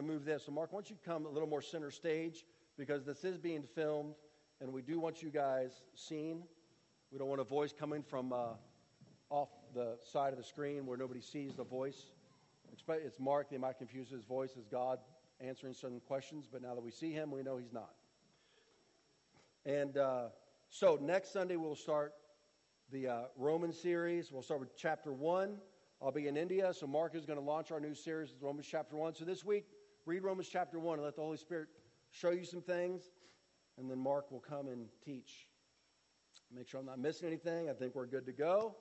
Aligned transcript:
to 0.00 0.06
move 0.06 0.24
this. 0.24 0.44
So, 0.46 0.52
Mark, 0.52 0.72
why 0.72 0.78
don't 0.78 0.90
you 0.90 0.96
come 1.04 1.26
a 1.26 1.28
little 1.28 1.48
more 1.48 1.60
center 1.60 1.90
stage 1.90 2.44
because 2.78 3.04
this 3.04 3.24
is 3.24 3.36
being 3.36 3.62
filmed, 3.62 4.14
and 4.60 4.72
we 4.72 4.82
do 4.82 4.98
want 4.98 5.22
you 5.22 5.28
guys 5.30 5.82
seen. 5.94 6.42
We 7.12 7.18
don't 7.18 7.28
want 7.28 7.40
a 7.40 7.44
voice 7.44 7.74
coming 7.78 8.02
from 8.02 8.32
uh, 8.32 8.54
off 9.28 9.50
the 9.74 9.98
side 10.02 10.32
of 10.32 10.38
the 10.38 10.44
screen 10.44 10.86
where 10.86 10.96
nobody 10.96 11.20
sees 11.20 11.54
the 11.54 11.64
voice. 11.64 12.06
It's 12.88 13.20
Mark. 13.20 13.50
They 13.50 13.58
might 13.58 13.78
confuse 13.78 14.08
his 14.08 14.24
voice 14.24 14.52
as 14.58 14.66
God 14.66 15.00
answering 15.40 15.74
certain 15.74 16.00
questions, 16.00 16.48
but 16.50 16.62
now 16.62 16.74
that 16.74 16.82
we 16.82 16.90
see 16.90 17.12
him, 17.12 17.30
we 17.30 17.42
know 17.42 17.56
he's 17.56 17.72
not. 17.72 17.92
And 19.66 19.98
uh, 19.98 20.28
so 20.70 20.98
next 21.00 21.32
Sunday, 21.32 21.56
we'll 21.56 21.74
start 21.74 22.14
the 22.90 23.08
uh, 23.08 23.20
Roman 23.36 23.72
series. 23.72 24.32
We'll 24.32 24.42
start 24.42 24.60
with 24.60 24.76
chapter 24.76 25.12
1. 25.12 25.56
I'll 26.02 26.10
be 26.10 26.28
in 26.28 26.36
India, 26.38 26.72
so 26.72 26.86
Mark 26.86 27.14
is 27.14 27.26
going 27.26 27.38
to 27.38 27.44
launch 27.44 27.70
our 27.70 27.80
new 27.80 27.94
series, 27.94 28.34
Romans 28.40 28.66
chapter 28.70 28.96
1. 28.96 29.16
So 29.16 29.26
this 29.26 29.44
week, 29.44 29.66
read 30.06 30.22
Romans 30.22 30.48
chapter 30.50 30.78
1 30.78 30.98
and 30.98 31.04
let 31.04 31.16
the 31.16 31.22
Holy 31.22 31.36
Spirit 31.36 31.68
show 32.10 32.30
you 32.30 32.44
some 32.44 32.62
things, 32.62 33.10
and 33.78 33.90
then 33.90 33.98
Mark 33.98 34.30
will 34.30 34.40
come 34.40 34.68
and 34.68 34.86
teach. 35.04 35.46
Make 36.54 36.68
sure 36.68 36.80
I'm 36.80 36.86
not 36.86 36.98
missing 36.98 37.28
anything. 37.28 37.68
I 37.68 37.72
think 37.72 37.94
we're 37.94 38.06
good 38.06 38.26
to 38.26 38.32
go. 38.32 38.76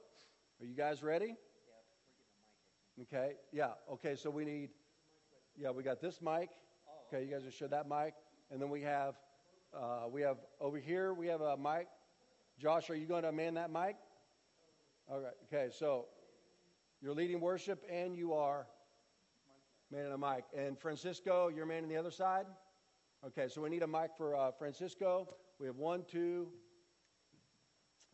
Are 0.60 0.66
you 0.66 0.76
guys 0.76 1.04
ready? 1.04 1.36
Okay, 3.04 3.34
yeah, 3.52 3.70
okay, 3.92 4.16
so 4.16 4.30
we 4.30 4.44
need, 4.44 4.70
yeah, 5.56 5.70
we 5.70 5.84
got 5.84 6.02
this 6.02 6.22
mic. 6.22 6.50
Okay, 7.08 7.24
you 7.24 7.32
guys 7.32 7.44
just 7.44 7.58
show 7.58 7.68
that 7.68 7.88
mic. 7.88 8.14
And 8.52 8.62
then 8.62 8.70
we 8.70 8.82
have, 8.82 9.16
uh, 9.74 10.08
we 10.12 10.22
have 10.22 10.38
over 10.60 10.78
here, 10.78 11.14
we 11.14 11.28
have 11.28 11.42
a 11.42 11.56
mic. 11.56 11.88
Josh, 12.58 12.90
are 12.90 12.96
you 12.96 13.06
going 13.06 13.24
to 13.24 13.32
man 13.32 13.54
that 13.54 13.72
mic? 13.72 13.96
All 15.08 15.22
right, 15.22 15.34
okay, 15.46 15.70
so 15.72 16.08
you're 17.02 17.14
leading 17.14 17.40
worship 17.40 17.84
and 17.90 18.16
you 18.18 18.34
are 18.34 18.68
manning 19.92 20.14
a 20.14 20.18
mic. 20.18 20.46
And 20.56 20.78
Francisco, 20.78 21.50
you're 21.54 21.66
manning 21.66 21.90
the 21.90 21.98
other 21.98 22.12
side? 22.12 22.46
Okay, 23.26 23.48
so 23.48 23.62
we 23.62 23.70
need 23.70 23.84
a 23.84 23.88
mic 23.88 24.12
for 24.18 24.36
uh, 24.36 24.52
Francisco. 24.52 25.36
We 25.60 25.68
have 25.68 25.78
one, 25.78 26.04
two, 26.10 26.48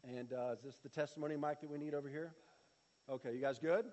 and 0.04 0.32
uh, 0.34 0.54
is 0.54 0.62
this 0.64 0.78
the 0.80 0.90
testimony 0.90 1.36
mic 1.36 1.62
that 1.62 1.70
we 1.70 1.78
need 1.78 1.94
over 1.94 2.10
here? 2.10 2.34
Okay, 3.10 3.34
you 3.34 3.42
guys 3.42 3.60
good? 3.60 3.86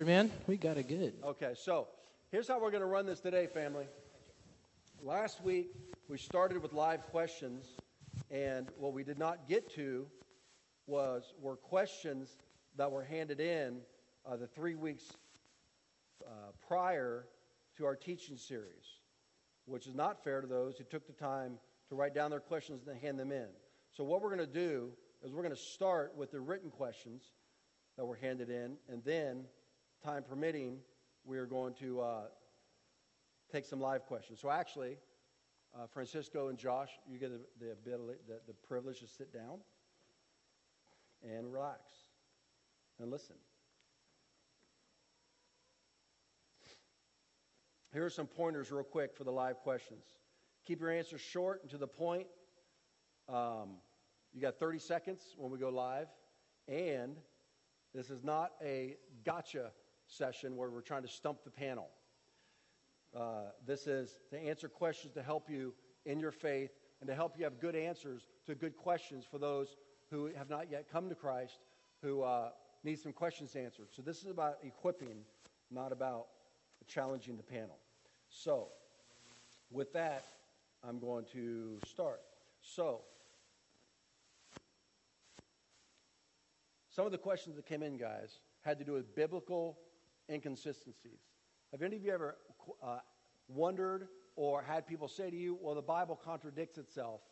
Man, 0.00 0.30
we 0.46 0.56
got 0.56 0.76
it 0.76 0.88
good. 0.88 1.14
Okay, 1.24 1.52
so 1.56 1.88
here's 2.30 2.48
how 2.48 2.60
we're 2.60 2.70
going 2.70 2.80
to 2.82 2.86
run 2.86 3.06
this 3.06 3.20
today, 3.20 3.46
family. 3.46 3.86
Last 5.02 5.42
week, 5.42 5.72
we 6.08 6.16
started 6.16 6.62
with 6.62 6.72
live 6.72 7.06
questions, 7.08 7.76
and 8.30 8.68
what 8.78 8.92
we 8.92 9.02
did 9.02 9.18
not 9.18 9.48
get 9.48 9.68
to 9.74 10.06
was 10.86 11.34
were 11.40 11.56
questions 11.56 12.36
that 12.76 12.90
were 12.90 13.02
handed 13.04 13.40
in 13.40 13.80
uh, 14.24 14.36
the 14.36 14.46
three 14.46 14.74
weeks 14.74 15.04
uh, 16.26 16.50
prior 16.66 17.26
to 17.76 17.84
our 17.84 17.96
teaching 17.96 18.36
series, 18.36 18.84
which 19.64 19.86
is 19.86 19.94
not 19.94 20.22
fair 20.22 20.40
to 20.40 20.46
those 20.46 20.76
who 20.76 20.84
took 20.84 21.06
the 21.06 21.12
time 21.12 21.58
to 21.88 21.94
write 21.94 22.14
down 22.14 22.30
their 22.30 22.40
questions 22.40 22.86
and 22.88 22.98
hand 22.98 23.18
them 23.18 23.32
in. 23.32 23.48
So, 23.92 24.04
what 24.04 24.20
we're 24.20 24.34
going 24.34 24.46
to 24.46 24.52
do 24.52 24.90
is 25.22 25.32
we're 25.32 25.42
going 25.42 25.54
to 25.54 25.60
start 25.60 26.14
with 26.16 26.30
the 26.30 26.40
written 26.40 26.70
questions 26.70 27.22
that 27.96 28.04
were 28.04 28.16
handed 28.16 28.50
in, 28.50 28.76
and 28.88 29.02
then, 29.04 29.44
time 30.04 30.22
permitting, 30.22 30.78
we 31.24 31.38
are 31.38 31.46
going 31.46 31.74
to 31.74 32.00
uh, 32.00 32.22
take 33.50 33.64
some 33.64 33.80
live 33.80 34.04
questions. 34.04 34.40
So, 34.40 34.50
actually, 34.50 34.98
uh, 35.74 35.86
Francisco 35.86 36.48
and 36.48 36.58
Josh, 36.58 36.90
you 37.08 37.18
get 37.18 37.30
the, 37.60 37.72
ability, 37.72 38.18
the, 38.26 38.40
the 38.46 38.54
privilege 38.66 39.00
to 39.00 39.06
sit 39.06 39.32
down 39.32 39.58
and 41.22 41.52
relax 41.52 41.80
and 42.98 43.10
listen. 43.10 43.36
Here 47.96 48.04
are 48.04 48.10
some 48.10 48.26
pointers, 48.26 48.70
real 48.70 48.84
quick, 48.84 49.16
for 49.16 49.24
the 49.24 49.30
live 49.30 49.60
questions. 49.60 50.04
Keep 50.66 50.82
your 50.82 50.90
answers 50.90 51.22
short 51.22 51.62
and 51.62 51.70
to 51.70 51.78
the 51.78 51.86
point. 51.86 52.26
Um, 53.26 53.78
you 54.34 54.42
got 54.42 54.58
30 54.58 54.80
seconds 54.80 55.22
when 55.38 55.50
we 55.50 55.56
go 55.56 55.70
live. 55.70 56.08
And 56.68 57.16
this 57.94 58.10
is 58.10 58.22
not 58.22 58.50
a 58.62 58.96
gotcha 59.24 59.70
session 60.08 60.56
where 60.56 60.68
we're 60.68 60.82
trying 60.82 61.04
to 61.04 61.08
stump 61.08 61.42
the 61.42 61.50
panel. 61.50 61.88
Uh, 63.18 63.44
this 63.66 63.86
is 63.86 64.18
to 64.28 64.38
answer 64.38 64.68
questions 64.68 65.14
to 65.14 65.22
help 65.22 65.48
you 65.48 65.72
in 66.04 66.20
your 66.20 66.32
faith 66.32 66.72
and 67.00 67.08
to 67.08 67.14
help 67.14 67.38
you 67.38 67.44
have 67.44 67.58
good 67.58 67.74
answers 67.74 68.28
to 68.44 68.54
good 68.54 68.76
questions 68.76 69.24
for 69.24 69.38
those 69.38 69.74
who 70.10 70.30
have 70.36 70.50
not 70.50 70.70
yet 70.70 70.84
come 70.92 71.08
to 71.08 71.14
Christ, 71.14 71.60
who 72.02 72.20
uh, 72.20 72.50
need 72.84 72.98
some 72.98 73.14
questions 73.14 73.56
answered. 73.56 73.88
So 73.90 74.02
this 74.02 74.18
is 74.18 74.26
about 74.26 74.56
equipping, 74.62 75.20
not 75.70 75.92
about 75.92 76.26
challenging 76.86 77.38
the 77.38 77.42
panel. 77.42 77.78
So, 78.38 78.68
with 79.70 79.94
that, 79.94 80.26
I'm 80.86 80.98
going 80.98 81.24
to 81.32 81.78
start. 81.86 82.20
So, 82.60 83.00
some 86.90 87.06
of 87.06 87.12
the 87.12 87.18
questions 87.18 87.56
that 87.56 87.64
came 87.64 87.82
in, 87.82 87.96
guys, 87.96 88.40
had 88.60 88.78
to 88.78 88.84
do 88.84 88.92
with 88.92 89.14
biblical 89.16 89.78
inconsistencies. 90.30 91.20
Have 91.72 91.80
any 91.80 91.96
of 91.96 92.04
you 92.04 92.12
ever 92.12 92.36
uh, 92.82 92.98
wondered 93.48 94.08
or 94.36 94.60
had 94.60 94.86
people 94.86 95.08
say 95.08 95.30
to 95.30 95.36
you, 95.36 95.58
well, 95.62 95.74
the 95.74 95.80
Bible 95.80 96.20
contradicts 96.22 96.76
itself? 96.76 97.22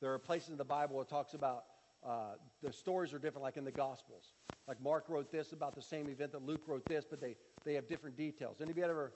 There 0.00 0.14
are 0.14 0.18
places 0.18 0.48
in 0.48 0.56
the 0.56 0.64
Bible 0.64 1.00
it 1.02 1.10
talks 1.10 1.34
about 1.34 1.64
uh, 2.02 2.36
the 2.62 2.72
stories 2.72 3.12
are 3.12 3.18
different, 3.18 3.42
like 3.42 3.58
in 3.58 3.64
the 3.64 3.72
Gospels. 3.72 4.32
Like 4.66 4.80
Mark 4.82 5.10
wrote 5.10 5.30
this 5.30 5.52
about 5.52 5.74
the 5.74 5.82
same 5.82 6.08
event 6.08 6.32
that 6.32 6.42
Luke 6.42 6.62
wrote 6.66 6.86
this, 6.86 7.04
but 7.08 7.20
they, 7.20 7.36
they 7.66 7.74
have 7.74 7.86
different 7.86 8.16
details. 8.16 8.56
Any 8.62 8.70
of 8.70 8.78
you 8.78 8.84
ever 8.84 9.12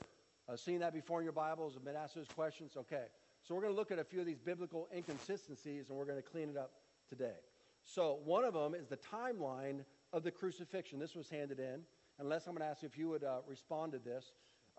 uh, 0.48 0.56
seen 0.56 0.80
that 0.80 0.94
before 0.94 1.20
in 1.20 1.24
your 1.24 1.32
Bibles 1.32 1.76
and 1.76 1.84
been 1.84 1.96
asked 1.96 2.14
those 2.14 2.28
questions? 2.34 2.72
Okay. 2.76 3.04
So 3.42 3.54
we're 3.54 3.62
going 3.62 3.72
to 3.72 3.78
look 3.78 3.90
at 3.90 3.98
a 3.98 4.04
few 4.04 4.20
of 4.20 4.26
these 4.26 4.38
biblical 4.38 4.88
inconsistencies 4.94 5.88
and 5.88 5.98
we're 5.98 6.04
going 6.04 6.20
to 6.20 6.28
clean 6.28 6.48
it 6.48 6.56
up 6.56 6.72
today. 7.08 7.36
So 7.84 8.18
one 8.24 8.44
of 8.44 8.54
them 8.54 8.74
is 8.74 8.86
the 8.86 8.98
timeline 8.98 9.84
of 10.12 10.22
the 10.22 10.30
crucifixion. 10.30 10.98
This 10.98 11.14
was 11.14 11.30
handed 11.30 11.58
in. 11.58 11.82
Unless 12.18 12.46
I'm 12.46 12.54
going 12.54 12.62
to 12.62 12.68
ask 12.68 12.82
you 12.82 12.88
if 12.88 12.98
you 12.98 13.08
would 13.08 13.24
uh, 13.24 13.38
respond 13.46 13.92
to 13.92 13.98
this. 13.98 14.32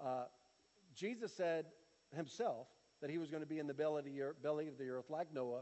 Uh, 0.03 0.25
Jesus 0.93 1.33
said 1.33 1.65
himself 2.15 2.67
that 3.01 3.09
he 3.09 3.17
was 3.17 3.29
going 3.29 3.41
to 3.41 3.47
be 3.47 3.59
in 3.59 3.67
the 3.67 3.73
belly 3.73 3.99
of 3.99 4.05
the 4.05 4.21
earth, 4.21 4.35
of 4.43 4.77
the 4.77 4.89
earth 4.89 5.09
like 5.09 5.33
Noah 5.33 5.61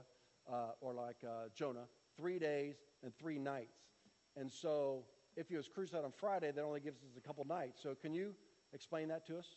uh, 0.52 0.72
or 0.82 0.94
like 0.94 1.18
uh, 1.24 1.50
Jonah, 1.56 1.86
three 2.18 2.40
days 2.40 2.76
and 3.04 3.16
three 3.16 3.38
nights. 3.38 3.78
And 4.36 4.52
so 4.52 5.04
if 5.36 5.50
he 5.50 5.56
was 5.56 5.68
crucified 5.68 6.04
on 6.04 6.12
Friday, 6.12 6.52
that 6.52 6.64
only 6.64 6.80
gives 6.80 7.04
us 7.04 7.18
a 7.18 7.22
couple 7.22 7.46
nights. 7.46 7.82
So 7.82 7.96
can 7.96 8.14
you 8.14 8.34
explain 8.74 9.08
that 9.10 9.26
to 9.28 9.38
us? 9.38 9.48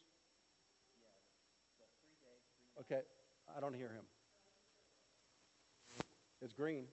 Okay, 2.80 3.00
I 3.56 3.60
don't 3.60 3.74
hear 3.74 3.88
him. 3.88 4.04
It's 6.40 6.54
green. 6.54 6.84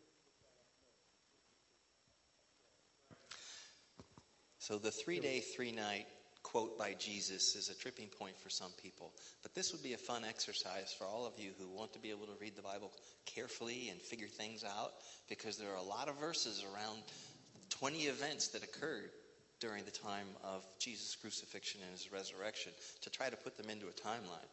So 4.59 4.77
the 4.77 4.91
three 4.91 5.21
day, 5.21 5.39
three 5.39 5.71
night 5.71 6.07
quote 6.43 6.77
by 6.77 6.93
Jesus 6.99 7.55
is 7.55 7.69
a 7.69 7.75
tripping 7.75 8.07
point 8.07 8.37
for 8.39 8.49
some 8.49 8.71
people. 8.81 9.13
But 9.43 9.53
this 9.55 9.71
would 9.71 9.81
be 9.83 9.93
a 9.93 9.97
fun 9.97 10.23
exercise 10.25 10.93
for 10.97 11.05
all 11.05 11.25
of 11.25 11.33
you 11.37 11.51
who 11.57 11.69
want 11.69 11.93
to 11.93 11.99
be 11.99 12.09
able 12.09 12.25
to 12.25 12.35
read 12.41 12.57
the 12.57 12.61
Bible 12.61 12.91
carefully 13.25 13.89
and 13.89 14.01
figure 14.01 14.27
things 14.27 14.65
out 14.65 14.93
because 15.29 15.57
there 15.57 15.71
are 15.71 15.77
a 15.77 15.81
lot 15.81 16.09
of 16.09 16.19
verses 16.19 16.65
around 16.73 17.03
20 17.69 17.99
events 18.03 18.49
that 18.49 18.63
occurred 18.63 19.11
during 19.59 19.85
the 19.85 19.91
time 19.91 20.27
of 20.43 20.65
Jesus' 20.79 21.15
crucifixion 21.15 21.81
and 21.83 21.91
his 21.91 22.11
resurrection 22.11 22.71
to 23.01 23.09
try 23.09 23.29
to 23.29 23.37
put 23.37 23.57
them 23.57 23.69
into 23.69 23.87
a 23.87 23.91
timeline. 23.91 24.47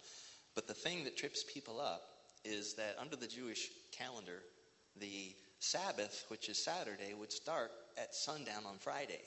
But 0.54 0.66
the 0.66 0.74
thing 0.74 1.04
that 1.04 1.16
trips 1.16 1.44
people 1.52 1.80
up 1.80 2.02
is 2.44 2.74
that 2.74 2.96
under 3.00 3.16
the 3.16 3.26
Jewish 3.26 3.70
calendar, 3.92 4.42
the 4.96 5.34
Sabbath, 5.58 6.24
which 6.28 6.48
is 6.48 6.62
Saturday, 6.62 7.14
would 7.14 7.32
start 7.32 7.70
at 7.98 8.14
sundown 8.14 8.64
on 8.66 8.78
Friday 8.78 9.22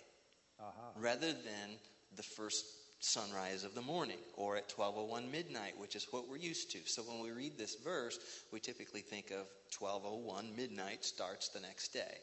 uh-huh. 0.59 0.99
rather 0.99 1.33
than 1.33 1.77
the 2.15 2.23
first 2.23 2.65
sunrise 2.99 3.63
of 3.63 3.75
the 3.75 3.81
morning 3.81 4.17
or 4.35 4.55
at 4.55 4.71
1201 4.75 5.31
midnight 5.31 5.77
which 5.77 5.95
is 5.95 6.07
what 6.11 6.27
we're 6.27 6.37
used 6.37 6.71
to. 6.71 6.79
So 6.85 7.03
when 7.03 7.19
we 7.19 7.31
read 7.31 7.57
this 7.57 7.75
verse 7.83 8.17
we 8.51 8.59
typically 8.59 9.01
think 9.01 9.31
of 9.31 9.47
1201 9.77 10.55
midnight 10.55 11.05
starts 11.05 11.49
the 11.49 11.59
next 11.59 11.93
day. 11.93 12.17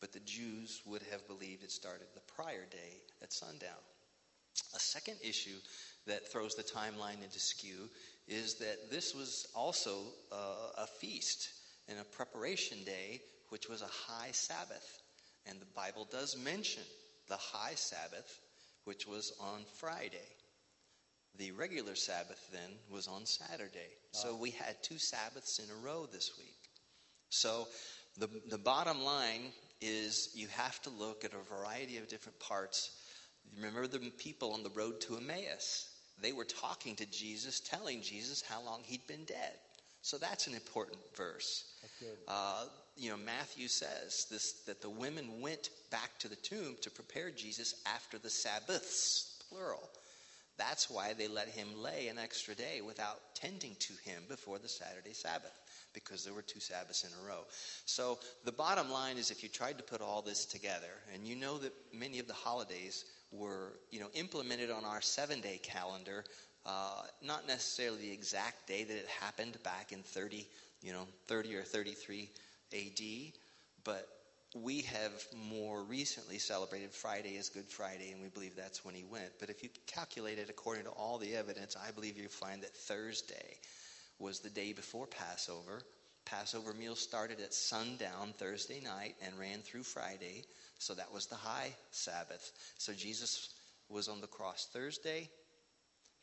But 0.00 0.12
the 0.12 0.20
jews 0.20 0.82
would 0.86 1.02
have 1.10 1.26
believed 1.26 1.62
it 1.62 1.70
started 1.70 2.06
the 2.14 2.32
prior 2.34 2.64
day 2.70 3.00
at 3.22 3.32
sundown. 3.32 3.82
A 4.74 4.78
second 4.78 5.16
issue 5.22 5.58
that 6.06 6.30
throws 6.30 6.54
the 6.54 6.62
timeline 6.62 7.22
into 7.22 7.38
skew 7.38 7.88
is 8.26 8.54
that 8.54 8.90
this 8.90 9.14
was 9.14 9.46
also 9.54 9.98
uh, 10.32 10.82
a 10.82 10.86
feast 10.86 11.50
and 11.88 11.98
a 11.98 12.04
preparation 12.04 12.78
day, 12.84 13.20
which 13.50 13.68
was 13.68 13.82
a 13.82 14.12
high 14.12 14.30
Sabbath. 14.32 15.02
And 15.46 15.60
the 15.60 15.66
Bible 15.76 16.08
does 16.10 16.36
mention 16.36 16.82
the 17.28 17.36
high 17.36 17.74
Sabbath, 17.74 18.40
which 18.84 19.06
was 19.06 19.32
on 19.40 19.64
Friday. 19.78 20.28
The 21.36 21.50
regular 21.52 21.94
Sabbath 21.94 22.48
then 22.52 22.70
was 22.90 23.08
on 23.08 23.26
Saturday. 23.26 23.90
So 24.12 24.34
ah. 24.34 24.40
we 24.40 24.50
had 24.50 24.82
two 24.82 24.98
Sabbaths 24.98 25.58
in 25.58 25.68
a 25.70 25.86
row 25.86 26.06
this 26.10 26.32
week. 26.38 26.56
So 27.28 27.66
the, 28.16 28.28
the 28.48 28.58
bottom 28.58 29.04
line 29.04 29.52
is 29.80 30.30
you 30.34 30.46
have 30.48 30.80
to 30.82 30.90
look 30.90 31.24
at 31.24 31.32
a 31.34 31.54
variety 31.54 31.98
of 31.98 32.08
different 32.08 32.38
parts. 32.38 32.92
Remember 33.56 33.86
the 33.86 33.98
people 34.16 34.52
on 34.52 34.62
the 34.62 34.70
road 34.70 35.00
to 35.02 35.16
Emmaus 35.16 35.93
they 36.20 36.32
were 36.32 36.44
talking 36.44 36.96
to 36.96 37.06
Jesus, 37.06 37.60
telling 37.60 38.00
Jesus 38.00 38.42
how 38.42 38.62
long 38.62 38.82
he'd 38.84 39.06
been 39.06 39.24
dead. 39.24 39.54
So 40.02 40.18
that's 40.18 40.46
an 40.46 40.54
important 40.54 40.98
verse. 41.16 41.64
Uh, 42.28 42.64
you 42.96 43.10
know, 43.10 43.16
Matthew 43.16 43.68
says 43.68 44.26
this 44.30 44.52
that 44.66 44.82
the 44.82 44.90
women 44.90 45.40
went 45.40 45.70
back 45.90 46.18
to 46.18 46.28
the 46.28 46.36
tomb 46.36 46.76
to 46.82 46.90
prepare 46.90 47.30
Jesus 47.30 47.74
after 47.86 48.18
the 48.18 48.30
Sabbaths, 48.30 49.42
plural. 49.48 49.88
That's 50.56 50.88
why 50.88 51.14
they 51.14 51.26
let 51.26 51.48
him 51.48 51.68
lay 51.82 52.08
an 52.08 52.18
extra 52.18 52.54
day 52.54 52.80
without 52.86 53.18
tending 53.34 53.74
to 53.80 53.92
him 54.04 54.22
before 54.28 54.58
the 54.58 54.68
Saturday 54.68 55.12
Sabbath, 55.12 55.58
because 55.92 56.24
there 56.24 56.34
were 56.34 56.42
two 56.42 56.60
Sabbaths 56.60 57.02
in 57.02 57.10
a 57.20 57.26
row. 57.26 57.40
So 57.86 58.18
the 58.44 58.52
bottom 58.52 58.90
line 58.90 59.16
is 59.16 59.30
if 59.30 59.42
you 59.42 59.48
tried 59.48 59.78
to 59.78 59.84
put 59.84 60.00
all 60.00 60.22
this 60.22 60.44
together, 60.44 61.00
and 61.12 61.26
you 61.26 61.34
know 61.34 61.58
that 61.58 61.72
many 61.92 62.20
of 62.20 62.28
the 62.28 62.34
holidays 62.34 63.04
were, 63.30 63.72
you 63.90 64.00
know, 64.00 64.08
implemented 64.14 64.70
on 64.70 64.84
our 64.84 65.00
seven-day 65.00 65.60
calendar, 65.62 66.24
uh, 66.66 67.02
not 67.22 67.46
necessarily 67.46 67.98
the 67.98 68.12
exact 68.12 68.66
day 68.66 68.84
that 68.84 68.96
it 68.96 69.08
happened 69.20 69.58
back 69.62 69.92
in 69.92 70.02
30, 70.02 70.46
you 70.82 70.92
know, 70.92 71.06
30 71.28 71.56
or 71.56 71.62
33 71.62 72.30
AD, 72.72 73.32
but 73.84 74.08
we 74.54 74.82
have 74.82 75.12
more 75.50 75.82
recently 75.82 76.38
celebrated 76.38 76.92
Friday 76.92 77.36
as 77.38 77.48
Good 77.48 77.68
Friday, 77.68 78.12
and 78.12 78.22
we 78.22 78.28
believe 78.28 78.54
that's 78.54 78.84
when 78.84 78.94
he 78.94 79.04
went. 79.04 79.32
But 79.40 79.50
if 79.50 79.62
you 79.62 79.68
calculate 79.86 80.38
it 80.38 80.48
according 80.48 80.84
to 80.84 80.90
all 80.90 81.18
the 81.18 81.34
evidence, 81.34 81.76
I 81.76 81.90
believe 81.90 82.16
you 82.16 82.28
find 82.28 82.62
that 82.62 82.74
Thursday 82.74 83.58
was 84.20 84.38
the 84.38 84.50
day 84.50 84.72
before 84.72 85.06
Passover. 85.06 85.82
Passover 86.24 86.72
meal 86.72 86.96
started 86.96 87.40
at 87.40 87.52
sundown 87.52 88.34
Thursday 88.38 88.80
night 88.80 89.14
and 89.24 89.38
ran 89.38 89.60
through 89.60 89.82
Friday, 89.82 90.44
so 90.78 90.94
that 90.94 91.12
was 91.12 91.26
the 91.26 91.34
high 91.34 91.74
Sabbath. 91.90 92.52
So 92.78 92.92
Jesus 92.92 93.54
was 93.88 94.08
on 94.08 94.20
the 94.20 94.26
cross 94.26 94.68
Thursday, 94.72 95.28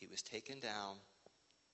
he 0.01 0.07
was 0.07 0.23
taken 0.23 0.59
down. 0.59 0.95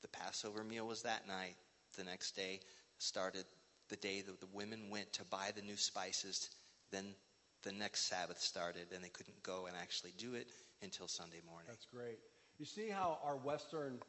The 0.01 0.09
Passover 0.09 0.63
meal 0.63 0.85
was 0.85 1.01
that 1.03 1.27
night. 1.27 1.55
The 1.95 2.03
next 2.03 2.35
day 2.35 2.59
started 2.99 3.45
the 3.89 3.95
day 3.95 4.21
that 4.21 4.41
the 4.41 4.47
women 4.53 4.89
went 4.89 5.13
to 5.13 5.23
buy 5.25 5.51
the 5.55 5.61
new 5.61 5.77
spices. 5.77 6.49
Then 6.91 7.15
the 7.63 7.71
next 7.71 8.09
Sabbath 8.09 8.39
started, 8.39 8.87
and 8.93 9.01
they 9.03 9.09
couldn't 9.09 9.41
go 9.43 9.65
and 9.67 9.75
actually 9.77 10.13
do 10.17 10.35
it 10.35 10.47
until 10.83 11.07
Sunday 11.07 11.41
morning. 11.49 11.67
That's 11.69 11.85
great. 11.85 12.19
You 12.59 12.65
see 12.65 12.89
how 12.89 13.19
our 13.23 13.37
Western 13.37 13.99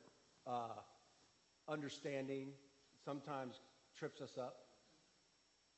uh, 0.47 0.81
understanding 1.69 2.49
sometimes 3.05 3.61
trips 3.99 4.21
us 4.21 4.39
up? 4.39 4.57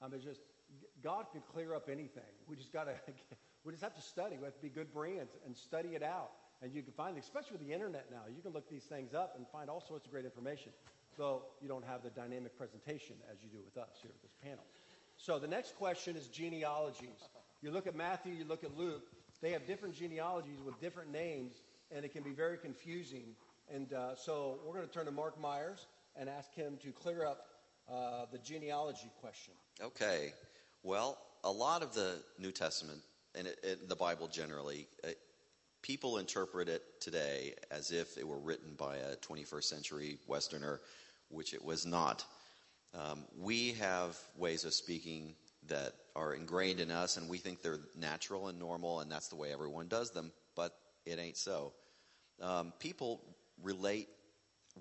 I 0.02 0.08
mean, 0.08 0.20
just 0.20 0.40
God 1.02 1.26
can 1.32 1.42
clear 1.52 1.74
up 1.74 1.88
anything. 1.88 2.30
We 2.46 2.56
just 2.56 2.72
got 2.72 2.84
to, 2.84 2.94
we 3.64 3.72
just 3.72 3.82
have 3.82 3.94
to 3.94 4.02
study. 4.02 4.36
We 4.38 4.44
have 4.44 4.54
to 4.54 4.62
be 4.62 4.68
good 4.68 4.92
Bereans 4.92 5.30
and 5.44 5.56
study 5.56 5.90
it 5.90 6.02
out. 6.02 6.30
And 6.62 6.74
you 6.74 6.82
can 6.82 6.92
find, 6.92 7.16
especially 7.16 7.56
with 7.56 7.66
the 7.66 7.72
internet 7.72 8.06
now, 8.10 8.22
you 8.34 8.42
can 8.42 8.52
look 8.52 8.68
these 8.68 8.84
things 8.84 9.14
up 9.14 9.34
and 9.36 9.46
find 9.48 9.70
all 9.70 9.80
sorts 9.80 10.04
of 10.04 10.12
great 10.12 10.26
information. 10.26 10.72
Though 11.16 11.42
you 11.60 11.68
don't 11.68 11.84
have 11.84 12.02
the 12.02 12.10
dynamic 12.10 12.56
presentation 12.56 13.16
as 13.30 13.38
you 13.42 13.48
do 13.50 13.64
with 13.64 13.76
us 13.82 13.90
here 14.02 14.10
at 14.14 14.22
this 14.22 14.34
panel. 14.42 14.64
So 15.16 15.38
the 15.38 15.48
next 15.48 15.76
question 15.76 16.16
is 16.16 16.28
genealogies. 16.28 17.28
You 17.62 17.70
look 17.70 17.86
at 17.86 17.94
Matthew, 17.94 18.32
you 18.32 18.44
look 18.44 18.64
at 18.64 18.76
Luke. 18.76 19.02
They 19.42 19.52
have 19.52 19.66
different 19.66 19.94
genealogies 19.94 20.60
with 20.64 20.78
different 20.80 21.10
names, 21.10 21.54
and 21.90 22.04
it 22.04 22.12
can 22.12 22.22
be 22.22 22.30
very 22.30 22.58
confusing. 22.58 23.34
And 23.72 23.92
uh, 23.92 24.14
so 24.14 24.60
we're 24.64 24.74
going 24.74 24.86
to 24.86 24.92
turn 24.92 25.06
to 25.06 25.12
Mark 25.12 25.40
Myers 25.40 25.86
and 26.16 26.28
ask 26.28 26.54
him 26.54 26.78
to 26.82 26.92
clear 26.92 27.24
up 27.24 27.46
uh, 27.88 28.26
the 28.32 28.38
genealogy 28.38 29.10
question. 29.20 29.54
Okay. 29.82 30.32
Well, 30.82 31.18
a 31.44 31.50
lot 31.50 31.82
of 31.82 31.94
the 31.94 32.22
New 32.38 32.52
Testament 32.52 33.00
and 33.34 33.46
it, 33.46 33.58
it, 33.62 33.88
the 33.88 33.96
Bible 33.96 34.28
generally, 34.28 34.86
uh, 35.04 35.10
people 35.82 36.18
interpret 36.18 36.68
it 36.68 36.82
today 37.00 37.54
as 37.70 37.90
if 37.90 38.18
it 38.18 38.26
were 38.26 38.38
written 38.38 38.74
by 38.76 38.96
a 38.96 39.16
21st 39.16 39.64
century 39.64 40.18
Westerner, 40.26 40.80
which 41.28 41.54
it 41.54 41.64
was 41.64 41.86
not. 41.86 42.24
Um, 42.94 43.24
we 43.38 43.72
have 43.74 44.18
ways 44.36 44.64
of 44.64 44.74
speaking 44.74 45.34
that 45.68 45.92
are 46.16 46.34
ingrained 46.34 46.80
in 46.80 46.90
us, 46.90 47.16
and 47.16 47.28
we 47.28 47.38
think 47.38 47.62
they're 47.62 47.80
natural 47.96 48.48
and 48.48 48.58
normal, 48.58 49.00
and 49.00 49.10
that's 49.10 49.28
the 49.28 49.36
way 49.36 49.52
everyone 49.52 49.86
does 49.86 50.10
them, 50.10 50.32
but 50.56 50.74
it 51.06 51.18
ain't 51.18 51.36
so. 51.36 51.72
Um, 52.40 52.72
people 52.80 53.20
relate 53.62 54.08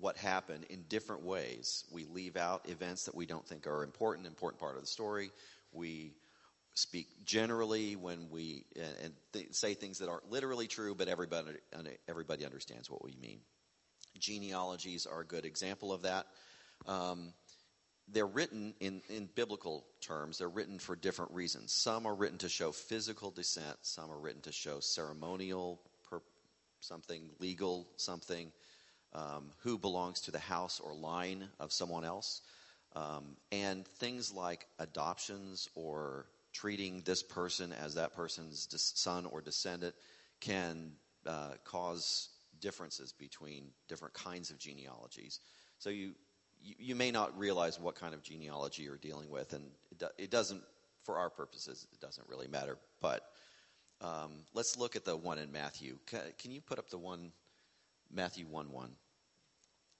what 0.00 0.16
happened 0.16 0.64
in 0.70 0.82
different 0.88 1.22
ways. 1.22 1.84
We 1.92 2.04
leave 2.04 2.36
out 2.36 2.68
events 2.68 3.04
that 3.04 3.14
we 3.14 3.26
don't 3.26 3.46
think 3.46 3.66
are 3.66 3.82
important, 3.82 4.26
important 4.26 4.60
part 4.60 4.76
of 4.76 4.80
the 4.80 4.86
story. 4.86 5.30
We 5.72 6.14
speak 6.74 7.08
generally 7.24 7.96
when 7.96 8.30
we 8.30 8.64
and 9.02 9.12
th- 9.32 9.54
say 9.54 9.74
things 9.74 9.98
that 9.98 10.08
aren't 10.08 10.30
literally 10.30 10.66
true, 10.66 10.94
but 10.94 11.08
everybody 11.08 11.52
everybody 12.08 12.44
understands 12.44 12.90
what 12.90 13.04
we 13.04 13.16
mean. 13.20 13.40
Genealogies 14.18 15.06
are 15.06 15.20
a 15.20 15.26
good 15.26 15.44
example 15.44 15.92
of 15.92 16.02
that. 16.02 16.26
Um, 16.86 17.32
they're 18.12 18.26
written 18.26 18.74
in, 18.80 19.02
in 19.08 19.28
biblical 19.34 19.86
terms. 20.00 20.38
They're 20.38 20.48
written 20.48 20.78
for 20.78 20.96
different 20.96 21.32
reasons. 21.32 21.72
Some 21.72 22.06
are 22.06 22.14
written 22.14 22.38
to 22.38 22.48
show 22.48 22.72
physical 22.72 23.30
descent. 23.30 23.76
Some 23.82 24.10
are 24.10 24.18
written 24.18 24.42
to 24.42 24.52
show 24.52 24.80
ceremonial 24.80 25.80
per- 26.08 26.22
something, 26.80 27.30
legal 27.38 27.86
something, 27.96 28.50
um, 29.12 29.50
who 29.62 29.78
belongs 29.78 30.20
to 30.22 30.30
the 30.30 30.38
house 30.38 30.80
or 30.80 30.94
line 30.94 31.48
of 31.58 31.72
someone 31.72 32.04
else. 32.04 32.42
Um, 32.96 33.36
and 33.52 33.86
things 33.86 34.32
like 34.32 34.66
adoptions 34.78 35.68
or 35.74 36.26
treating 36.52 37.02
this 37.04 37.22
person 37.22 37.72
as 37.72 37.94
that 37.94 38.14
person's 38.14 38.66
son 38.96 39.26
or 39.26 39.40
descendant 39.40 39.94
can 40.40 40.92
uh, 41.26 41.52
cause 41.64 42.30
differences 42.60 43.12
between 43.12 43.70
different 43.88 44.14
kinds 44.14 44.50
of 44.50 44.58
genealogies. 44.58 45.40
So 45.78 45.90
you, 45.90 46.14
you, 46.62 46.74
you 46.78 46.94
may 46.94 47.10
not 47.10 47.38
realize 47.38 47.78
what 47.78 47.94
kind 47.94 48.12
of 48.12 48.22
genealogy 48.22 48.82
you're 48.82 48.96
dealing 48.96 49.30
with, 49.30 49.52
and 49.52 49.64
it, 49.90 49.98
do, 49.98 50.06
it 50.18 50.30
doesn't, 50.30 50.62
for 51.04 51.18
our 51.18 51.30
purposes, 51.30 51.86
it 51.92 52.00
doesn't 52.00 52.28
really 52.28 52.48
matter. 52.48 52.76
But 53.00 53.22
um, 54.00 54.44
let's 54.54 54.76
look 54.76 54.96
at 54.96 55.04
the 55.04 55.16
one 55.16 55.38
in 55.38 55.52
Matthew. 55.52 55.98
Can, 56.06 56.20
can 56.38 56.50
you 56.50 56.60
put 56.60 56.78
up 56.78 56.90
the 56.90 56.98
one, 56.98 57.32
Matthew 58.12 58.46
1 58.46 58.70
1? 58.70 58.90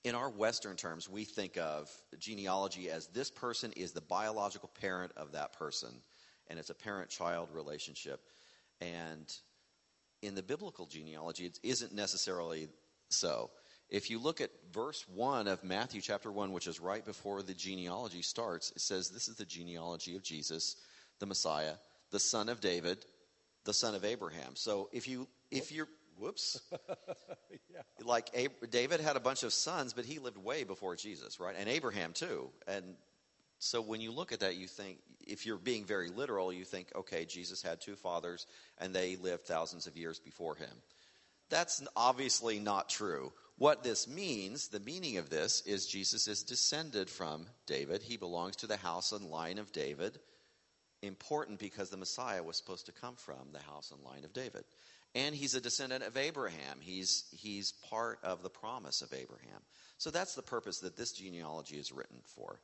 In 0.04 0.14
our 0.14 0.30
Western 0.30 0.76
terms, 0.76 1.08
we 1.08 1.24
think 1.24 1.58
of 1.58 1.90
genealogy 2.18 2.90
as 2.90 3.06
this 3.08 3.30
person 3.30 3.72
is 3.72 3.92
the 3.92 4.00
biological 4.00 4.70
parent 4.80 5.12
of 5.16 5.32
that 5.32 5.52
person 5.52 5.90
and 6.48 6.58
it's 6.58 6.70
a 6.70 6.74
parent 6.74 7.10
child 7.10 7.48
relationship. 7.52 8.20
And 8.80 9.30
in 10.22 10.34
the 10.34 10.42
biblical 10.42 10.86
genealogy, 10.86 11.46
it 11.46 11.58
isn't 11.62 11.92
necessarily 11.94 12.68
so. 13.08 13.50
If 13.88 14.10
you 14.10 14.18
look 14.18 14.40
at 14.40 14.50
verse 14.72 15.04
1 15.14 15.48
of 15.48 15.64
Matthew 15.64 16.00
chapter 16.00 16.30
1, 16.30 16.52
which 16.52 16.66
is 16.66 16.80
right 16.80 17.04
before 17.04 17.42
the 17.42 17.54
genealogy 17.54 18.22
starts, 18.22 18.70
it 18.72 18.80
says, 18.80 19.08
This 19.08 19.28
is 19.28 19.36
the 19.36 19.44
genealogy 19.44 20.16
of 20.16 20.22
Jesus, 20.22 20.76
the 21.18 21.26
Messiah, 21.26 21.74
the 22.10 22.20
son 22.20 22.48
of 22.48 22.60
David, 22.60 23.04
the 23.64 23.74
son 23.74 23.94
of 23.94 24.04
Abraham. 24.04 24.54
So 24.54 24.88
if 24.92 25.08
you 25.08 25.28
if 25.50 25.72
you're 25.72 25.88
whoops 26.20 26.60
yeah. 27.72 27.80
like 28.04 28.30
david 28.70 29.00
had 29.00 29.16
a 29.16 29.20
bunch 29.20 29.42
of 29.42 29.52
sons 29.52 29.92
but 29.92 30.04
he 30.04 30.18
lived 30.18 30.36
way 30.36 30.64
before 30.64 30.94
jesus 30.94 31.40
right 31.40 31.56
and 31.58 31.68
abraham 31.68 32.12
too 32.12 32.50
and 32.68 32.84
so 33.60 33.82
when 33.82 34.00
you 34.00 34.10
look 34.10 34.32
at 34.32 34.40
that, 34.40 34.56
you 34.56 34.66
think, 34.66 34.98
if 35.26 35.44
you're 35.44 35.58
being 35.58 35.84
very 35.84 36.08
literal, 36.08 36.50
you 36.50 36.64
think, 36.64 36.90
okay, 36.96 37.26
Jesus 37.26 37.60
had 37.60 37.78
two 37.78 37.94
fathers 37.94 38.46
and 38.78 38.94
they 38.94 39.16
lived 39.16 39.44
thousands 39.44 39.86
of 39.86 39.98
years 39.98 40.18
before 40.18 40.54
him. 40.54 40.70
That's 41.50 41.86
obviously 41.94 42.58
not 42.58 42.88
true. 42.88 43.32
What 43.58 43.82
this 43.82 44.08
means, 44.08 44.68
the 44.68 44.80
meaning 44.80 45.18
of 45.18 45.28
this, 45.28 45.62
is 45.66 45.86
Jesus 45.86 46.26
is 46.26 46.42
descended 46.42 47.10
from 47.10 47.44
David. 47.66 48.00
He 48.02 48.16
belongs 48.16 48.56
to 48.56 48.66
the 48.66 48.78
house 48.78 49.12
and 49.12 49.26
line 49.26 49.58
of 49.58 49.72
David. 49.72 50.18
Important 51.02 51.58
because 51.58 51.90
the 51.90 51.98
Messiah 51.98 52.42
was 52.42 52.56
supposed 52.56 52.86
to 52.86 52.92
come 52.92 53.16
from 53.16 53.52
the 53.52 53.60
house 53.60 53.90
and 53.90 54.02
line 54.02 54.24
of 54.24 54.32
David. 54.32 54.64
And 55.14 55.34
he's 55.34 55.54
a 55.54 55.60
descendant 55.60 56.04
of 56.04 56.16
Abraham. 56.16 56.78
He's, 56.80 57.24
he's 57.32 57.72
part 57.88 58.18
of 58.22 58.42
the 58.42 58.50
promise 58.50 59.02
of 59.02 59.12
Abraham. 59.12 59.60
So 59.98 60.10
that's 60.10 60.34
the 60.34 60.42
purpose 60.42 60.78
that 60.80 60.96
this 60.96 61.12
genealogy 61.12 61.76
is 61.76 61.90
written 61.92 62.18
for. 62.36 62.60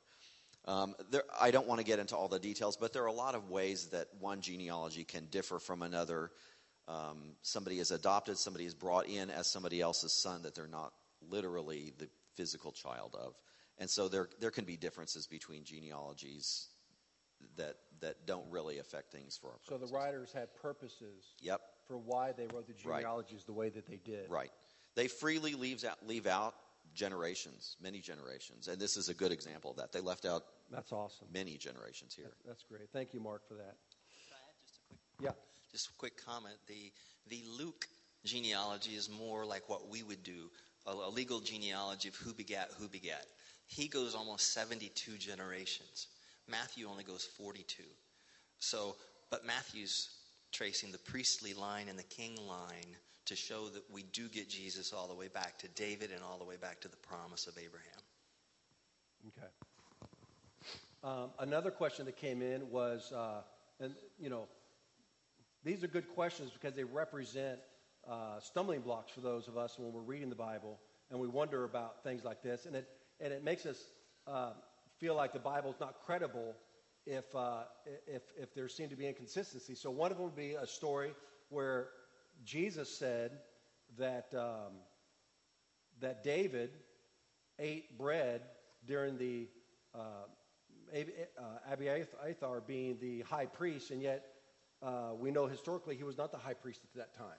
Um, 0.64 0.94
there, 1.10 1.24
I 1.40 1.50
don't 1.50 1.66
want 1.66 1.80
to 1.80 1.86
get 1.86 1.98
into 1.98 2.16
all 2.16 2.28
the 2.28 2.38
details, 2.38 2.76
but 2.76 2.92
there 2.92 3.02
are 3.02 3.06
a 3.06 3.12
lot 3.12 3.34
of 3.34 3.50
ways 3.50 3.86
that 3.88 4.08
one 4.18 4.40
genealogy 4.40 5.04
can 5.04 5.26
differ 5.26 5.58
from 5.58 5.82
another. 5.82 6.30
Um, 6.88 7.34
somebody 7.42 7.78
is 7.78 7.90
adopted, 7.90 8.38
somebody 8.38 8.64
is 8.64 8.74
brought 8.74 9.06
in 9.08 9.30
as 9.30 9.48
somebody 9.48 9.80
else's 9.80 10.12
son 10.12 10.42
that 10.42 10.54
they're 10.54 10.66
not 10.66 10.92
literally 11.20 11.92
the 11.98 12.08
physical 12.36 12.72
child 12.72 13.16
of. 13.18 13.34
And 13.78 13.90
so 13.90 14.08
there, 14.08 14.28
there 14.40 14.50
can 14.50 14.64
be 14.64 14.76
differences 14.76 15.26
between 15.26 15.64
genealogies 15.64 16.68
that, 17.56 17.76
that 18.00 18.26
don't 18.26 18.50
really 18.50 18.78
affect 18.78 19.12
things 19.12 19.36
for 19.36 19.48
our 19.48 19.58
purposes. 19.58 19.90
So 19.90 19.92
the 19.92 19.92
writers 19.92 20.32
had 20.32 20.54
purposes 20.54 21.34
yep. 21.40 21.60
For 21.86 21.96
why 21.96 22.32
they 22.32 22.46
wrote 22.52 22.66
the 22.66 22.74
genealogies 22.74 23.38
right. 23.38 23.46
the 23.46 23.52
way 23.52 23.68
that 23.70 23.86
they 23.86 24.00
did. 24.04 24.28
Right. 24.28 24.50
They 24.94 25.08
freely 25.08 25.54
leaves 25.54 25.84
out, 25.84 25.98
leave 26.06 26.26
out 26.26 26.54
generations, 26.94 27.76
many 27.82 28.00
generations. 28.00 28.68
And 28.68 28.80
this 28.80 28.96
is 28.96 29.08
a 29.08 29.14
good 29.14 29.32
example 29.32 29.70
of 29.70 29.76
that. 29.76 29.92
They 29.92 30.00
left 30.00 30.24
out 30.24 30.44
that's 30.70 30.92
awesome. 30.92 31.28
Many 31.32 31.56
generations 31.56 32.14
here. 32.14 32.26
That's, 32.26 32.42
that's 32.46 32.62
great. 32.64 32.88
Thank 32.92 33.14
you, 33.14 33.20
Mark, 33.20 33.46
for 33.46 33.54
that. 33.54 33.76
Could 34.24 34.32
I 34.32 34.42
add 34.48 34.56
just 34.66 34.80
a 34.80 34.86
quick? 34.88 34.98
Yeah. 35.20 35.30
Just 35.70 35.88
a 35.90 35.92
quick 35.98 36.24
comment. 36.24 36.56
The 36.66 36.92
the 37.28 37.44
Luke 37.58 37.86
genealogy 38.24 38.92
is 38.92 39.08
more 39.08 39.46
like 39.46 39.68
what 39.68 39.88
we 39.88 40.02
would 40.02 40.22
do. 40.22 40.50
a, 40.86 40.90
a 40.90 41.10
legal 41.10 41.40
genealogy 41.40 42.08
of 42.08 42.16
who 42.16 42.32
begat 42.32 42.70
who 42.78 42.88
begat. 42.88 43.26
He 43.68 43.88
goes 43.88 44.14
almost 44.14 44.52
72 44.52 45.18
generations. 45.18 46.08
Matthew 46.48 46.88
only 46.88 47.02
goes 47.02 47.24
42. 47.36 47.82
So, 48.58 48.96
but 49.30 49.44
Matthew's 49.44 50.08
tracing 50.52 50.92
the 50.92 50.98
priestly 50.98 51.54
line 51.54 51.88
and 51.88 51.98
the 51.98 52.04
king 52.04 52.36
line 52.46 52.96
to 53.26 53.36
show 53.36 53.68
that 53.68 53.82
we 53.90 54.04
do 54.12 54.28
get 54.28 54.48
Jesus 54.48 54.92
all 54.92 55.08
the 55.08 55.14
way 55.14 55.28
back 55.28 55.58
to 55.58 55.68
David 55.68 56.10
and 56.12 56.22
all 56.22 56.38
the 56.38 56.44
way 56.44 56.56
back 56.56 56.80
to 56.80 56.88
the 56.88 56.96
promise 56.96 57.46
of 57.46 57.58
Abraham. 57.58 58.00
Okay. 59.28 59.48
Um, 61.02 61.30
another 61.38 61.70
question 61.70 62.06
that 62.06 62.16
came 62.16 62.42
in 62.42 62.70
was, 62.70 63.12
uh, 63.12 63.42
and 63.80 63.94
you 64.18 64.30
know, 64.30 64.46
these 65.64 65.82
are 65.82 65.88
good 65.88 66.08
questions 66.14 66.50
because 66.50 66.74
they 66.74 66.84
represent 66.84 67.58
uh, 68.08 68.38
stumbling 68.40 68.80
blocks 68.80 69.12
for 69.12 69.20
those 69.20 69.48
of 69.48 69.56
us 69.56 69.78
when 69.78 69.92
we're 69.92 70.00
reading 70.00 70.28
the 70.28 70.36
Bible 70.36 70.78
and 71.10 71.18
we 71.18 71.28
wonder 71.28 71.64
about 71.64 72.02
things 72.02 72.24
like 72.24 72.42
this, 72.42 72.66
and 72.66 72.76
it 72.76 72.88
and 73.20 73.32
it 73.32 73.44
makes 73.44 73.66
us 73.66 73.78
uh, 74.26 74.50
feel 74.98 75.14
like 75.14 75.32
the 75.32 75.38
Bible 75.38 75.70
is 75.70 75.80
not 75.80 75.96
credible 76.04 76.54
if 77.06 77.34
uh, 77.34 77.62
if 78.06 78.22
if 78.36 78.54
there 78.54 78.68
seem 78.68 78.88
to 78.88 78.96
be 78.96 79.06
inconsistency. 79.06 79.74
So 79.74 79.90
one 79.90 80.10
of 80.10 80.18
them 80.18 80.26
would 80.26 80.36
be 80.36 80.54
a 80.54 80.66
story 80.66 81.14
where 81.48 81.88
Jesus 82.44 82.88
said 82.94 83.30
that 83.98 84.34
um, 84.34 84.74
that 86.00 86.24
David 86.24 86.70
ate 87.58 87.96
bread 87.96 88.42
during 88.86 89.16
the 89.16 89.48
uh, 89.94 89.98
uh, 90.94 91.72
Abiathar 91.72 92.60
being 92.60 92.98
the 93.00 93.22
high 93.22 93.46
priest, 93.46 93.90
and 93.90 94.02
yet 94.02 94.24
uh, 94.82 95.12
we 95.18 95.30
know 95.30 95.46
historically 95.46 95.96
he 95.96 96.04
was 96.04 96.18
not 96.18 96.32
the 96.32 96.38
high 96.38 96.54
priest 96.54 96.82
at 96.84 96.94
that 96.98 97.14
time. 97.16 97.38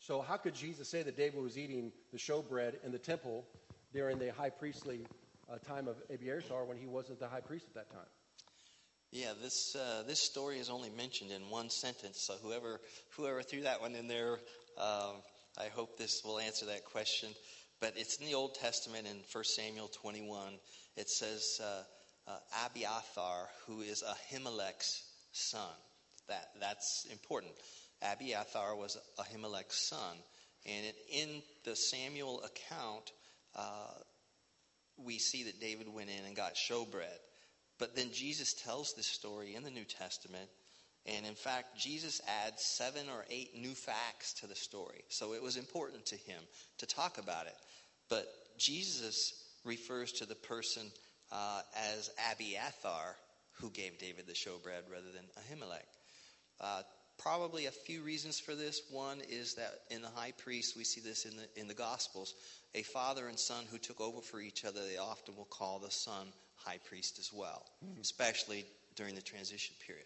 So 0.00 0.20
how 0.20 0.36
could 0.36 0.54
Jesus 0.54 0.88
say 0.88 1.02
that 1.02 1.16
David 1.16 1.42
was 1.42 1.58
eating 1.58 1.92
the 2.12 2.18
showbread 2.18 2.84
in 2.84 2.92
the 2.92 2.98
temple 2.98 3.44
during 3.92 4.18
the 4.18 4.32
high 4.32 4.50
priestly 4.50 5.06
uh, 5.50 5.58
time 5.58 5.88
of 5.88 5.96
Abiathar 6.12 6.64
when 6.64 6.76
he 6.76 6.86
wasn't 6.86 7.18
the 7.18 7.28
high 7.28 7.40
priest 7.40 7.66
at 7.68 7.74
that 7.74 7.90
time? 7.90 8.06
Yeah, 9.10 9.32
this 9.40 9.74
uh, 9.74 10.02
this 10.06 10.20
story 10.20 10.58
is 10.58 10.68
only 10.68 10.90
mentioned 10.90 11.30
in 11.30 11.48
one 11.48 11.70
sentence. 11.70 12.20
So 12.20 12.34
whoever 12.42 12.78
whoever 13.16 13.42
threw 13.42 13.62
that 13.62 13.80
one 13.80 13.94
in 13.94 14.06
there, 14.06 14.32
um, 14.76 15.22
I 15.56 15.68
hope 15.72 15.96
this 15.96 16.22
will 16.24 16.38
answer 16.38 16.66
that 16.66 16.84
question. 16.84 17.30
But 17.80 17.94
it's 17.96 18.16
in 18.16 18.26
the 18.26 18.34
Old 18.34 18.56
Testament 18.56 19.06
in 19.06 19.16
1 19.32 19.44
Samuel 19.44 19.88
21. 19.88 20.54
It 20.96 21.08
says 21.08 21.60
uh, 21.62 22.30
uh, 22.30 22.66
Abiathar, 22.66 23.48
who 23.66 23.80
is 23.80 24.02
Ahimelech's 24.02 25.02
son. 25.32 25.74
That 26.28 26.48
that's 26.60 27.06
important. 27.10 27.52
Abiathar 28.02 28.76
was 28.76 28.98
Ahimelech's 29.18 29.88
son, 29.88 30.18
and 30.66 30.84
it, 30.84 30.96
in 31.10 31.42
the 31.64 31.74
Samuel 31.74 32.42
account, 32.42 33.12
uh, 33.56 33.94
we 34.98 35.18
see 35.18 35.44
that 35.44 35.60
David 35.60 35.88
went 35.88 36.10
in 36.10 36.26
and 36.26 36.36
got 36.36 36.56
showbread. 36.56 37.18
But 37.78 37.94
then 37.94 38.10
Jesus 38.12 38.54
tells 38.54 38.94
this 38.94 39.06
story 39.06 39.54
in 39.54 39.62
the 39.62 39.70
New 39.70 39.84
Testament. 39.84 40.48
And 41.06 41.24
in 41.24 41.34
fact, 41.34 41.78
Jesus 41.78 42.20
adds 42.44 42.62
seven 42.62 43.06
or 43.08 43.24
eight 43.30 43.54
new 43.56 43.74
facts 43.74 44.34
to 44.40 44.46
the 44.46 44.54
story. 44.54 45.04
So 45.08 45.32
it 45.32 45.42
was 45.42 45.56
important 45.56 46.06
to 46.06 46.16
him 46.16 46.40
to 46.78 46.86
talk 46.86 47.18
about 47.18 47.46
it. 47.46 47.54
But 48.08 48.26
Jesus 48.58 49.32
refers 49.64 50.12
to 50.12 50.26
the 50.26 50.34
person 50.34 50.90
uh, 51.30 51.62
as 51.94 52.10
Abiathar, 52.32 53.16
who 53.60 53.70
gave 53.70 53.98
David 53.98 54.26
the 54.26 54.32
showbread 54.32 54.90
rather 54.90 55.10
than 55.14 55.24
Ahimelech. 55.38 55.86
Uh, 56.60 56.82
probably 57.18 57.66
a 57.66 57.70
few 57.70 58.02
reasons 58.02 58.38
for 58.38 58.54
this. 58.54 58.82
One 58.90 59.20
is 59.28 59.54
that 59.54 59.80
in 59.90 60.02
the 60.02 60.08
high 60.08 60.32
priest, 60.32 60.76
we 60.76 60.84
see 60.84 61.00
this 61.00 61.24
in 61.24 61.36
the, 61.36 61.60
in 61.60 61.68
the 61.68 61.74
Gospels. 61.74 62.34
A 62.74 62.82
father 62.82 63.28
and 63.28 63.38
son 63.38 63.64
who 63.70 63.78
took 63.78 64.00
over 64.00 64.20
for 64.20 64.40
each 64.40 64.64
other, 64.64 64.80
they 64.84 64.98
often 64.98 65.36
will 65.36 65.46
call 65.46 65.78
the 65.78 65.90
son 65.90 66.28
high 66.68 66.78
priest 66.88 67.18
as 67.18 67.32
well, 67.32 67.64
mm-hmm. 67.84 68.00
especially 68.00 68.66
during 68.94 69.14
the 69.14 69.22
transition 69.22 69.74
period. 69.86 70.04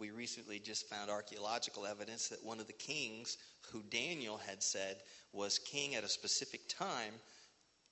We 0.00 0.10
recently 0.10 0.58
just 0.58 0.88
found 0.88 1.08
archaeological 1.08 1.86
evidence 1.86 2.28
that 2.28 2.44
one 2.44 2.58
of 2.58 2.66
the 2.66 2.72
kings 2.72 3.36
who 3.70 3.82
Daniel 3.82 4.38
had 4.38 4.62
said 4.62 4.96
was 5.32 5.60
king 5.60 5.94
at 5.94 6.02
a 6.02 6.08
specific 6.08 6.68
time, 6.68 7.12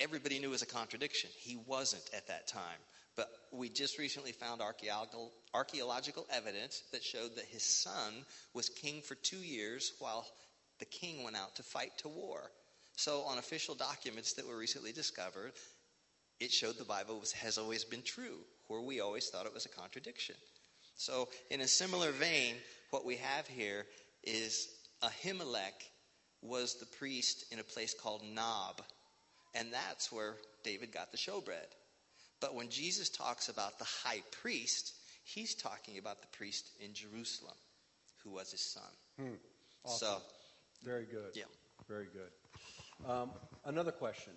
everybody 0.00 0.40
knew 0.40 0.50
was 0.50 0.62
a 0.62 0.66
contradiction. 0.66 1.30
He 1.38 1.56
wasn't 1.66 2.02
at 2.16 2.26
that 2.26 2.49
time. 2.49 2.80
But 3.14 3.28
we 3.52 3.68
just 3.68 3.99
recently 3.99 4.32
found 4.32 4.61
archaeological, 4.61 5.30
archaeological 5.54 6.26
evidence 6.30 6.82
that 6.92 7.04
showed 7.04 7.37
that 7.37 7.44
his 7.44 7.62
son 7.62 8.25
was 8.54 8.68
king 8.68 9.02
for 9.02 9.14
two 9.14 9.37
years 9.37 9.92
while 9.99 10.26
the 10.78 10.87
king 10.87 11.23
went 11.23 11.37
out 11.37 11.54
to 11.56 11.62
fight 11.62 11.92
to 11.99 12.09
war. 12.09 12.50
So, 12.97 13.23
on 13.23 13.38
official 13.38 13.75
documents 13.75 14.32
that 14.35 14.47
were 14.47 14.56
recently 14.56 14.92
discovered, 14.92 15.52
it 16.42 16.50
showed 16.52 16.76
the 16.76 16.84
Bible 16.84 17.20
was, 17.20 17.30
has 17.32 17.56
always 17.56 17.84
been 17.84 18.02
true, 18.02 18.38
where 18.66 18.80
we 18.80 19.00
always 19.00 19.28
thought 19.28 19.46
it 19.46 19.54
was 19.54 19.64
a 19.64 19.68
contradiction. 19.68 20.34
So, 20.96 21.28
in 21.50 21.61
a 21.61 21.68
similar 21.68 22.11
vein, 22.11 22.56
what 22.90 23.04
we 23.06 23.16
have 23.16 23.46
here 23.46 23.87
is 24.25 24.68
Ahimelech 25.02 25.88
was 26.42 26.75
the 26.75 26.87
priest 26.87 27.46
in 27.52 27.61
a 27.61 27.62
place 27.62 27.94
called 27.94 28.22
Nob, 28.34 28.82
and 29.54 29.72
that's 29.72 30.11
where 30.11 30.34
David 30.64 30.92
got 30.92 31.12
the 31.12 31.16
showbread. 31.16 31.70
But 32.40 32.56
when 32.56 32.68
Jesus 32.68 33.08
talks 33.08 33.49
about 33.49 33.78
the 33.78 33.84
high 33.84 34.22
priest, 34.42 34.94
he's 35.22 35.54
talking 35.54 35.99
about 35.99 36.22
the 36.22 36.37
priest 36.37 36.70
in 36.80 36.92
Jerusalem, 36.92 37.54
who 38.25 38.30
was 38.30 38.50
his 38.50 38.61
son. 38.61 38.82
Hmm. 39.16 39.34
Awesome. 39.84 40.08
So, 40.08 40.22
very 40.82 41.04
good. 41.04 41.30
Yeah. 41.34 41.44
Very 41.88 42.06
good. 42.12 43.08
Um, 43.08 43.30
another 43.64 43.92
question 43.92 44.32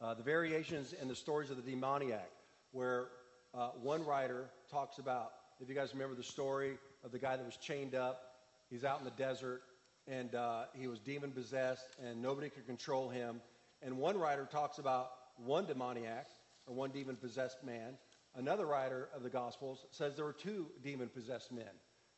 uh, 0.00 0.14
the 0.14 0.22
variations 0.22 0.92
in 0.92 1.08
the 1.08 1.14
stories 1.14 1.50
of 1.50 1.56
the 1.56 1.70
demoniac, 1.70 2.30
where 2.72 3.08
uh, 3.54 3.68
one 3.82 4.04
writer 4.04 4.50
talks 4.70 4.98
about, 4.98 5.32
if 5.60 5.68
you 5.68 5.74
guys 5.74 5.92
remember 5.92 6.14
the 6.14 6.22
story 6.22 6.78
of 7.04 7.12
the 7.12 7.18
guy 7.18 7.36
that 7.36 7.44
was 7.44 7.56
chained 7.56 7.94
up, 7.94 8.34
he's 8.70 8.84
out 8.84 8.98
in 8.98 9.04
the 9.04 9.10
desert, 9.12 9.62
and 10.06 10.34
uh, 10.34 10.64
he 10.74 10.86
was 10.86 11.00
demon 11.00 11.30
possessed, 11.30 11.88
and 12.04 12.22
nobody 12.22 12.48
could 12.48 12.66
control 12.66 13.08
him. 13.08 13.40
And 13.82 13.98
one 13.98 14.16
writer 14.18 14.48
talks 14.50 14.78
about 14.78 15.10
one 15.36 15.66
demoniac, 15.66 16.26
or 16.66 16.74
one 16.74 16.90
demon 16.90 17.16
possessed 17.16 17.64
man. 17.64 17.96
Another 18.34 18.66
writer 18.66 19.08
of 19.14 19.22
the 19.22 19.30
Gospels 19.30 19.86
says 19.90 20.14
there 20.14 20.24
were 20.24 20.32
two 20.32 20.66
demon 20.82 21.08
possessed 21.08 21.50
men. 21.50 21.64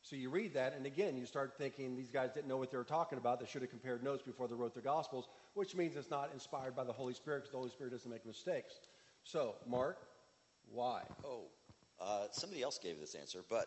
So 0.02 0.16
you 0.16 0.30
read 0.30 0.54
that, 0.54 0.74
and 0.74 0.86
again, 0.86 1.16
you 1.16 1.26
start 1.26 1.54
thinking 1.58 1.94
these 1.94 2.08
guys 2.08 2.30
didn't 2.32 2.48
know 2.48 2.56
what 2.56 2.70
they 2.70 2.78
were 2.78 2.84
talking 2.84 3.18
about. 3.18 3.38
They 3.38 3.46
should 3.46 3.60
have 3.60 3.70
compared 3.70 4.02
notes 4.02 4.22
before 4.22 4.48
they 4.48 4.54
wrote 4.54 4.72
their 4.72 4.82
Gospels, 4.82 5.28
which 5.54 5.74
means 5.74 5.94
it's 5.94 6.10
not 6.10 6.30
inspired 6.32 6.74
by 6.74 6.84
the 6.84 6.92
Holy 6.92 7.12
Spirit 7.12 7.40
because 7.40 7.50
the 7.50 7.58
Holy 7.58 7.70
Spirit 7.70 7.92
doesn't 7.92 8.10
make 8.10 8.24
mistakes. 8.24 8.80
So, 9.24 9.56
Mark, 9.66 9.98
why? 10.72 11.02
Oh, 11.24 11.48
uh, 12.00 12.26
somebody 12.32 12.62
else 12.62 12.78
gave 12.78 12.98
this 12.98 13.14
answer, 13.14 13.40
but 13.48 13.66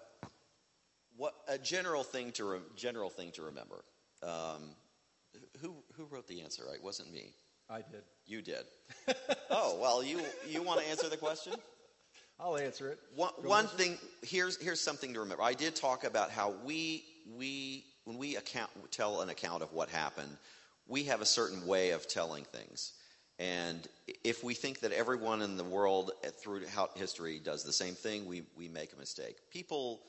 what 1.15 1.35
a 1.47 1.57
general 1.57 2.03
thing 2.03 2.31
to 2.33 2.45
re- 2.45 2.59
general 2.75 3.09
thing 3.09 3.31
to 3.33 3.43
remember. 3.43 3.83
Um, 4.23 4.75
who 5.61 5.75
who 5.95 6.05
wrote 6.05 6.27
the 6.27 6.41
answer? 6.41 6.63
It 6.73 6.83
wasn't 6.83 7.11
me. 7.11 7.33
I 7.69 7.77
did. 7.77 8.03
You 8.25 8.41
did. 8.41 8.65
oh 9.49 9.77
well, 9.79 10.03
you 10.03 10.21
you 10.47 10.63
want 10.63 10.81
to 10.81 10.89
answer 10.89 11.09
the 11.09 11.17
question? 11.17 11.53
I'll 12.43 12.57
answer 12.57 12.89
it. 12.89 12.99
One, 13.15 13.31
one 13.41 13.67
thing 13.67 13.97
here's 14.21 14.61
here's 14.61 14.81
something 14.81 15.13
to 15.13 15.21
remember. 15.21 15.43
I 15.43 15.53
did 15.53 15.75
talk 15.75 16.03
about 16.03 16.29
how 16.29 16.53
we 16.65 17.05
we 17.37 17.85
when 18.03 18.17
we 18.17 18.35
account 18.35 18.69
tell 18.91 19.21
an 19.21 19.29
account 19.29 19.63
of 19.63 19.71
what 19.71 19.87
happened, 19.87 20.35
we 20.87 21.03
have 21.05 21.21
a 21.21 21.25
certain 21.25 21.65
way 21.65 21.91
of 21.91 22.07
telling 22.07 22.43
things. 22.43 22.93
And 23.39 23.87
if 24.23 24.43
we 24.43 24.53
think 24.53 24.81
that 24.81 24.91
everyone 24.91 25.41
in 25.41 25.57
the 25.57 25.63
world 25.63 26.11
eh, 26.23 26.29
throughout 26.29 26.97
history 26.97 27.39
does 27.39 27.63
the 27.63 27.73
same 27.73 27.95
thing, 27.95 28.25
we, 28.25 28.43
we 28.55 28.67
make 28.67 28.93
a 28.93 28.97
mistake. 28.97 29.37
People 29.49 30.01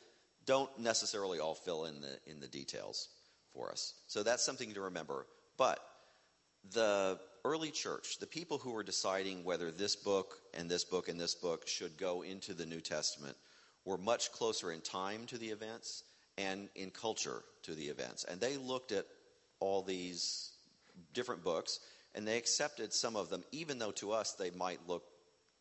don't 0.44 0.70
necessarily 0.78 1.38
all 1.38 1.54
fill 1.54 1.86
in 1.86 2.00
the, 2.02 2.18
in 2.26 2.38
the 2.38 2.46
details 2.46 3.08
for 3.54 3.70
us. 3.70 3.94
So 4.08 4.22
that's 4.22 4.44
something 4.44 4.74
to 4.74 4.82
remember. 4.82 5.26
But 5.56 5.80
the 6.72 7.18
early 7.44 7.70
church, 7.70 8.18
the 8.18 8.26
people 8.26 8.58
who 8.58 8.72
were 8.72 8.82
deciding 8.82 9.44
whether 9.44 9.70
this 9.70 9.96
book 9.96 10.38
and 10.54 10.70
this 10.70 10.84
book 10.84 11.08
and 11.08 11.20
this 11.20 11.34
book 11.34 11.66
should 11.68 11.96
go 11.98 12.22
into 12.22 12.54
the 12.54 12.66
New 12.66 12.80
Testament, 12.80 13.36
were 13.84 13.98
much 13.98 14.32
closer 14.32 14.72
in 14.72 14.80
time 14.80 15.26
to 15.26 15.38
the 15.38 15.48
events 15.48 16.04
and 16.38 16.68
in 16.74 16.90
culture 16.90 17.42
to 17.62 17.72
the 17.74 17.84
events. 17.84 18.24
And 18.24 18.40
they 18.40 18.56
looked 18.56 18.92
at 18.92 19.06
all 19.60 19.82
these 19.82 20.52
different 21.12 21.44
books 21.44 21.80
and 22.14 22.26
they 22.26 22.38
accepted 22.38 22.92
some 22.92 23.16
of 23.16 23.28
them, 23.28 23.44
even 23.52 23.78
though 23.78 23.90
to 23.92 24.12
us 24.12 24.32
they 24.32 24.50
might 24.50 24.78
look 24.86 25.04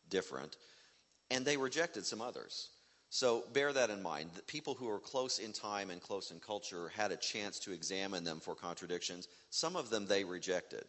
different, 0.08 0.56
and 1.30 1.44
they 1.44 1.56
rejected 1.56 2.06
some 2.06 2.22
others. 2.22 2.68
So 3.10 3.44
bear 3.52 3.72
that 3.72 3.90
in 3.90 4.02
mind. 4.02 4.30
The 4.34 4.42
people 4.42 4.74
who 4.74 4.88
are 4.88 4.98
close 4.98 5.38
in 5.38 5.52
time 5.52 5.90
and 5.90 6.00
close 6.00 6.30
in 6.30 6.40
culture 6.40 6.90
had 6.96 7.12
a 7.12 7.16
chance 7.16 7.58
to 7.60 7.72
examine 7.72 8.24
them 8.24 8.40
for 8.40 8.54
contradictions. 8.54 9.28
Some 9.50 9.76
of 9.76 9.90
them 9.90 10.06
they 10.06 10.24
rejected. 10.24 10.84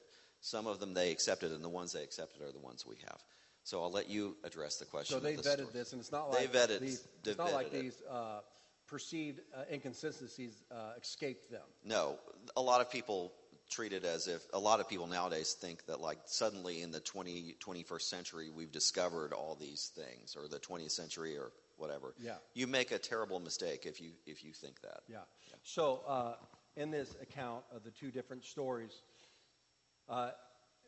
Some 0.46 0.68
of 0.68 0.80
them 0.80 0.94
they 0.94 1.12
accepted, 1.12 1.52
and 1.52 1.64
the 1.64 1.70
ones 1.70 1.94
they 1.94 2.04
accepted 2.04 2.44
are 2.44 2.52
the 2.52 2.60
ones 2.60 2.86
we 2.86 2.98
have. 2.98 3.18
So 3.64 3.82
I'll 3.82 3.92
let 3.92 4.12
you 4.12 4.38
address 4.44 4.78
the 4.78 4.86
question. 4.86 5.18
So 5.18 5.20
they 5.20 5.36
the 5.36 5.42
vetted 5.42 5.54
story. 5.54 5.70
this, 5.74 5.92
and 5.92 6.00
it's 6.00 6.12
not 6.12 6.30
like 6.30 6.52
they 6.52 6.60
vetted, 6.60 6.80
these. 6.82 7.08
It's 7.24 7.38
not 7.40 7.52
like 7.52 7.72
these 7.72 8.00
uh, 8.08 8.42
perceived 8.88 9.42
uh, 9.56 9.64
inconsistencies 9.74 10.64
uh, 10.72 11.00
escaped 11.02 11.50
them. 11.50 11.64
No, 11.84 12.20
a 12.56 12.62
lot 12.62 12.80
of 12.80 12.92
people 12.92 13.34
treat 13.72 13.92
it 13.92 14.06
as 14.06 14.28
if 14.28 14.44
a 14.54 14.60
lot 14.60 14.80
of 14.80 14.88
people 14.88 15.08
nowadays 15.08 15.54
think 15.54 15.84
that 15.88 16.00
like 16.00 16.20
suddenly 16.25 16.84
in 16.84 16.92
the 16.92 17.00
20, 17.00 17.56
21st 17.60 18.02
century 18.02 18.52
we've 18.52 18.72
discovered 18.72 19.34
all 19.34 19.58
these 19.60 19.92
things 19.96 20.36
or 20.36 20.48
the 20.48 20.60
20th 20.60 20.92
century 20.92 21.36
or 21.36 21.52
whatever. 21.78 22.14
Yeah. 22.20 22.36
You 22.54 22.68
make 22.68 22.92
a 22.92 23.00
terrible 23.00 23.40
mistake 23.40 23.88
if 23.88 24.00
you 24.00 24.12
if 24.28 24.44
you 24.44 24.54
think 24.54 24.80
that. 24.82 25.00
Yeah. 25.08 25.18
So, 25.64 26.04
uh, 26.08 26.34
in 26.75 26.92
this 26.92 27.16
account 27.20 27.64
of 27.75 27.84
the 27.84 27.90
two 27.90 28.12
different 28.12 28.44
stories, 28.44 29.02
uh, 30.10 30.32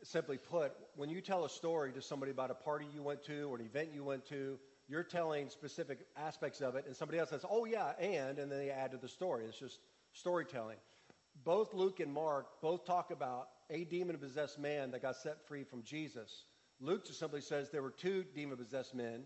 simply 0.02 0.38
put, 0.38 0.72
when 0.96 1.08
you 1.08 1.20
tell 1.20 1.44
a 1.44 1.48
story 1.48 1.92
to 1.92 2.02
somebody 2.02 2.30
about 2.30 2.50
a 2.50 2.54
party 2.54 2.86
you 2.94 3.02
went 3.02 3.24
to 3.24 3.50
or 3.50 3.56
an 3.56 3.64
event 3.64 3.90
you 3.94 4.04
went 4.04 4.26
to, 4.26 4.58
you're 4.88 5.02
telling 5.02 5.50
specific 5.50 5.98
aspects 6.16 6.60
of 6.60 6.74
it, 6.74 6.86
and 6.86 6.96
somebody 6.96 7.18
else 7.18 7.30
says, 7.30 7.44
"Oh 7.48 7.66
yeah," 7.66 7.92
and 8.00 8.38
and 8.38 8.50
then 8.50 8.58
they 8.58 8.70
add 8.70 8.92
to 8.92 8.96
the 8.96 9.08
story. 9.08 9.44
It's 9.44 9.58
just 9.58 9.78
storytelling. 10.12 10.78
Both 11.44 11.74
Luke 11.74 12.00
and 12.00 12.12
Mark 12.12 12.60
both 12.62 12.86
talk 12.86 13.10
about 13.10 13.48
a 13.70 13.84
demon-possessed 13.84 14.58
man 14.58 14.90
that 14.92 15.02
got 15.02 15.16
set 15.16 15.46
free 15.46 15.64
from 15.64 15.82
Jesus. 15.82 16.44
Luke 16.80 17.06
just 17.06 17.18
simply 17.18 17.42
says 17.42 17.70
there 17.70 17.82
were 17.82 17.90
two 17.90 18.24
demon-possessed 18.34 18.94
men, 18.94 19.24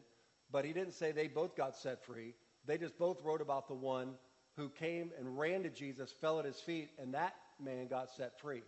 but 0.50 0.64
he 0.64 0.72
didn't 0.72 0.94
say 0.94 1.12
they 1.12 1.28
both 1.28 1.56
got 1.56 1.76
set 1.76 2.04
free. 2.04 2.34
They 2.66 2.76
just 2.76 2.98
both 2.98 3.22
wrote 3.22 3.40
about 3.40 3.68
the 3.68 3.74
one 3.74 4.14
who 4.56 4.68
came 4.68 5.12
and 5.18 5.38
ran 5.38 5.62
to 5.62 5.70
Jesus, 5.70 6.12
fell 6.20 6.38
at 6.38 6.44
his 6.44 6.60
feet, 6.60 6.90
and 6.98 7.14
that 7.14 7.34
man 7.60 7.86
got 7.86 8.10
set 8.10 8.38
free. 8.40 8.62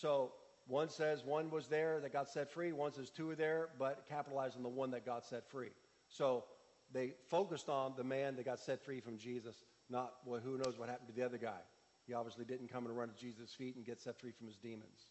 So 0.00 0.32
one 0.66 0.88
says 0.90 1.24
one 1.24 1.50
was 1.50 1.66
there 1.66 2.00
that 2.00 2.12
got 2.12 2.28
set 2.28 2.50
free, 2.50 2.72
one 2.72 2.92
says 2.92 3.10
two 3.10 3.26
were 3.26 3.34
there, 3.34 3.70
but 3.78 4.06
capitalized 4.08 4.56
on 4.56 4.62
the 4.62 4.68
one 4.68 4.90
that 4.92 5.04
got 5.04 5.24
set 5.24 5.48
free. 5.50 5.70
So 6.08 6.44
they 6.92 7.14
focused 7.28 7.68
on 7.68 7.94
the 7.96 8.04
man 8.04 8.36
that 8.36 8.44
got 8.44 8.60
set 8.60 8.84
free 8.84 9.00
from 9.00 9.18
Jesus, 9.18 9.56
not 9.90 10.14
well, 10.24 10.40
who 10.40 10.58
knows 10.58 10.78
what 10.78 10.88
happened 10.88 11.08
to 11.08 11.14
the 11.14 11.24
other 11.24 11.38
guy. 11.38 11.60
He 12.06 12.14
obviously 12.14 12.44
didn't 12.44 12.68
come 12.68 12.86
and 12.86 12.96
run 12.96 13.10
at 13.10 13.18
Jesus' 13.18 13.52
feet 13.52 13.76
and 13.76 13.84
get 13.84 14.00
set 14.00 14.18
free 14.20 14.30
from 14.30 14.46
his 14.46 14.56
demons. 14.56 15.08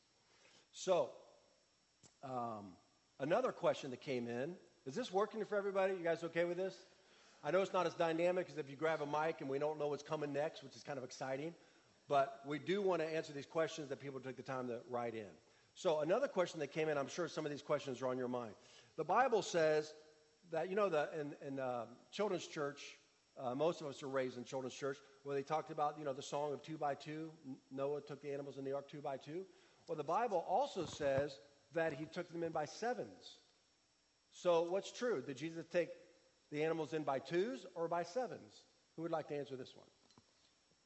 So, 0.72 1.10
um, 2.24 2.74
another 3.20 3.51
question 3.51 3.91
that 3.91 4.01
came 4.01 4.27
in 4.27 4.56
is 4.86 4.96
this 4.96 5.12
working 5.12 5.44
for 5.44 5.58
everybody? 5.58 5.94
You 5.94 6.03
guys 6.03 6.24
okay 6.24 6.46
with 6.46 6.58
this? 6.58 6.74
I 7.44 7.51
know 7.51 7.62
it's 7.62 7.74
not 7.74 7.86
as 7.86 7.94
dynamic 7.94 8.48
as 8.50 8.58
if 8.58 8.70
you 8.70 8.75
grab 8.75 9.01
a 9.01 9.06
mic 9.06 9.41
and 9.41 9.50
we 9.50 9.60
don't 9.60 9.77
know 9.77 9.88
what's 9.88 10.01
coming 10.03 10.34
next, 10.34 10.63
which 10.63 10.75
is 10.75 10.84
kind 10.84 10.98
of 10.98 11.03
exciting. 11.03 11.53
But 12.07 12.41
we 12.45 12.59
do 12.59 12.81
want 12.81 13.01
to 13.01 13.07
answer 13.07 13.33
these 13.33 13.45
questions 13.45 13.89
that 13.89 13.99
people 13.99 14.19
took 14.19 14.37
the 14.37 14.43
time 14.43 14.67
to 14.67 14.79
write 14.89 15.13
in. 15.13 15.27
So, 15.73 15.99
another 15.99 16.27
question 16.27 16.59
that 16.61 16.71
came 16.71 16.89
in, 16.89 16.97
I'm 16.97 17.07
sure 17.07 17.27
some 17.27 17.45
of 17.45 17.51
these 17.51 17.61
questions 17.61 18.01
are 18.01 18.07
on 18.07 18.17
your 18.17 18.27
mind. 18.27 18.53
The 18.95 19.03
Bible 19.03 19.41
says 19.41 19.93
that, 20.51 20.69
you 20.69 20.75
know, 20.75 20.89
the, 20.89 21.09
in, 21.19 21.35
in 21.45 21.59
uh, 21.59 21.85
children's 22.11 22.47
church, 22.47 22.81
uh, 23.39 23.53
most 23.53 23.81
of 23.81 23.87
us 23.87 24.01
are 24.01 24.07
raised 24.07 24.37
in 24.37 24.43
children's 24.43 24.73
church, 24.73 24.97
where 25.23 25.35
they 25.35 25.43
talked 25.43 25.69
about, 25.69 25.99
you 25.99 26.05
know, 26.05 26.13
the 26.13 26.21
song 26.21 26.53
of 26.53 26.63
two 26.63 26.77
by 26.77 26.95
two. 26.95 27.29
Noah 27.71 28.01
took 28.01 28.21
the 28.21 28.31
animals 28.31 28.57
in 28.57 28.63
the 28.63 28.73
ark 28.73 28.89
two 28.89 29.01
by 29.01 29.17
two. 29.17 29.43
Well, 29.87 29.97
the 29.97 30.03
Bible 30.03 30.43
also 30.47 30.85
says 30.85 31.39
that 31.73 31.93
he 31.93 32.05
took 32.05 32.31
them 32.31 32.43
in 32.43 32.51
by 32.51 32.65
sevens. 32.65 33.37
So, 34.31 34.63
what's 34.63 34.91
true? 34.91 35.21
Did 35.21 35.37
Jesus 35.37 35.65
take 35.67 35.89
the 36.51 36.63
animals 36.63 36.93
in 36.93 37.03
by 37.03 37.19
twos 37.19 37.65
or 37.75 37.87
by 37.87 38.03
sevens? 38.03 38.63
Who 38.95 39.03
would 39.03 39.11
like 39.11 39.27
to 39.27 39.35
answer 39.35 39.55
this 39.55 39.75
one? 39.75 39.87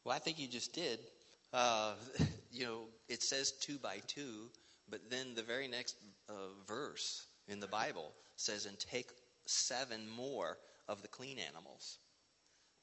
Well, 0.03 0.15
I 0.15 0.19
think 0.19 0.39
you 0.39 0.47
just 0.47 0.73
did. 0.73 0.99
Uh, 1.53 1.93
you 2.51 2.65
know, 2.65 2.81
it 3.07 3.21
says 3.21 3.51
two 3.51 3.77
by 3.77 3.97
two, 4.07 4.49
but 4.89 5.09
then 5.09 5.35
the 5.35 5.43
very 5.43 5.67
next 5.67 5.95
uh, 6.29 6.33
verse 6.67 7.25
in 7.47 7.59
the 7.59 7.67
Bible 7.67 8.11
says, 8.35 8.65
and 8.65 8.79
take 8.79 9.09
seven 9.45 10.09
more 10.09 10.57
of 10.87 11.01
the 11.01 11.07
clean 11.07 11.37
animals. 11.39 11.99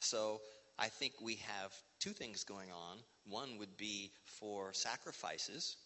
So 0.00 0.40
I 0.78 0.88
think 0.88 1.14
we 1.20 1.36
have 1.36 1.72
two 1.98 2.10
things 2.10 2.44
going 2.44 2.70
on. 2.70 2.98
One 3.26 3.58
would 3.58 3.76
be 3.76 4.12
for 4.24 4.72
sacrifices, 4.72 5.76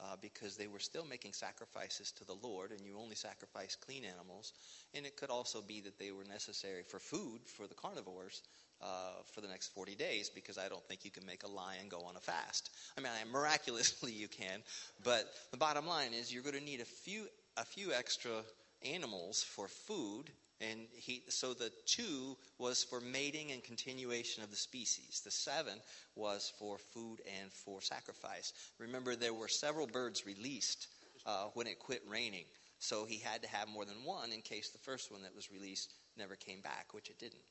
uh, 0.00 0.16
because 0.20 0.56
they 0.56 0.68
were 0.68 0.78
still 0.78 1.04
making 1.04 1.32
sacrifices 1.32 2.12
to 2.12 2.24
the 2.24 2.36
Lord, 2.40 2.70
and 2.70 2.80
you 2.86 2.96
only 2.98 3.16
sacrifice 3.16 3.76
clean 3.76 4.04
animals. 4.04 4.52
And 4.94 5.04
it 5.04 5.16
could 5.16 5.30
also 5.30 5.60
be 5.60 5.80
that 5.82 5.98
they 5.98 6.12
were 6.12 6.24
necessary 6.24 6.82
for 6.84 7.00
food 7.00 7.40
for 7.46 7.66
the 7.66 7.74
carnivores 7.74 8.42
uh, 8.82 9.22
for 9.32 9.40
the 9.40 9.48
next 9.48 9.68
40 9.68 9.94
days, 9.94 10.30
because 10.30 10.58
I 10.58 10.68
don't 10.68 10.84
think 10.84 11.04
you 11.04 11.10
can 11.10 11.26
make 11.26 11.42
a 11.42 11.48
lion 11.48 11.88
go 11.88 12.00
on 12.00 12.16
a 12.16 12.20
fast. 12.20 12.70
I 12.96 13.00
mean, 13.00 13.10
miraculously 13.32 14.12
you 14.16 14.28
can, 14.28 14.62
but 15.04 15.32
the 15.50 15.56
bottom 15.56 15.86
line 15.86 16.12
is 16.12 16.32
you're 16.32 16.42
going 16.42 16.54
to 16.54 16.64
need 16.64 16.80
a 16.80 16.86
few 16.86 17.26
a 17.56 17.64
few 17.64 17.92
extra 17.92 18.44
animals 18.84 19.42
for 19.42 19.66
food 19.66 20.30
and 20.60 20.80
he, 20.92 21.22
so 21.28 21.54
the 21.54 21.70
two 21.86 22.36
was 22.58 22.82
for 22.82 23.00
mating 23.00 23.52
and 23.52 23.62
continuation 23.62 24.42
of 24.42 24.50
the 24.50 24.56
species. 24.56 25.20
The 25.24 25.30
seven 25.30 25.74
was 26.16 26.52
for 26.58 26.78
food 26.78 27.20
and 27.40 27.52
for 27.52 27.80
sacrifice. 27.80 28.52
Remember, 28.78 29.14
there 29.14 29.34
were 29.34 29.48
several 29.48 29.86
birds 29.86 30.26
released 30.26 30.88
uh, 31.26 31.46
when 31.54 31.68
it 31.68 31.78
quit 31.78 32.02
raining. 32.08 32.44
So 32.80 33.04
he 33.04 33.18
had 33.18 33.42
to 33.42 33.48
have 33.48 33.68
more 33.68 33.84
than 33.84 34.04
one 34.04 34.32
in 34.32 34.40
case 34.40 34.70
the 34.70 34.78
first 34.78 35.12
one 35.12 35.22
that 35.22 35.34
was 35.34 35.50
released 35.50 35.94
never 36.16 36.34
came 36.34 36.60
back, 36.60 36.92
which 36.92 37.08
it 37.08 37.18
didn't. 37.18 37.42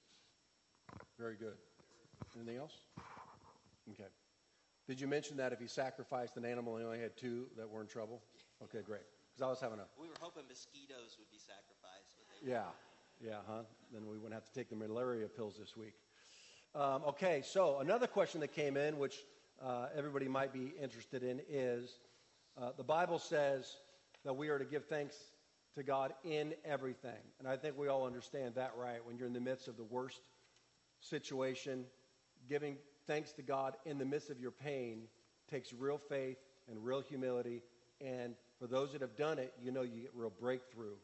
Very 1.20 1.36
good. 1.36 1.56
Anything 2.36 2.58
else? 2.58 2.74
Okay. 3.92 4.10
Did 4.88 5.02
you 5.02 5.08
mention 5.08 5.38
that 5.38 5.52
if 5.52 5.60
he 5.60 5.68
sacrificed 5.68 6.38
an 6.38 6.46
animal 6.46 6.76
and 6.76 6.84
he 6.84 6.86
only 6.86 7.00
had 7.00 7.18
two 7.18 7.48
that 7.58 7.70
were 7.70 7.82
in 7.82 7.88
trouble? 7.88 8.22
Okay, 8.64 8.80
great. 8.86 9.02
Because 9.34 9.46
I 9.46 9.50
was 9.50 9.60
having 9.60 9.80
a. 9.80 9.86
We 10.00 10.08
were 10.08 10.14
hoping 10.20 10.44
mosquitoes 10.48 11.18
would 11.20 11.30
be 11.32 11.40
sacrificed. 11.40 12.16
Yeah. 12.46 12.64
Yeah, 13.20 13.38
huh? 13.48 13.64
Then 13.92 14.06
we 14.06 14.18
wouldn't 14.18 14.34
have 14.34 14.46
to 14.46 14.54
take 14.54 14.70
the 14.70 14.76
malaria 14.76 15.28
pills 15.28 15.58
this 15.60 15.76
week. 15.76 15.96
Um, 16.76 17.02
okay, 17.08 17.42
so 17.44 17.80
another 17.80 18.06
question 18.06 18.42
that 18.42 18.54
came 18.54 18.78
in, 18.78 19.00
which 19.00 19.16
uh, 19.60 19.88
everybody 19.96 20.28
might 20.28 20.54
be 20.54 20.74
interested 20.80 21.24
in, 21.24 21.42
is 21.50 21.98
uh, 22.62 22.72
the 22.78 22.84
Bible 22.84 23.18
says 23.18 23.78
that 24.24 24.36
we 24.36 24.50
are 24.50 24.60
to 24.60 24.66
give 24.66 24.86
thanks 24.86 25.16
to 25.76 25.82
God 25.82 26.14
in 26.24 26.54
everything. 26.64 27.18
And 27.40 27.48
I 27.48 27.58
think 27.58 27.78
we 27.78 27.88
all 27.88 28.06
understand 28.06 28.56
that, 28.56 28.74
right? 28.78 29.04
When 29.04 29.18
you're 29.18 29.28
in 29.28 29.34
the 29.34 29.40
midst 29.40 29.68
of 29.68 29.78
the 29.78 29.84
worst 29.84 30.22
situation, 31.00 31.86
giving 32.50 32.78
thanks 33.06 33.32
to 33.34 33.42
God 33.42 33.76
in 33.86 33.98
the 33.98 34.06
midst 34.06 34.30
of 34.30 34.40
your 34.40 34.52
pain 34.52 35.04
takes 35.50 35.74
real 35.74 35.98
faith 35.98 36.38
and 36.70 36.84
real 36.84 37.02
humility. 37.02 37.64
And 38.02 38.36
for 38.60 38.68
those 38.68 38.92
that 38.92 39.02
have 39.02 39.16
done 39.16 39.40
it, 39.40 39.54
you 39.62 39.72
know 39.72 39.82
you 39.82 40.02
get 40.02 40.12
real 40.14 40.34
breakthrough 40.40 40.96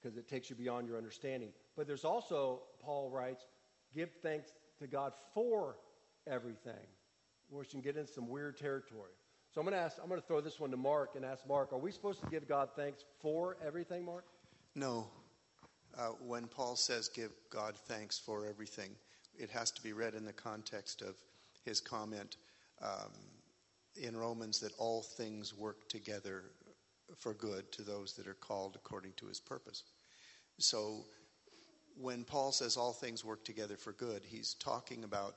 because 0.00 0.16
it 0.16 0.28
takes 0.28 0.50
you 0.50 0.56
beyond 0.56 0.88
your 0.88 0.96
understanding. 0.96 1.50
But 1.76 1.86
there's 1.86 2.04
also, 2.04 2.62
Paul 2.82 3.10
writes, 3.10 3.46
give 3.94 4.10
thanks 4.22 4.52
to 4.78 4.86
God 4.86 5.12
for 5.34 5.76
everything, 6.26 6.86
which 7.50 7.70
can 7.70 7.80
get 7.80 7.96
into 7.96 8.12
some 8.12 8.28
weird 8.28 8.56
territory. 8.56 9.12
So 9.52 9.60
I'm 9.60 9.66
going 9.66 9.76
to 9.76 9.82
ask, 9.82 9.98
I'm 10.00 10.08
going 10.08 10.20
to 10.20 10.26
throw 10.26 10.40
this 10.40 10.60
one 10.60 10.70
to 10.70 10.76
Mark 10.76 11.16
and 11.16 11.24
ask 11.24 11.46
Mark, 11.46 11.72
are 11.72 11.78
we 11.78 11.90
supposed 11.90 12.20
to 12.22 12.30
give 12.30 12.48
God 12.48 12.70
thanks 12.76 13.04
for 13.20 13.56
everything, 13.64 14.04
Mark? 14.04 14.24
No. 14.74 15.08
Uh, 15.98 16.10
when 16.24 16.46
Paul 16.46 16.76
says 16.76 17.08
give 17.08 17.32
God 17.50 17.74
thanks 17.76 18.18
for 18.18 18.46
everything, 18.46 18.90
it 19.38 19.50
has 19.50 19.70
to 19.72 19.82
be 19.82 19.92
read 19.92 20.14
in 20.14 20.24
the 20.24 20.32
context 20.32 21.02
of 21.02 21.16
his 21.64 21.80
comment 21.80 22.36
um, 22.82 23.12
in 23.96 24.16
Romans 24.16 24.60
that 24.60 24.72
all 24.78 25.02
things 25.02 25.54
work 25.54 25.88
together 25.88 26.44
for 27.18 27.34
good 27.34 27.70
to 27.72 27.82
those 27.82 28.14
that 28.14 28.26
are 28.26 28.34
called 28.34 28.76
according 28.76 29.12
to 29.16 29.26
his 29.26 29.40
purpose. 29.40 29.84
So 30.58 31.04
when 31.96 32.24
Paul 32.24 32.52
says 32.52 32.76
all 32.76 32.92
things 32.92 33.24
work 33.24 33.44
together 33.44 33.76
for 33.76 33.92
good, 33.92 34.22
he's 34.24 34.54
talking 34.54 35.04
about 35.04 35.36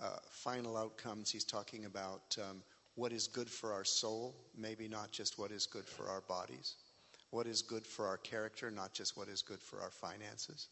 uh, 0.00 0.16
final 0.30 0.76
outcomes. 0.76 1.30
He's 1.30 1.44
talking 1.44 1.84
about 1.84 2.36
um, 2.40 2.62
what 2.94 3.12
is 3.12 3.26
good 3.26 3.48
for 3.48 3.72
our 3.72 3.84
soul, 3.84 4.34
maybe 4.56 4.88
not 4.88 5.12
just 5.12 5.38
what 5.38 5.50
is 5.50 5.66
good 5.66 5.86
for 5.86 6.08
our 6.08 6.20
bodies, 6.22 6.76
what 7.30 7.46
is 7.46 7.62
good 7.62 7.86
for 7.86 8.06
our 8.06 8.18
character, 8.18 8.70
not 8.70 8.92
just 8.92 9.16
what 9.16 9.28
is 9.28 9.42
good 9.42 9.62
for 9.62 9.80
our 9.80 9.90
finances. 9.90 10.68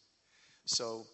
So 0.65 1.05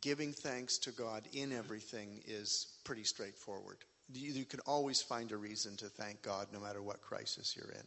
giving 0.00 0.32
thanks 0.32 0.78
to 0.78 0.90
God 0.90 1.24
in 1.32 1.52
everything 1.52 2.20
is 2.26 2.78
pretty 2.84 3.04
straightforward. 3.04 3.78
You, 4.12 4.32
you 4.32 4.44
can 4.44 4.60
always 4.60 5.02
find 5.02 5.32
a 5.32 5.36
reason 5.36 5.76
to 5.76 5.86
thank 5.86 6.22
God 6.22 6.48
no 6.52 6.60
matter 6.60 6.82
what 6.82 7.00
crisis 7.00 7.54
you're 7.56 7.72
in. 7.72 7.86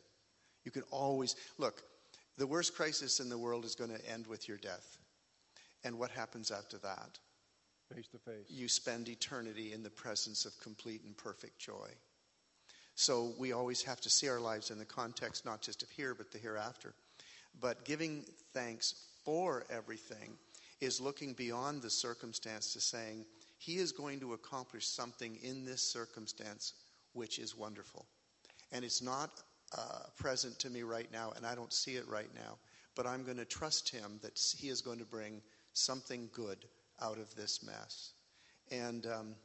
You 0.63 0.71
can 0.71 0.84
always, 0.91 1.36
look, 1.58 1.84
the 2.38 2.47
worst 2.47 2.76
crisis 2.76 3.19
in 3.19 3.30
the 3.30 3.38
world 3.38 3.65
is 3.65 3.76
going 3.76 3.89
to 3.89 4.10
end 4.10 4.28
with 4.28 4.47
your 4.47 4.58
death. 4.58 4.97
And 5.84 5.97
what 5.97 6.12
happens 6.12 6.52
after 6.52 6.78
that? 6.80 7.19
Face 7.93 8.08
to 8.10 8.17
face. 8.19 8.45
You 8.50 8.67
spend 8.67 9.10
eternity 9.10 9.74
in 9.74 9.84
the 9.84 9.89
presence 9.89 10.45
of 10.45 10.60
complete 10.62 11.04
and 11.04 11.17
perfect 11.17 11.60
joy. 11.60 11.89
So 12.95 13.34
we 13.39 13.52
always 13.52 13.82
have 13.84 14.00
to 14.02 14.10
see 14.10 14.30
our 14.30 14.39
lives 14.39 14.69
in 14.69 14.78
the 14.78 14.86
context 14.86 15.45
not 15.45 15.62
just 15.62 15.82
of 15.82 15.89
here, 15.89 16.13
but 16.13 16.32
the 16.32 16.38
hereafter. 16.38 16.93
But 17.60 17.84
giving 17.84 18.24
thanks 18.54 19.08
for 19.26 19.65
everything 19.69 20.38
is 20.82 21.00
looking 21.00 21.34
beyond 21.34 21.82
the 21.82 21.89
circumstance 21.89 22.74
to 22.74 22.82
saying, 22.82 23.26
He 23.58 23.78
is 23.78 23.91
going 23.91 24.20
to 24.20 24.34
accomplish 24.34 24.88
something 24.88 25.38
in 25.41 25.63
this 25.63 25.82
circumstance 25.82 26.74
which 27.13 27.39
is 27.39 27.56
wonderful. 27.56 28.06
And 28.72 28.84
it's 28.84 29.02
not 29.02 29.30
uh, 29.78 30.00
present 30.17 30.58
to 30.60 30.70
me 30.70 30.82
right 30.82 31.10
now, 31.12 31.34
and 31.36 31.46
I 31.46 31.56
don't 31.56 31.72
see 31.72 31.96
it 31.96 32.08
right 32.08 32.34
now. 32.34 32.58
But 32.96 33.08
I'm 33.08 33.24
going 33.24 33.38
to 33.38 33.46
trust 33.46 33.89
Him 33.89 34.20
that 34.24 34.39
He 34.58 34.70
is 34.70 34.82
going 34.82 35.00
to 35.00 35.06
bring 35.06 35.41
something 35.74 36.30
good 36.34 36.65
out 37.02 37.17
of 37.17 37.34
this 37.36 37.63
mess. 37.63 38.12
And 38.72 39.06
um, 39.06 39.36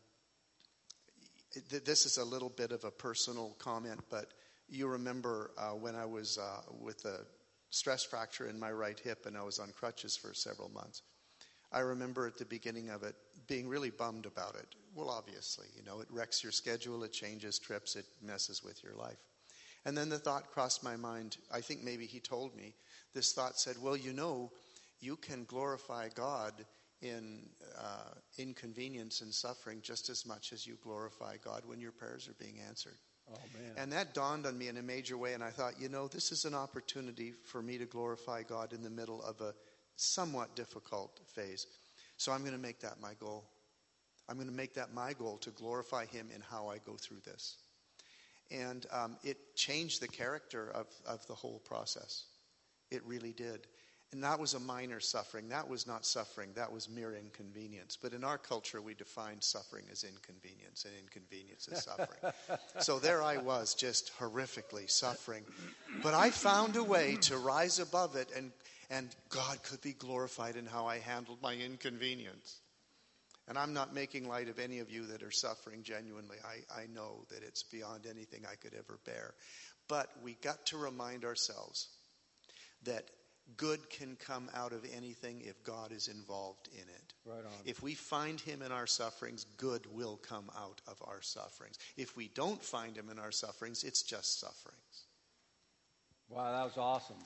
th- 1.70 1.85
this 1.85 2.07
is 2.07 2.18
a 2.18 2.25
little 2.25 2.49
bit 2.49 2.72
of 2.72 2.85
a 2.85 2.90
personal 2.90 3.57
comment, 3.59 4.01
but 4.11 4.33
you 4.68 4.88
remember 4.88 5.53
uh, 5.59 5.70
when 5.70 5.94
I 5.94 6.07
was 6.07 6.38
uh, 6.38 6.62
with 6.81 7.05
a 7.05 7.20
stress 7.70 8.05
fracture 8.05 8.49
in 8.49 8.59
my 8.59 8.70
right 8.70 8.99
hip 8.99 9.27
and 9.27 9.37
I 9.37 9.42
was 9.42 9.59
on 9.59 9.70
crutches 9.70 10.16
for 10.16 10.35
several 10.35 10.68
months. 10.70 11.03
I 11.72 11.81
remember 11.81 12.26
at 12.26 12.38
the 12.38 12.44
beginning 12.44 12.90
of 12.90 13.02
it 13.02 13.14
being 13.46 13.68
really 13.68 13.90
bummed 13.90 14.26
about 14.26 14.55
it. 14.55 14.74
Well, 14.94 15.11
obviously, 15.11 15.66
you 15.76 15.83
know, 15.85 16.00
it 16.00 16.09
wrecks 16.11 16.42
your 16.42 16.52
schedule, 16.52 17.05
it 17.05 17.12
changes 17.12 17.59
trips, 17.59 17.96
it 17.96 18.07
messes 18.22 18.62
with 18.62 18.83
your 18.83 18.94
life. 18.94 19.18
And 19.85 19.96
then 19.96 20.09
the 20.09 20.18
thought 20.18 20.50
crossed 20.50 20.83
my 20.83 20.96
mind. 20.96 21.37
I 21.52 21.61
think 21.61 21.85
maybe 21.85 22.07
he 22.07 22.18
told 22.18 22.57
me. 22.57 22.74
This 23.14 23.33
thought 23.33 23.59
said, 23.59 23.76
Well, 23.81 23.96
you 23.96 24.12
know, 24.12 24.50
you 25.00 25.16
can 25.16 25.44
glorify 25.44 26.09
God 26.14 26.52
in 27.02 27.48
uh, 27.79 28.14
inconvenience 28.38 29.20
and 29.20 29.33
suffering 29.33 29.81
just 29.83 30.09
as 30.09 30.26
much 30.26 30.52
as 30.52 30.66
you 30.66 30.76
glorify 30.83 31.37
God 31.42 31.62
when 31.66 31.81
your 31.81 31.92
prayers 31.92 32.29
are 32.29 32.44
being 32.44 32.59
answered. 32.66 32.96
Oh, 33.31 33.38
man. 33.55 33.72
And 33.76 33.92
that 33.92 34.14
dawned 34.14 34.46
on 34.46 34.57
me 34.57 34.68
in 34.68 34.76
a 34.76 34.83
major 34.83 35.18
way, 35.18 35.35
and 35.35 35.42
I 35.42 35.50
thought, 35.50 35.74
you 35.81 35.88
know, 35.88 36.09
this 36.09 36.31
is 36.33 36.44
an 36.44 36.55
opportunity 36.55 37.33
for 37.33 37.61
me 37.61 37.76
to 37.79 37.85
glorify 37.85 38.42
God 38.42 38.72
in 38.72 38.83
the 38.83 38.90
middle 38.90 39.22
of 39.22 39.40
a 39.40 39.55
somewhat 39.96 40.54
difficult 40.54 41.20
phase. 41.35 41.66
So 42.16 42.32
I'm 42.32 42.40
going 42.40 42.52
to 42.52 42.59
make 42.59 42.80
that 42.80 43.00
my 43.00 43.14
goal. 43.18 43.44
I'm 44.28 44.37
going 44.37 44.48
to 44.48 44.54
make 44.54 44.74
that 44.74 44.92
my 44.92 45.12
goal 45.12 45.38
to 45.38 45.50
glorify 45.50 46.06
Him 46.06 46.28
in 46.35 46.40
how 46.40 46.68
I 46.68 46.78
go 46.78 46.94
through 46.94 47.20
this. 47.24 47.56
And 48.50 48.87
um, 48.92 49.16
it 49.24 49.56
changed 49.56 50.00
the 50.00 50.09
character 50.09 50.70
of, 50.70 50.87
of 51.06 51.26
the 51.26 51.35
whole 51.35 51.61
process. 51.64 52.24
It 52.90 53.02
really 53.04 53.32
did. 53.32 53.66
And 54.12 54.22
that 54.22 54.38
was 54.38 54.54
a 54.54 54.61
minor 54.61 55.00
suffering. 55.00 55.48
That 55.48 55.68
was 55.68 55.87
not 55.87 56.06
suffering. 56.06 56.50
That 56.54 56.72
was 56.72 56.88
mere 56.88 57.14
inconvenience. 57.14 57.98
But 58.00 58.12
in 58.12 58.22
our 58.22 58.38
culture, 58.38 58.80
we 58.80 58.94
define 58.94 59.40
suffering 59.40 59.85
as 59.90 60.04
inconvenience, 60.04 60.85
and 60.85 60.94
inconvenience 61.02 61.68
as 61.70 61.85
suffering. 61.85 62.32
so 62.78 63.00
there 63.00 63.22
I 63.22 63.38
was, 63.38 63.74
just 63.74 64.12
horrifically 64.18 64.88
suffering. 64.88 65.42
But 66.04 66.14
I 66.14 66.30
found 66.30 66.76
a 66.76 66.85
way 66.85 67.16
to 67.22 67.37
rise 67.37 67.80
above 67.80 68.14
it, 68.14 68.30
and, 68.37 68.52
and 68.90 69.14
God 69.29 69.62
could 69.62 69.81
be 69.81 69.92
glorified 69.92 70.57
in 70.57 70.66
how 70.66 70.87
I 70.87 70.99
handled 70.99 71.38
my 71.42 71.55
inconvenience. 71.55 72.61
And 73.49 73.57
I'm 73.57 73.72
not 73.72 73.94
making 73.94 74.29
light 74.29 74.49
of 74.49 74.59
any 74.59 74.81
of 74.81 74.90
you 74.90 75.07
that 75.07 75.22
are 75.22 75.31
suffering 75.31 75.83
genuinely. 75.83 76.37
I, 76.44 76.83
I 76.83 76.87
know 76.92 77.25
that 77.31 77.42
it's 77.44 77.62
beyond 77.62 78.07
anything 78.07 78.42
I 78.51 78.57
could 78.57 78.75
ever 78.75 78.99
bear. 79.05 79.35
But 79.88 80.09
we 80.22 80.35
got 80.42 80.66
to 80.66 80.79
remind 80.79 81.25
ourselves 81.25 81.88
that 82.85 83.05
good 83.57 83.88
can 83.88 84.16
come 84.16 84.51
out 84.55 84.72
of 84.72 84.85
anything 84.96 85.42
if 85.44 85.62
God 85.62 85.92
is 85.92 86.09
involved 86.09 86.68
in 86.72 86.83
it. 86.83 87.12
Right 87.25 87.38
on. 87.38 87.53
If 87.64 87.83
we 87.83 87.94
find 87.94 88.40
Him 88.40 88.62
in 88.62 88.72
our 88.72 88.88
sufferings, 88.88 89.46
good 89.57 89.87
will 89.94 90.16
come 90.16 90.51
out 90.59 90.81
of 90.88 91.01
our 91.07 91.22
sufferings. 91.22 91.79
If 91.96 92.16
we 92.16 92.29
don't 92.35 92.62
find 92.62 92.96
Him 92.96 93.09
in 93.11 93.20
our 93.20 93.31
sufferings, 93.31 93.85
it's 93.85 94.03
just 94.03 94.40
sufferings. 94.40 95.05
Wow, 96.29 96.51
that 96.51 96.64
was 96.64 96.77
awesome. 96.77 97.16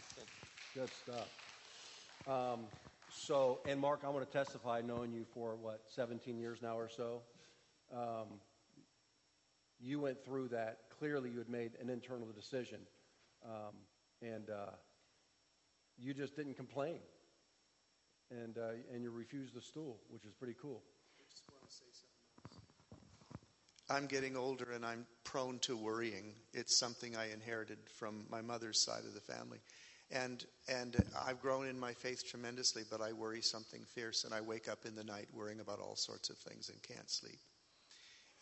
Good 0.75 0.90
stuff. 1.03 1.29
Um, 2.31 2.66
so, 3.12 3.59
and 3.66 3.81
Mark, 3.81 4.03
I 4.05 4.09
want 4.09 4.25
to 4.25 4.33
testify, 4.33 4.83
knowing 4.87 5.12
you 5.12 5.27
for 5.35 5.57
what, 5.57 5.81
17 5.88 6.38
years 6.38 6.61
now 6.62 6.79
or 6.79 6.88
so. 6.88 7.23
Um, 7.93 8.38
you 9.81 9.99
went 9.99 10.25
through 10.25 10.49
that. 10.49 10.79
Clearly, 10.97 11.31
you 11.31 11.38
had 11.38 11.49
made 11.49 11.73
an 11.83 11.90
internal 11.90 12.29
decision. 12.29 12.79
Um, 13.45 13.75
and 14.23 14.49
uh, 14.49 14.71
you 15.99 16.14
just 16.14 16.37
didn't 16.37 16.55
complain. 16.55 17.01
And, 18.31 18.57
uh, 18.59 18.95
and 18.95 19.03
you 19.03 19.11
refused 19.11 19.55
the 19.55 19.61
stool, 19.61 19.99
which 20.09 20.25
is 20.25 20.33
pretty 20.33 20.55
cool. 20.62 20.83
I'm 23.88 24.07
getting 24.07 24.37
older 24.37 24.71
and 24.71 24.87
I'm 24.87 25.05
prone 25.25 25.59
to 25.62 25.77
worrying. 25.77 26.35
It's 26.55 26.79
something 26.79 27.16
I 27.16 27.33
inherited 27.33 27.79
from 27.99 28.27
my 28.31 28.40
mother's 28.40 28.85
side 28.85 29.03
of 29.05 29.14
the 29.14 29.21
family. 29.21 29.59
And, 30.12 30.44
and 30.68 30.96
I've 31.25 31.40
grown 31.40 31.68
in 31.68 31.79
my 31.79 31.92
faith 31.92 32.27
tremendously, 32.29 32.83
but 32.90 33.01
I 33.01 33.12
worry 33.12 33.40
something 33.40 33.83
fierce, 33.85 34.25
and 34.25 34.35
I 34.35 34.40
wake 34.40 34.68
up 34.68 34.85
in 34.85 34.96
the 34.96 35.05
night 35.05 35.29
worrying 35.33 35.61
about 35.61 35.79
all 35.79 35.94
sorts 35.94 36.31
of 36.31 36.37
things 36.37 36.68
and 36.68 36.83
can't 36.83 37.09
sleep. 37.09 37.38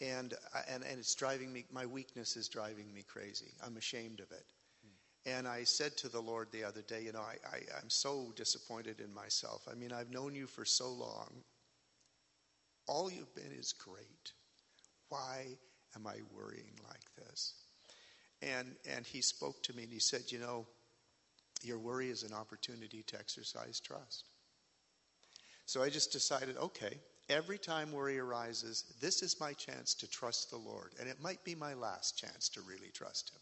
And, 0.01 0.35
and, 0.73 0.83
and 0.85 0.99
it's 0.99 1.15
driving 1.15 1.53
me, 1.53 1.65
my 1.73 1.85
weakness 1.85 2.37
is 2.37 2.49
driving 2.49 2.93
me 2.95 3.03
crazy. 3.03 3.53
I'm 3.65 3.77
ashamed 3.77 4.21
of 4.21 4.31
it. 4.31 4.47
Hmm. 4.83 5.31
And 5.39 5.49
I 5.49 5.65
said 5.65 5.97
to 5.99 6.09
the 6.09 6.21
Lord 6.21 6.49
the 6.53 6.65
other 6.65 6.83
day, 6.83 7.03
you 7.03 7.13
know, 7.13 7.21
I, 7.21 7.37
I, 7.47 7.59
I'm 7.81 7.91
so 7.91 8.33
disappointed 8.37 9.01
in 9.01 9.13
myself. 9.13 9.69
I 9.71 9.75
mean, 9.75 9.93
I've 9.93 10.11
known 10.11 10.35
you 10.35 10.47
for 10.47 10.65
so 10.65 10.89
long. 10.89 11.29
All 12.87 13.11
you've 13.11 13.35
been 13.35 13.53
is 13.59 13.73
great. 13.73 14.33
Why 15.11 15.47
am 15.97 16.07
I 16.07 16.17
worrying 16.35 16.79
like 16.89 17.15
this? 17.17 17.55
And, 18.41 18.77
and 18.89 19.05
he 19.05 19.21
spoke 19.21 19.63
to 19.65 19.77
me 19.77 19.83
and 19.83 19.93
he 19.93 19.99
said, 19.99 20.23
you 20.29 20.39
know, 20.39 20.67
your 21.63 21.79
worry 21.79 22.11
is 22.11 22.23
an 22.23 22.33
opportunity 22.33 23.03
to 23.05 23.19
exercise 23.19 23.81
trust. 23.81 24.25
So 25.67 25.83
I 25.83 25.91
just 25.91 26.13
decided, 26.13 26.57
okay, 26.57 26.99
every 27.29 27.59
time 27.59 27.93
worry 27.93 28.19
arises, 28.19 28.85
this 29.01 29.23
is 29.23 29.41
my 29.41 29.53
chance 29.53 29.95
to 29.95 30.09
trust 30.09 30.51
the 30.51 30.57
Lord. 30.57 30.93
And 30.99 31.09
it 31.09 31.21
might 31.21 31.45
be 31.45 31.55
my 31.55 31.75
last 31.75 32.17
chance 32.17 32.49
to 32.51 32.61
really 32.63 32.91
trust 32.95 33.31
Him. 33.31 33.41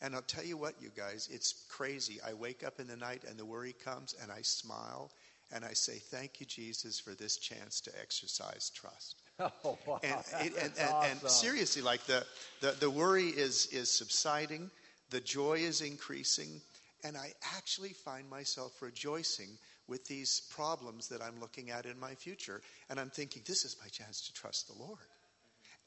And 0.00 0.14
I'll 0.14 0.22
tell 0.22 0.44
you 0.44 0.56
what, 0.56 0.74
you 0.80 0.90
guys, 0.96 1.28
it's 1.32 1.64
crazy. 1.68 2.20
I 2.26 2.34
wake 2.34 2.62
up 2.64 2.78
in 2.78 2.86
the 2.86 2.96
night 2.96 3.22
and 3.28 3.38
the 3.38 3.44
worry 3.44 3.74
comes 3.84 4.14
and 4.22 4.30
I 4.30 4.42
smile 4.42 5.10
and 5.52 5.64
I 5.64 5.72
say, 5.72 5.98
Thank 5.98 6.40
you, 6.40 6.46
Jesus, 6.46 6.98
for 7.00 7.14
this 7.14 7.36
chance 7.36 7.80
to 7.82 7.92
exercise 8.00 8.70
trust. 8.74 9.16
Oh, 9.64 9.76
wow. 9.84 9.98
And, 10.04 10.46
it, 10.46 10.52
and, 10.62 10.72
and, 10.78 10.90
awesome. 10.92 11.18
and 11.22 11.30
seriously, 11.30 11.82
like 11.82 12.04
the, 12.06 12.24
the, 12.60 12.70
the 12.78 12.88
worry 12.88 13.26
is, 13.26 13.66
is 13.72 13.90
subsiding, 13.90 14.70
the 15.10 15.18
joy 15.18 15.54
is 15.54 15.80
increasing, 15.80 16.60
and 17.04 17.16
I 17.16 17.32
actually 17.56 17.92
find 17.92 18.28
myself 18.28 18.80
rejoicing 18.80 19.58
with 19.86 20.06
these 20.06 20.42
problems 20.50 21.08
that 21.08 21.20
I'm 21.20 21.38
looking 21.38 21.70
at 21.70 21.84
in 21.84 22.00
my 22.00 22.14
future. 22.14 22.62
And 22.88 22.98
I'm 22.98 23.10
thinking, 23.10 23.42
this 23.46 23.64
is 23.64 23.76
my 23.80 23.88
chance 23.88 24.26
to 24.26 24.32
trust 24.32 24.66
the 24.66 24.82
Lord. 24.82 24.98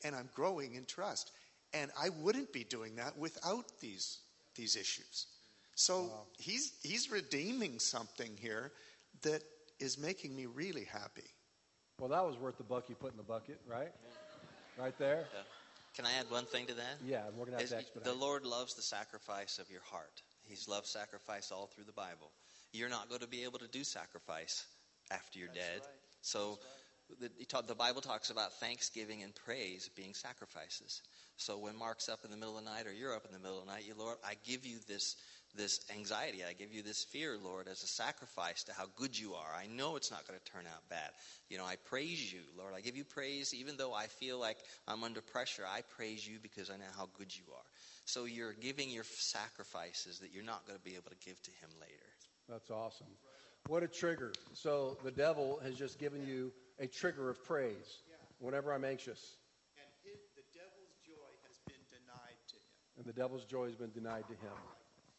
And 0.03 0.15
I'm 0.15 0.30
growing 0.36 0.75
in 0.75 0.86
trust. 0.86 1.32
And 1.73 1.91
I 1.99 2.10
wouldn't 2.21 2.53
be 2.53 2.63
doing 2.63 2.95
that 2.95 3.17
without 3.17 3.65
these, 3.82 4.19
these 4.56 4.75
issues. 4.75 5.25
So 5.73 6.03
wow. 6.03 6.10
he's, 6.38 6.73
he's 6.84 7.12
redeeming 7.12 7.80
something 7.80 8.32
here 8.39 8.71
that 9.23 9.41
is 9.80 9.97
making 9.97 10.36
me 10.36 10.45
really 10.45 10.86
happy. 10.86 11.30
Well, 11.99 12.10
that 12.10 12.23
was 12.23 12.38
worth 12.38 12.58
the 12.58 12.63
buck 12.63 12.89
you 12.89 12.95
put 12.95 13.12
in 13.12 13.17
the 13.17 13.23
bucket, 13.23 13.60
right? 13.67 13.91
Right 14.77 14.97
there. 14.99 15.25
Yeah. 15.34 15.41
Can 15.95 16.06
I 16.06 16.13
add 16.19 16.30
one 16.30 16.45
thing 16.45 16.67
to 16.67 16.75
that? 16.75 16.97
Yeah, 17.03 17.23
we're 17.36 17.45
going 17.45 17.58
to 17.58 17.63
have 17.63 17.69
to 17.69 17.77
expedite. 17.77 18.03
The 18.03 18.13
Lord 18.13 18.45
loves 18.45 18.75
the 18.75 18.84
sacrifice 18.84 19.58
of 19.58 19.71
your 19.71 19.82
heart. 19.82 20.21
He's 20.47 20.67
loved 20.67 20.88
sacrifice 20.88 21.51
all 21.51 21.67
through 21.67 21.86
the 21.86 21.93
Bible. 21.93 22.31
You're 22.73 22.89
not 22.89 23.10
going 23.10 23.21
to 23.21 23.27
be 23.27 23.43
able 23.43 23.60
to 23.60 23.67
do 23.67 23.83
sacrifice 23.83 24.65
after 25.12 25.39
you're 25.39 25.47
That's 25.47 25.60
dead. 25.60 25.79
Right. 25.81 25.89
So 26.21 26.60
the, 27.19 27.29
the 27.67 27.75
Bible 27.75 28.01
talks 28.01 28.29
about 28.29 28.53
thanksgiving 28.60 29.23
and 29.23 29.33
praise 29.33 29.89
being 29.95 30.13
sacrifices. 30.13 31.01
So 31.38 31.57
when 31.57 31.77
Mark's 31.77 32.10
up 32.10 32.19
in 32.25 32.31
the 32.31 32.38
middle 32.38 32.57
of 32.57 32.65
the 32.65 32.69
night 32.69 32.88
or 32.88 32.93
you're 32.93 33.15
up 33.15 33.25
in 33.25 33.31
the 33.31 33.39
middle 33.39 33.60
of 33.60 33.65
the 33.65 33.71
night, 33.71 33.86
you 33.88 33.93
Lord, 33.97 34.17
I 34.25 34.33
give 34.43 34.65
you 34.65 34.77
this 34.88 35.15
this 35.55 35.79
anxiety, 35.95 36.43
I 36.47 36.53
give 36.53 36.71
you 36.71 36.83
this 36.83 37.03
fear, 37.03 37.36
Lord, 37.41 37.67
as 37.67 37.81
a 37.81 37.88
sacrifice 37.88 38.63
to 38.65 38.73
how 38.73 38.86
good 38.95 39.17
you 39.17 39.33
are. 39.33 39.55
I 39.57 39.65
know 39.65 39.95
it's 39.95 40.12
not 40.12 40.27
going 40.27 40.38
to 40.38 40.51
turn 40.51 40.65
out 40.67 40.88
bad. 40.89 41.10
You 41.49 41.57
know, 41.57 41.65
I 41.65 41.77
praise 41.77 42.31
you, 42.31 42.41
Lord. 42.55 42.73
I 42.75 42.81
give 42.81 42.95
you 42.95 43.03
praise 43.03 43.53
even 43.53 43.75
though 43.75 43.93
I 43.93 44.05
feel 44.05 44.39
like 44.39 44.57
I'm 44.88 45.03
under 45.03 45.21
pressure. 45.21 45.63
I 45.67 45.81
praise 45.95 46.27
you 46.27 46.38
because 46.41 46.69
I 46.69 46.77
know 46.77 46.91
how 46.95 47.10
good 47.17 47.36
you 47.36 47.43
are. 47.55 47.65
So 48.08 48.24
you're 48.24 48.54
giving 48.54 48.89
your 48.89 49.04
sacrifices 49.04 50.20
that 50.20 50.32
you're 50.34 50.41
not 50.41 50.65
going 50.65 50.80
to 50.80 50.84
be 50.84 50.96
able 50.96 51.12
to 51.12 51.26
give 51.26 51.41
to 51.41 51.52
him 51.60 51.70
later. 51.82 52.08
That's 52.48 52.72
awesome. 52.72 53.08
What 53.67 53.84
a 53.84 53.88
trigger. 53.88 54.32
So 54.54 54.98
the 55.04 55.12
devil 55.12 55.60
has 55.62 55.76
just 55.76 56.00
given 56.00 56.26
you 56.26 56.54
a 56.80 56.88
trigger 56.88 57.30
of 57.30 57.43
praise 57.43 58.00
whenever 58.39 58.74
I'm 58.74 58.86
anxious. 58.86 59.36
And 59.76 59.91
his, 60.06 60.22
the 60.38 60.43
devil's 60.58 60.96
joy 61.06 61.28
has 61.50 61.58
been 61.67 61.84
denied 61.91 62.39
to 62.48 62.56
him. 62.56 62.96
And 62.96 63.06
the 63.06 63.12
devil's 63.12 63.43
joy 63.43 63.65
has 63.65 63.76
been 63.76 63.91
denied 63.91 64.24
to 64.30 64.36
him. 64.36 64.56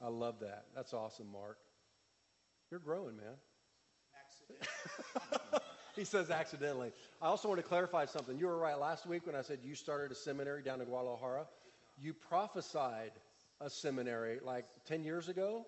I 0.02 0.08
love 0.08 0.40
that. 0.40 0.64
That's 0.74 0.94
awesome, 0.94 1.30
Mark. 1.30 1.58
You're 2.70 2.80
growing, 2.80 3.18
man. 3.18 3.36
Accidentally. 4.16 5.60
he 5.94 6.04
says 6.04 6.30
accidentally. 6.30 6.92
I 7.20 7.26
also 7.26 7.48
want 7.48 7.60
to 7.60 7.66
clarify 7.66 8.06
something. 8.06 8.38
You 8.38 8.46
were 8.46 8.56
right 8.56 8.80
last 8.80 9.06
week 9.06 9.26
when 9.26 9.36
I 9.36 9.42
said 9.42 9.58
you 9.62 9.74
started 9.74 10.10
a 10.10 10.14
seminary 10.14 10.62
down 10.62 10.80
in 10.80 10.86
Guadalajara 10.86 11.44
you 12.00 12.14
prophesied 12.14 13.12
a 13.60 13.68
seminary 13.68 14.38
like 14.42 14.66
10 14.86 15.04
years 15.04 15.28
ago? 15.28 15.66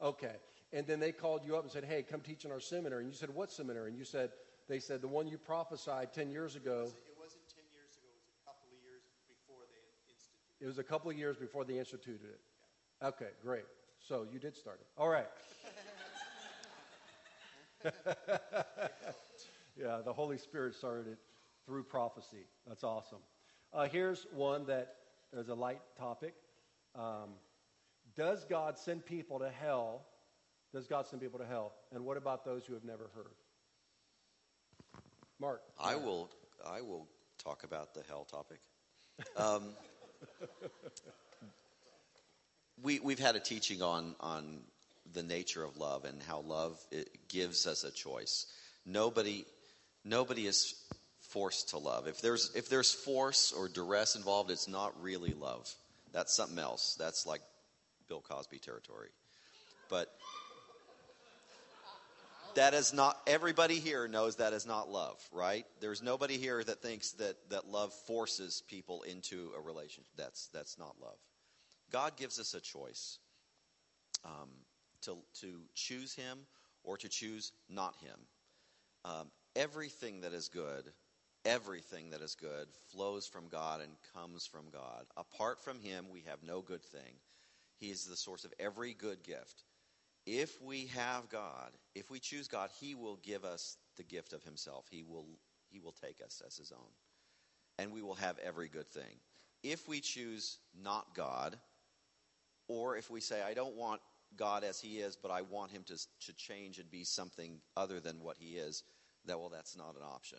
Okay. 0.00 0.36
And 0.72 0.86
then 0.86 1.00
they 1.00 1.12
called 1.12 1.42
you 1.44 1.56
up 1.56 1.62
and 1.62 1.70
said, 1.70 1.84
hey, 1.84 2.02
come 2.02 2.20
teach 2.20 2.44
in 2.44 2.50
our 2.50 2.60
seminary. 2.60 3.02
And 3.02 3.12
you 3.12 3.16
said, 3.16 3.30
what 3.30 3.52
seminary? 3.52 3.90
And 3.90 3.98
you 3.98 4.04
said, 4.04 4.30
they 4.68 4.78
said, 4.78 5.02
the 5.02 5.08
one 5.08 5.26
you 5.26 5.38
prophesied 5.38 6.12
10 6.12 6.30
years 6.30 6.56
ago. 6.56 6.90
It 7.06 7.18
wasn't 7.18 7.42
10 7.54 7.64
years 7.72 7.96
ago, 7.98 8.08
it 8.08 8.16
was 8.16 8.28
a 8.38 8.44
couple 8.46 8.68
of 8.70 8.78
years 8.82 9.02
before 9.28 9.64
they 9.70 9.82
instituted 10.00 10.60
it. 10.60 10.66
was 10.66 10.78
a 10.78 10.84
couple 10.84 11.10
of 11.10 11.18
years 11.18 11.36
before 11.36 11.64
they 11.64 11.78
instituted 11.78 12.30
it. 12.30 12.40
Okay, 13.04 13.30
great. 13.42 13.64
So 14.00 14.26
you 14.32 14.38
did 14.38 14.56
start 14.56 14.80
it. 14.80 14.86
All 14.96 15.08
right. 15.08 15.28
yeah, 19.76 20.00
the 20.04 20.12
Holy 20.12 20.38
Spirit 20.38 20.74
started 20.74 21.06
it 21.08 21.18
through 21.66 21.84
prophecy. 21.84 22.46
That's 22.66 22.84
awesome. 22.84 23.18
Uh, 23.72 23.88
here's 23.88 24.26
one 24.32 24.66
that 24.66 24.96
is 25.40 25.48
a 25.48 25.54
light 25.54 25.80
topic. 25.98 26.34
Um, 26.94 27.30
does 28.16 28.44
God 28.44 28.78
send 28.78 29.06
people 29.06 29.38
to 29.38 29.50
hell? 29.50 30.02
Does 30.74 30.86
God 30.86 31.06
send 31.06 31.22
people 31.22 31.38
to 31.38 31.46
hell? 31.46 31.72
And 31.92 32.04
what 32.04 32.16
about 32.16 32.44
those 32.44 32.66
who 32.66 32.74
have 32.74 32.84
never 32.84 33.10
heard? 33.14 33.34
Mark. 35.40 35.62
I 35.82 35.96
will. 35.96 36.30
I 36.64 36.82
will 36.82 37.08
talk 37.42 37.64
about 37.64 37.94
the 37.94 38.02
hell 38.08 38.24
topic. 38.24 38.60
Um, 39.36 39.70
we 42.82 43.00
we've 43.00 43.18
had 43.18 43.36
a 43.36 43.40
teaching 43.40 43.82
on 43.82 44.14
on 44.20 44.60
the 45.12 45.22
nature 45.22 45.64
of 45.64 45.76
love 45.76 46.04
and 46.04 46.22
how 46.22 46.40
love 46.40 46.78
it 46.90 47.28
gives 47.28 47.66
us 47.66 47.84
a 47.84 47.90
choice. 47.90 48.46
Nobody 48.86 49.44
nobody 50.04 50.46
is 50.46 50.74
forced 51.32 51.70
to 51.70 51.78
love. 51.78 52.06
If 52.06 52.20
there's 52.20 52.50
if 52.54 52.68
there's 52.68 52.92
force 52.92 53.52
or 53.52 53.68
duress 53.68 54.16
involved, 54.16 54.50
it's 54.50 54.68
not 54.68 54.92
really 55.02 55.32
love. 55.32 55.72
That's 56.12 56.34
something 56.34 56.58
else. 56.58 56.96
That's 56.98 57.26
like 57.26 57.40
Bill 58.08 58.20
Cosby 58.20 58.58
territory. 58.58 59.08
But 59.88 60.08
that 62.54 62.74
is 62.74 62.92
not 62.92 63.18
everybody 63.26 63.78
here 63.78 64.06
knows 64.08 64.36
that 64.36 64.52
is 64.52 64.66
not 64.66 64.90
love, 64.90 65.18
right? 65.32 65.64
There's 65.80 66.02
nobody 66.02 66.36
here 66.36 66.62
that 66.62 66.82
thinks 66.82 67.12
that 67.12 67.36
that 67.50 67.68
love 67.68 67.92
forces 68.06 68.62
people 68.68 69.02
into 69.02 69.50
a 69.56 69.60
relationship. 69.60 70.10
That's 70.16 70.48
that's 70.48 70.78
not 70.78 70.96
love. 71.00 71.16
God 71.90 72.16
gives 72.16 72.38
us 72.38 72.54
a 72.54 72.60
choice 72.60 73.18
um, 74.24 74.50
to 75.02 75.16
to 75.40 75.62
choose 75.74 76.14
Him 76.14 76.40
or 76.84 76.96
to 76.98 77.08
choose 77.08 77.52
not 77.68 77.96
Him. 78.02 78.18
Um, 79.04 79.30
everything 79.56 80.20
that 80.20 80.32
is 80.32 80.48
good, 80.48 80.84
everything 81.44 82.10
that 82.10 82.20
is 82.20 82.34
good 82.34 82.68
flows 82.90 83.26
from 83.26 83.48
God 83.48 83.80
and 83.80 83.90
comes 84.14 84.46
from 84.46 84.66
God. 84.72 85.06
Apart 85.16 85.62
from 85.62 85.80
Him, 85.80 86.06
we 86.10 86.22
have 86.26 86.42
no 86.42 86.60
good 86.60 86.82
thing. 86.82 87.14
He 87.78 87.90
is 87.90 88.04
the 88.04 88.16
source 88.16 88.44
of 88.44 88.54
every 88.60 88.94
good 88.94 89.22
gift. 89.22 89.64
If 90.24 90.62
we 90.62 90.86
have 90.86 91.28
God, 91.28 91.72
if 91.94 92.10
we 92.10 92.20
choose 92.20 92.46
God, 92.46 92.70
He 92.80 92.94
will 92.94 93.18
give 93.22 93.44
us 93.44 93.76
the 93.96 94.04
gift 94.04 94.32
of 94.32 94.44
Himself. 94.44 94.86
He 94.90 95.02
will, 95.02 95.26
he 95.68 95.80
will 95.80 95.92
take 95.92 96.20
us 96.24 96.42
as 96.46 96.56
His 96.56 96.72
own. 96.72 96.90
And 97.78 97.92
we 97.92 98.02
will 98.02 98.14
have 98.14 98.38
every 98.38 98.68
good 98.68 98.88
thing. 98.88 99.18
If 99.64 99.88
we 99.88 100.00
choose 100.00 100.58
not 100.80 101.14
God, 101.14 101.56
or 102.68 102.96
if 102.96 103.10
we 103.10 103.20
say, 103.20 103.42
I 103.42 103.54
don't 103.54 103.76
want 103.76 104.00
God 104.36 104.62
as 104.64 104.80
He 104.80 104.98
is, 104.98 105.16
but 105.16 105.30
I 105.30 105.42
want 105.42 105.72
Him 105.72 105.82
to, 105.86 105.96
to 106.26 106.32
change 106.34 106.78
and 106.78 106.90
be 106.90 107.04
something 107.04 107.60
other 107.76 107.98
than 107.98 108.22
what 108.22 108.36
He 108.38 108.56
is, 108.56 108.84
that, 109.26 109.38
well, 109.38 109.48
that's 109.48 109.76
not 109.76 109.96
an 109.96 110.02
option. 110.04 110.38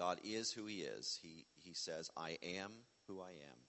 God 0.00 0.18
is 0.24 0.50
who 0.50 0.66
He 0.66 0.78
is. 0.78 1.20
He, 1.22 1.44
he 1.56 1.74
says, 1.74 2.10
I 2.16 2.38
am 2.42 2.70
who 3.06 3.20
I 3.20 3.30
am 3.30 3.60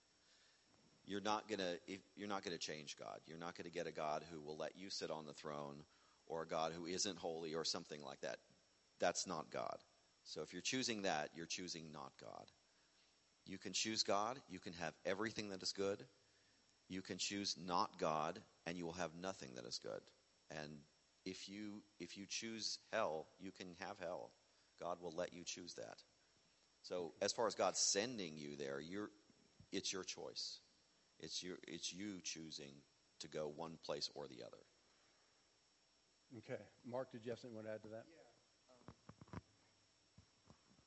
you're 1.06 1.22
not 1.22 1.48
going 1.48 1.60
to 1.60 1.78
you're 2.16 2.28
not 2.28 2.44
to 2.44 2.58
change 2.58 2.96
God. 2.98 3.20
You're 3.26 3.38
not 3.38 3.58
going 3.58 3.66
to 3.66 3.72
get 3.72 3.88
a 3.88 3.92
God 3.92 4.24
who 4.32 4.40
will 4.40 4.58
let 4.58 4.78
you 4.78 4.90
sit 4.90 5.12
on 5.12 5.26
the 5.26 5.34
throne 5.34 5.84
or 6.28 6.44
a 6.44 6.48
God 6.48 6.72
who 6.74 6.86
isn't 6.86 7.18
holy 7.18 7.54
or 7.54 7.66
something 7.66 8.02
like 8.04 8.22
that. 8.22 8.38
That's 9.00 9.28
not 9.28 9.52
God. 9.52 9.78
So 10.24 10.42
if 10.42 10.54
you're 10.54 10.62
choosing 10.62 11.02
that, 11.02 11.30
you're 11.36 11.46
choosing 11.46 11.92
not 11.92 12.12
God. 12.22 12.46
You 13.46 13.58
can 13.58 13.74
choose 13.74 14.04
God, 14.04 14.40
you 14.50 14.60
can 14.60 14.74
have 14.74 14.94
everything 15.06 15.50
that 15.50 15.64
is 15.64 15.74
good. 15.74 16.04
You 16.88 17.02
can 17.02 17.18
choose 17.18 17.58
not 17.58 18.00
God 18.00 18.40
and 18.68 18.78
you 18.78 18.86
will 18.86 18.94
have 18.94 19.12
nothing 19.20 19.50
that 19.56 19.66
is 19.66 19.80
good. 19.82 20.02
And 20.52 20.70
if 21.26 21.50
you 21.50 21.82
if 22.00 22.18
you 22.18 22.26
choose 22.28 22.80
hell, 22.94 23.28
you 23.40 23.52
can 23.52 23.76
have 23.80 23.98
hell. 24.00 24.32
God 24.80 24.98
will 25.02 25.14
let 25.16 25.34
you 25.34 25.44
choose 25.44 25.74
that. 25.76 26.02
So 26.84 27.14
as 27.22 27.32
far 27.32 27.48
as 27.48 27.56
God 27.56 27.78
sending 27.78 28.38
you 28.38 28.56
there, 28.56 28.80
you're 28.80 29.10
it's 29.72 29.94
your 29.94 30.04
choice. 30.04 30.60
It's, 31.20 31.44
your, 31.44 31.58
it's 31.68 31.94
you 31.94 32.20
choosing 32.24 32.74
to 33.20 33.28
go 33.28 33.52
one 33.56 33.78
place 33.86 34.10
or 34.16 34.28
the 34.28 34.44
other. 34.44 34.58
Okay. 36.40 36.62
Mark, 36.86 37.12
did 37.12 37.22
you 37.24 37.32
have 37.32 37.40
something 37.40 37.56
you 37.58 37.64
want 37.64 37.68
to 37.68 37.74
add 37.74 37.84
to 37.84 37.90
that? 37.90 38.06
Yeah. 38.10 39.36
Um, 39.36 39.42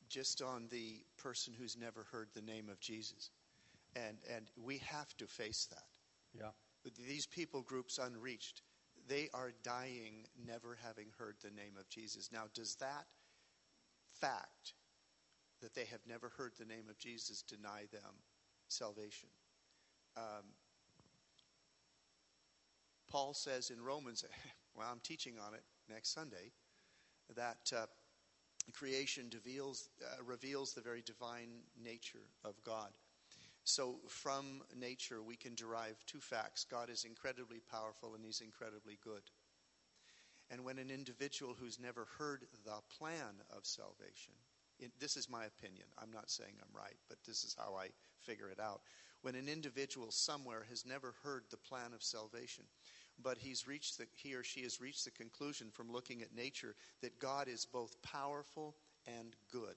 just 0.09 0.42
on 0.42 0.66
the 0.70 1.04
person 1.18 1.54
who's 1.57 1.76
never 1.76 2.04
heard 2.11 2.28
the 2.35 2.42
name 2.42 2.68
of 2.68 2.80
Jesus. 2.80 3.30
And, 3.94 4.18
and 4.35 4.46
we 4.57 4.78
have 4.78 5.16
to 5.18 5.26
face 5.26 5.68
that. 5.70 5.87
Yeah. 6.37 6.50
These 7.07 7.26
people 7.26 7.62
groups 7.62 7.98
unreached, 7.98 8.62
they 9.07 9.28
are 9.33 9.52
dying 9.62 10.26
never 10.46 10.76
having 10.85 11.07
heard 11.18 11.37
the 11.42 11.50
name 11.50 11.76
of 11.78 11.88
Jesus. 11.88 12.30
Now, 12.33 12.44
does 12.54 12.74
that 12.76 13.07
fact 14.20 14.74
that 15.64 15.74
they 15.74 15.87
have 15.87 16.00
never 16.07 16.31
heard 16.37 16.53
the 16.59 16.66
name 16.66 16.90
of 16.90 16.98
Jesus 16.98 17.40
deny 17.40 17.85
them 17.90 18.20
salvation? 18.68 19.31
Um, 20.14 20.44
Paul 23.11 23.33
says 23.33 23.70
in 23.70 23.83
Romans, 23.83 24.27
well, 24.77 24.87
I'm 24.92 25.00
teaching 25.00 25.37
on 25.44 25.55
it 25.55 25.62
next 25.88 26.12
Sunday, 26.12 26.53
that 27.35 27.72
uh, 27.74 27.87
creation 28.74 29.31
reveals, 29.33 29.88
uh, 30.05 30.22
reveals 30.22 30.74
the 30.74 30.83
very 30.83 31.00
divine 31.00 31.62
nature 31.83 32.29
of 32.44 32.62
God. 32.62 32.90
So, 33.66 33.96
from 34.07 34.61
nature, 34.79 35.22
we 35.22 35.37
can 35.37 35.55
derive 35.55 35.96
two 36.05 36.20
facts 36.20 36.66
God 36.70 36.90
is 36.90 37.05
incredibly 37.05 37.62
powerful 37.70 38.14
and 38.14 38.22
he's 38.22 38.42
incredibly 38.42 38.98
good. 39.03 39.22
And 40.50 40.62
when 40.62 40.77
an 40.77 40.90
individual 40.90 41.57
who's 41.59 41.81
never 41.81 42.07
heard 42.18 42.44
the 42.66 42.83
plan 42.98 43.40
of 43.57 43.64
salvation, 43.64 44.35
this 45.01 45.17
is 45.17 45.31
my 45.31 45.45
opinion, 45.45 45.87
I'm 45.99 46.13
not 46.13 46.31
saying 46.31 46.53
I'm 46.61 46.77
right, 46.77 46.97
but 47.09 47.19
this 47.27 47.45
is 47.45 47.57
how 47.59 47.75
I 47.75 47.89
figure 48.21 48.49
it 48.51 48.61
out 48.61 48.81
when 49.25 49.35
an 49.37 49.49
individual 49.49 50.11
somewhere 50.11 50.67
has 50.69 50.85
never 50.85 51.15
heard 51.23 51.45
the 51.49 51.57
plan 51.57 51.95
of 51.95 52.03
salvation, 52.03 52.65
but 53.23 53.39
he's 53.39 53.67
reached 53.67 53.97
the, 53.97 54.05
he 54.15 54.35
or 54.35 54.45
she 54.45 54.65
has 54.65 54.83
reached 54.83 55.07
the 55.07 55.11
conclusion 55.11 55.69
from 55.73 55.91
looking 55.91 56.21
at 56.21 56.35
nature 56.35 56.75
that 57.01 57.19
God 57.19 57.49
is 57.49 57.65
both 57.65 57.97
powerful 58.03 58.77
and 59.07 59.35
good. 59.51 59.77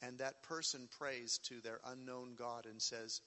And 0.00 0.16
that 0.18 0.42
person 0.42 0.88
prays 0.98 1.36
to 1.44 1.60
their 1.60 1.80
unknown 1.84 2.36
God 2.38 2.64
and 2.64 2.80
says, 2.80 3.20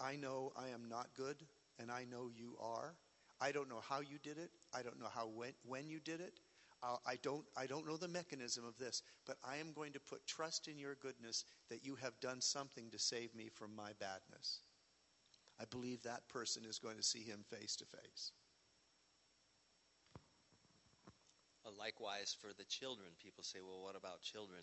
I 0.00 0.14
know 0.14 0.52
I 0.56 0.68
am 0.68 0.88
not 0.88 1.08
good, 1.16 1.42
and 1.80 1.90
I 1.90 2.04
know 2.04 2.30
you 2.32 2.56
are. 2.60 2.94
I 3.40 3.50
don't 3.50 3.68
know 3.68 3.82
how 3.88 3.98
you 3.98 4.18
did 4.22 4.38
it. 4.38 4.52
I 4.72 4.82
don't 4.82 5.00
know 5.00 5.10
how 5.12 5.26
when, 5.26 5.54
when 5.66 5.88
you 5.88 5.98
did 5.98 6.20
it. 6.20 6.38
Uh, 6.82 6.96
I 7.06 7.16
don't, 7.22 7.44
I 7.56 7.66
don't 7.66 7.86
know 7.86 7.96
the 7.96 8.08
mechanism 8.08 8.64
of 8.66 8.76
this, 8.76 9.02
but 9.24 9.36
I 9.46 9.58
am 9.58 9.72
going 9.72 9.92
to 9.92 10.00
put 10.00 10.26
trust 10.26 10.66
in 10.66 10.78
your 10.78 10.96
goodness 10.96 11.44
that 11.70 11.84
you 11.84 11.94
have 11.96 12.18
done 12.20 12.40
something 12.40 12.90
to 12.90 12.98
save 12.98 13.34
me 13.34 13.48
from 13.48 13.74
my 13.76 13.92
badness. 14.00 14.60
I 15.60 15.64
believe 15.70 16.02
that 16.02 16.28
person 16.28 16.64
is 16.64 16.80
going 16.80 16.96
to 16.96 17.02
see 17.02 17.22
him 17.22 17.44
face 17.48 17.76
to 17.76 17.84
face. 17.84 18.32
Likewise, 21.78 22.34
for 22.34 22.50
the 22.54 22.66
children, 22.66 23.10
people 23.22 23.42
say, 23.42 23.58
well, 23.62 23.82
what 23.82 23.94
about 23.94 24.22
children 24.22 24.62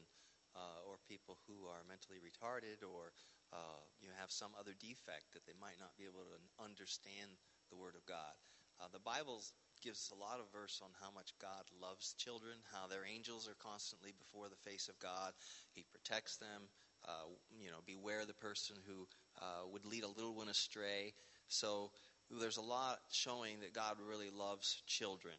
uh, 0.56 0.84
or 0.88 1.00
people 1.08 1.40
who 1.48 1.68
are 1.68 1.88
mentally 1.88 2.20
retarded 2.20 2.84
or 2.84 3.12
uh, 3.52 3.80
you 4.00 4.08
have 4.20 4.32
some 4.32 4.52
other 4.60 4.76
defect 4.80 5.32
that 5.32 5.48
they 5.48 5.56
might 5.60 5.80
not 5.80 5.96
be 5.96 6.04
able 6.04 6.24
to 6.24 6.40
understand 6.60 7.40
the 7.72 7.80
Word 7.80 7.96
of 7.96 8.06
God? 8.06 8.36
Uh, 8.80 8.88
the 8.92 9.04
Bible's 9.04 9.52
gives 9.82 10.12
a 10.12 10.20
lot 10.20 10.40
of 10.40 10.52
verse 10.52 10.82
on 10.84 10.90
how 11.02 11.10
much 11.14 11.34
God 11.42 11.66
loves 11.82 12.14
children, 12.18 12.56
how 12.72 12.88
their 12.88 13.06
angels 13.06 13.48
are 13.48 13.58
constantly 13.60 14.14
before 14.18 14.50
the 14.50 14.70
face 14.70 14.90
of 14.90 15.00
God. 15.00 15.34
He 15.74 15.84
protects 15.90 16.38
them. 16.38 16.70
Uh, 17.06 17.32
you 17.58 17.70
know, 17.70 17.80
beware 17.86 18.26
the 18.26 18.34
person 18.34 18.76
who 18.86 19.08
uh, 19.42 19.66
would 19.72 19.86
lead 19.86 20.04
a 20.04 20.08
little 20.08 20.36
one 20.36 20.50
astray. 20.50 21.14
So 21.48 21.92
there's 22.30 22.58
a 22.58 22.62
lot 22.62 23.00
showing 23.12 23.62
that 23.62 23.74
God 23.74 23.96
really 24.06 24.30
loves 24.30 24.84
children. 24.86 25.36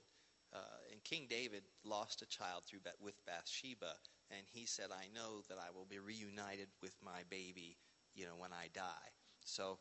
Uh, 0.53 0.59
and 0.91 1.05
King 1.05 1.27
David 1.29 1.63
lost 1.85 2.23
a 2.23 2.27
child 2.27 2.65
through 2.67 2.81
with 3.01 3.15
Bathsheba, 3.25 3.95
and 4.31 4.43
he 4.53 4.67
said, 4.67 4.91
"I 4.91 5.07
know 5.15 5.43
that 5.49 5.59
I 5.59 5.71
will 5.71 5.85
be 5.85 6.01
reunited 6.01 6.69
with 6.83 6.97
my 7.03 7.23
baby, 7.31 7.77
you 8.15 8.27
know, 8.27 8.35
when 8.37 8.53
I 8.53 8.69
die." 8.75 9.13
So 9.45 9.79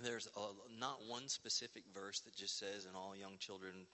there's 0.00 0.28
a, 0.36 0.78
not 0.78 0.98
one 1.06 1.28
specific 1.28 1.84
verse 1.94 2.20
that 2.20 2.36
just 2.36 2.58
says, 2.58 2.86
and 2.86 2.96
all 2.96 3.14
young 3.16 3.38
children, 3.38 3.86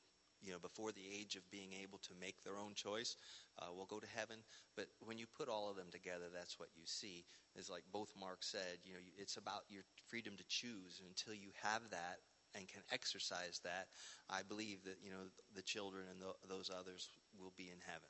you 0.42 0.52
know, 0.52 0.59
before 0.59 0.92
the 0.92 1.07
age 1.07 1.37
of 1.37 1.50
being 1.50 1.72
able 1.83 1.98
to 1.98 2.12
make 2.20 2.42
their 2.42 2.59
own 2.59 2.74
choice, 2.74 3.16
uh, 3.59 3.72
will 3.72 3.87
go 3.87 4.00
to 4.00 4.07
heaven. 4.16 4.38
But 4.76 4.87
when 5.05 5.18
you 5.18 5.26
put 5.38 5.48
all 5.48 5.70
of 5.70 5.76
them 5.76 5.88
together, 5.90 6.26
that's 6.33 6.59
what 6.59 6.68
you 6.74 6.83
see. 6.85 7.24
Is 7.57 7.70
like 7.70 7.85
both 7.92 8.12
Mark 8.18 8.42
said, 8.42 8.78
you 8.85 8.94
know, 8.94 9.00
it's 9.18 9.37
about 9.37 9.62
your 9.68 9.85
freedom 10.09 10.35
to 10.37 10.44
choose. 10.48 11.00
Until 11.07 11.35
you 11.35 11.50
have 11.62 11.83
that 11.90 12.18
and 12.55 12.68
can 12.68 12.83
exercise 12.92 13.61
that, 13.64 13.87
I 14.28 14.42
believe 14.42 14.85
that 14.85 14.96
you 15.02 15.11
know 15.11 15.31
the 15.55 15.62
children 15.62 16.05
and 16.11 16.20
the, 16.20 16.33
those 16.48 16.70
others 16.70 17.09
will 17.38 17.52
be 17.57 17.64
in 17.64 17.78
heaven. 17.87 18.09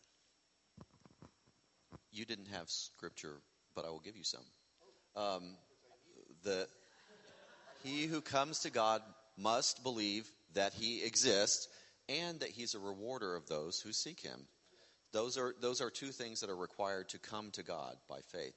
You 2.10 2.24
didn't 2.24 2.48
have 2.48 2.68
scripture, 2.68 3.40
but 3.74 3.84
I 3.84 3.90
will 3.90 4.00
give 4.00 4.16
you 4.16 4.24
some. 4.24 4.44
Um, 5.16 5.56
the 6.42 6.66
he 7.82 8.06
who 8.06 8.20
comes 8.20 8.60
to 8.60 8.70
God 8.70 9.02
must 9.36 9.82
believe 9.82 10.28
that 10.54 10.74
he 10.74 11.02
exists 11.04 11.68
and 12.08 12.40
that 12.40 12.50
he's 12.50 12.74
a 12.74 12.78
rewarder 12.78 13.36
of 13.36 13.48
those 13.48 13.80
who 13.80 13.92
seek 13.92 14.20
him. 14.20 14.46
Those 15.12 15.36
are, 15.36 15.54
those 15.60 15.80
are 15.80 15.90
two 15.90 16.10
things 16.10 16.40
that 16.40 16.50
are 16.50 16.56
required 16.56 17.10
to 17.10 17.18
come 17.18 17.50
to 17.52 17.62
God 17.62 17.96
by 18.08 18.20
faith. 18.32 18.54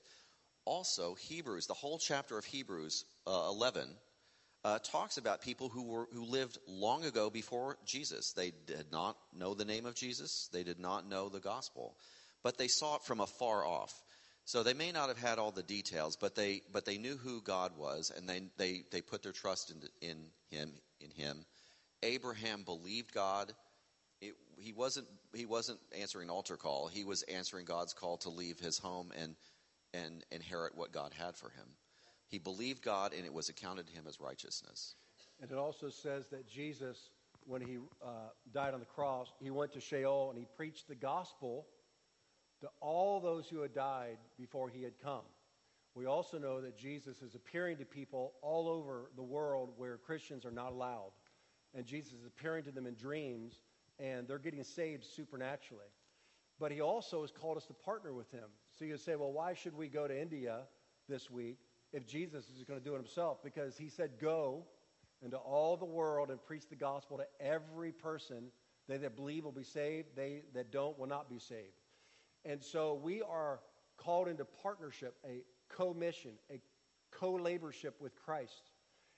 also 0.66 1.16
Hebrews, 1.16 1.68
the 1.68 1.74
whole 1.74 2.00
chapter 2.00 2.38
of 2.38 2.46
Hebrews 2.46 3.06
uh, 3.28 3.48
11, 3.50 3.88
uh, 4.64 4.80
talks 4.80 5.18
about 5.18 5.42
people 5.42 5.70
who 5.70 5.84
were 5.84 6.08
who 6.12 6.26
lived 6.26 6.58
long 6.68 7.06
ago 7.06 7.30
before 7.30 7.78
Jesus. 7.86 8.32
They 8.32 8.52
did 8.66 8.92
not 8.92 9.16
know 9.32 9.54
the 9.54 9.64
name 9.64 9.86
of 9.86 9.94
Jesus. 9.94 10.50
They 10.52 10.64
did 10.64 10.80
not 10.80 11.08
know 11.08 11.30
the 11.30 11.40
gospel, 11.40 11.96
but 12.42 12.58
they 12.58 12.68
saw 12.68 12.96
it 12.96 13.04
from 13.04 13.20
afar 13.20 13.64
off. 13.64 13.94
So 14.46 14.62
they 14.62 14.76
may 14.76 14.92
not 14.92 15.08
have 15.08 15.18
had 15.18 15.40
all 15.40 15.52
the 15.52 15.64
details, 15.64 16.16
but 16.16 16.36
they 16.36 16.62
but 16.72 16.86
they 16.86 17.00
knew 17.00 17.18
who 17.18 17.42
God 17.42 17.76
was, 17.76 18.12
and 18.16 18.30
they 18.30 18.44
they, 18.58 18.84
they 18.92 19.02
put 19.02 19.24
their 19.24 19.32
trust 19.32 19.72
in, 19.72 20.08
in 20.08 20.18
him 20.50 20.72
in 21.02 21.10
him. 21.10 21.46
Abraham 22.04 22.62
believed 22.64 23.12
God. 23.12 23.54
It, 24.22 24.36
he 24.60 24.72
wasn't 24.72 25.08
he 25.34 25.48
wasn't 25.48 25.80
answering 26.00 26.30
altar 26.30 26.58
call. 26.58 26.88
He 26.88 27.04
was 27.04 27.24
answering 27.24 27.66
God's 27.66 27.94
call 27.94 28.18
to 28.18 28.30
leave 28.30 28.60
his 28.60 28.78
home 28.78 29.12
and 29.20 29.36
and 29.96 30.24
inherit 30.32 30.78
what 30.78 30.92
God 30.92 31.12
had 31.18 31.36
for 31.36 31.50
him. 31.50 31.68
He 32.28 32.38
believed 32.38 32.84
God, 32.84 33.14
and 33.14 33.26
it 33.26 33.34
was 33.34 33.50
accounted 33.50 33.88
to 33.88 33.94
him 33.94 34.06
as 34.08 34.20
righteousness. 34.20 34.94
And 35.42 35.50
it 35.52 35.58
also 35.58 35.90
says 35.90 36.28
that 36.28 36.48
Jesus, 36.48 37.10
when 37.46 37.62
he 37.62 37.78
uh, 38.04 38.30
died 38.54 38.76
on 38.76 38.80
the 38.80 38.86
cross, 38.86 39.30
he 39.42 39.50
went 39.50 39.74
to 39.74 39.80
Sheol 39.80 40.30
and 40.30 40.38
he 40.38 40.46
preached 40.56 40.88
the 40.88 40.96
gospel 40.96 41.66
to 42.66 42.72
all 42.82 43.20
those 43.20 43.48
who 43.48 43.62
had 43.62 43.76
died 43.76 44.18
before 44.40 44.70
he 44.70 44.82
had 44.82 44.94
come. 45.04 45.22
We 45.94 46.08
also 46.08 46.40
know 46.40 46.62
that 46.62 46.78
Jesus 46.78 47.22
is 47.22 47.36
appearing 47.36 47.78
to 47.78 47.86
people 47.86 48.34
all 48.42 48.68
over 48.68 49.12
the 49.16 49.24
world 49.24 49.70
where 49.78 49.98
Christians 49.98 50.46
are 50.46 50.52
not 50.52 50.72
allowed. 50.72 51.12
And 51.76 51.86
Jesus 51.86 52.14
is 52.14 52.26
appearing 52.26 52.64
to 52.64 52.72
them 52.72 52.88
in 52.88 52.96
dreams, 52.96 53.62
and 54.00 54.28
they're 54.28 54.40
getting 54.40 54.64
saved 54.64 55.06
supernaturally. 55.06 55.86
But 56.60 56.72
he 56.72 56.82
also 56.82 57.22
has 57.22 57.32
called 57.32 57.58
us 57.58 57.66
to 57.68 57.74
partner 57.74 58.14
with 58.14 58.32
him. 58.32 58.50
So 58.80 58.84
you 58.84 58.98
say, 58.98 59.16
well, 59.16 59.32
why 59.32 59.54
should 59.54 59.78
we 59.78 59.88
go 59.88 60.08
to 60.08 60.20
India 60.20 60.62
this 61.08 61.30
week 61.30 61.60
if 61.94 62.08
Jesus 62.08 62.46
is 62.50 62.64
going 62.64 62.80
to 62.80 62.84
do 62.84 62.96
it 62.96 62.98
himself? 62.98 63.44
Because 63.44 63.78
he 63.78 63.90
said, 63.90 64.12
go 64.20 64.66
into 65.22 65.38
all 65.38 65.78
the 65.78 65.86
world 65.86 66.32
and 66.32 66.44
preach 66.44 66.68
the 66.68 66.76
gospel 66.76 67.18
to 67.18 67.26
every 67.40 67.92
person. 67.92 68.46
They 68.88 68.98
that 68.98 69.16
believe 69.16 69.44
will 69.44 69.52
be 69.52 69.64
saved, 69.64 70.08
they 70.16 70.42
that 70.54 70.72
don't 70.72 70.98
will 70.98 71.08
not 71.08 71.30
be 71.30 71.40
saved. 71.40 71.85
And 72.46 72.64
so 72.64 73.00
we 73.02 73.22
are 73.22 73.60
called 73.98 74.28
into 74.28 74.46
partnership, 74.46 75.16
a 75.26 75.42
co 75.70 75.94
mission, 75.94 76.32
a 76.52 76.62
co 77.12 77.34
laborship 77.34 77.96
with 78.00 78.16
Christ. 78.16 78.72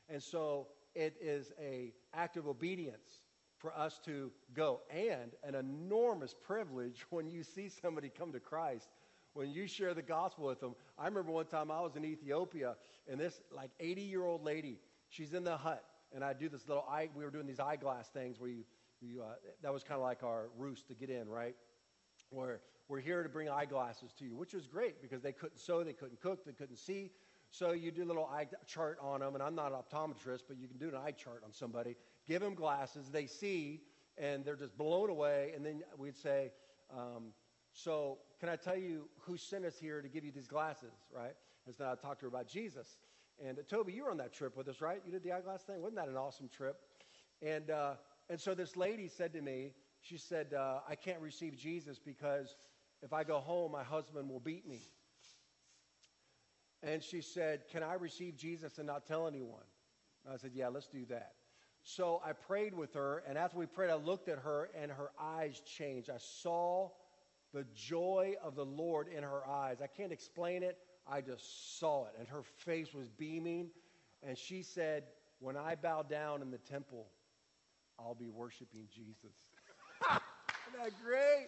And 0.10 0.24
so 0.24 0.68
it 0.96 1.16
is 1.22 1.52
a 1.62 1.94
act 2.14 2.38
of 2.38 2.48
obedience 2.48 3.22
for 3.58 3.78
us 3.78 4.00
to 4.06 4.32
go. 4.54 4.82
And 4.90 5.34
an 5.44 5.56
enormous 5.56 6.34
privilege 6.34 7.06
when 7.10 7.28
you 7.28 7.44
see 7.44 7.70
somebody 7.70 8.10
come 8.10 8.32
to 8.32 8.40
Christ 8.40 8.90
when 9.34 9.52
you 9.52 9.68
share 9.68 9.94
the 9.94 10.02
gospel 10.02 10.48
with 10.48 10.60
them. 10.60 10.74
I 10.98 11.06
remember 11.06 11.32
one 11.32 11.46
time 11.46 11.70
i 11.70 11.80
was 11.80 11.96
in 11.96 12.04
ethiopia 12.04 12.76
and 13.08 13.20
this 13.20 13.40
like 13.56 13.70
80 13.80 14.02
year 14.02 14.26
old 14.26 14.44
lady 14.44 14.80
she's 15.10 15.34
in 15.34 15.44
the 15.44 15.56
hut. 15.56 15.84
And 16.12 16.24
i 16.24 16.34
do 16.34 16.50
this 16.50 16.68
little 16.68 16.86
eye 16.90 17.10
we 17.16 17.24
were 17.24 17.30
doing 17.30 17.46
these 17.46 17.60
eyeglass 17.60 18.08
things 18.08 18.40
where 18.40 18.50
you, 18.50 18.64
you 19.00 19.22
uh, 19.22 19.36
that 19.62 19.72
was 19.72 19.84
kind 19.84 19.98
of 19.98 20.04
like 20.04 20.24
our 20.24 20.50
roost 20.58 20.88
to 20.88 20.96
get 20.96 21.12
in 21.12 21.30
right 21.30 21.56
where 22.30 22.62
we're 22.88 23.00
here 23.00 23.24
to 23.24 23.30
bring 23.30 23.50
eyeglasses 23.50 24.14
to 24.18 24.26
you 24.26 24.36
which 24.36 24.54
was 24.54 24.68
great 24.68 25.02
because 25.02 25.22
they 25.22 25.32
couldn't 25.32 25.60
sew 25.60 25.84
they 25.84 25.94
couldn't 25.94 26.22
cook 26.22 26.46
they 26.46 26.54
couldn't 26.54 26.78
see 26.78 27.12
so 27.52 27.72
you 27.72 27.92
do 27.92 28.04
a 28.04 28.06
little 28.06 28.26
eye 28.26 28.48
chart 28.66 29.00
on 29.02 29.22
them, 29.22 29.34
and 29.34 29.44
I'm 29.44 29.56
not 29.56 29.72
an 29.72 29.78
optometrist, 29.78 30.44
but 30.48 30.58
you 30.58 30.68
can 30.68 30.78
do 30.78 30.90
an 30.90 30.96
eye 30.96 31.12
chart 31.12 31.44
on 31.46 31.54
somebody. 31.54 31.96
Give 32.28 32.42
them 32.42 32.56
glasses, 32.56 33.10
they 33.10 33.26
see, 33.26 33.82
and 34.18 34.44
they're 34.44 34.56
just 34.56 34.78
blown 34.78 35.10
away. 35.10 35.54
And 35.56 35.66
then 35.66 35.84
we'd 35.98 36.18
say, 36.18 36.52
um, 36.92 37.34
"So 37.72 38.20
can 38.40 38.50
I 38.50 38.58
tell 38.58 38.78
you 38.78 39.10
who 39.20 39.38
sent 39.38 39.66
us 39.66 39.80
here 39.80 40.02
to 40.02 40.10
give 40.10 40.26
you 40.26 40.32
these 40.32 40.48
glasses?" 40.48 40.94
Right? 41.12 41.36
And 41.66 41.76
so 41.76 41.86
I 41.86 41.96
talked 41.96 42.20
to 42.20 42.26
her 42.26 42.28
about 42.30 42.48
Jesus. 42.48 43.00
And 43.44 43.60
uh, 43.60 43.62
Toby, 43.68 43.94
you 43.94 44.04
were 44.04 44.12
on 44.12 44.18
that 44.18 44.34
trip 44.34 44.58
with 44.58 44.68
us, 44.68 44.82
right? 44.82 45.02
You 45.06 45.12
did 45.12 45.24
the 45.24 45.32
eyeglass 45.32 45.64
thing. 45.64 45.82
Wasn't 45.82 45.96
that 45.96 46.08
an 46.08 46.18
awesome 46.18 46.50
trip? 46.50 46.80
And 47.42 47.70
uh, 47.70 47.94
and 48.30 48.40
so 48.40 48.54
this 48.54 48.76
lady 48.76 49.08
said 49.08 49.32
to 49.34 49.42
me, 49.42 49.72
she 50.08 50.18
said, 50.18 50.54
uh, 50.54 50.80
"I 50.88 50.96
can't 50.96 51.20
receive 51.20 51.58
Jesus 51.58 52.00
because 52.00 52.56
if 53.02 53.14
I 53.14 53.24
go 53.24 53.40
home, 53.40 53.72
my 53.72 53.84
husband 53.84 54.30
will 54.30 54.40
beat 54.40 54.68
me." 54.68 54.82
And 56.84 57.04
she 57.04 57.22
said, 57.22 57.68
Can 57.72 57.84
I 57.84 57.94
receive 57.94 58.38
Jesus 58.38 58.78
and 58.78 58.88
not 58.88 59.06
tell 59.06 59.28
anyone? 59.28 59.64
And 60.26 60.34
I 60.34 60.38
said, 60.38 60.52
Yeah, 60.54 60.68
let's 60.68 60.88
do 60.88 61.06
that. 61.10 61.34
So 61.84 62.22
I 62.26 62.34
prayed 62.34 62.74
with 62.74 62.94
her, 62.94 63.24
and 63.28 63.38
after 63.38 63.58
we 63.58 63.66
prayed, 63.66 63.90
I 63.90 63.96
looked 63.96 64.28
at 64.28 64.40
her, 64.40 64.70
and 64.80 64.92
her 64.92 65.12
eyes 65.20 65.62
changed. 65.62 66.10
I 66.10 66.18
saw 66.18 66.90
the 67.54 67.66
joy 67.74 68.36
of 68.44 68.56
the 68.56 68.66
Lord 68.66 69.08
in 69.08 69.24
her 69.24 69.48
eyes. 69.48 69.78
I 69.82 69.88
can't 69.88 70.12
explain 70.12 70.64
it, 70.64 70.78
I 71.10 71.22
just 71.22 71.80
saw 71.80 72.06
it. 72.06 72.14
And 72.20 72.28
her 72.28 72.44
face 72.58 72.94
was 72.94 73.08
beaming. 73.08 73.70
And 74.22 74.38
she 74.38 74.64
said, 74.64 75.04
When 75.40 75.56
I 75.56 75.76
bow 75.76 76.04
down 76.04 76.42
in 76.42 76.52
the 76.52 76.58
temple, 76.58 77.08
I'll 78.00 78.16
be 78.16 78.30
worshiping 78.30 78.88
Jesus. 78.94 79.34
That 80.84 80.94
great? 81.04 81.48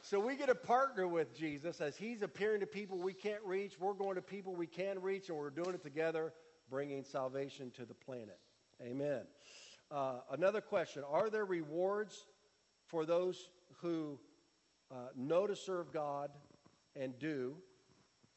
So 0.00 0.18
we 0.18 0.34
get 0.34 0.48
to 0.48 0.56
partner 0.56 1.06
with 1.06 1.32
Jesus 1.32 1.80
as 1.80 1.96
he's 1.96 2.22
appearing 2.22 2.58
to 2.58 2.66
people 2.66 2.98
we 2.98 3.12
can't 3.12 3.42
reach. 3.44 3.78
We're 3.78 3.92
going 3.92 4.16
to 4.16 4.22
people 4.22 4.52
we 4.52 4.66
can 4.66 5.00
reach, 5.00 5.28
and 5.28 5.38
we're 5.38 5.50
doing 5.50 5.74
it 5.74 5.82
together, 5.84 6.32
bringing 6.68 7.04
salvation 7.04 7.70
to 7.76 7.84
the 7.84 7.94
planet. 7.94 8.40
Amen. 8.82 9.20
Uh, 9.92 10.14
another 10.32 10.60
question 10.60 11.04
Are 11.08 11.30
there 11.30 11.44
rewards 11.44 12.26
for 12.88 13.06
those 13.06 13.50
who 13.80 14.18
uh, 14.90 15.10
know 15.14 15.46
to 15.46 15.54
serve 15.54 15.92
God 15.92 16.30
and 16.96 17.16
do? 17.20 17.54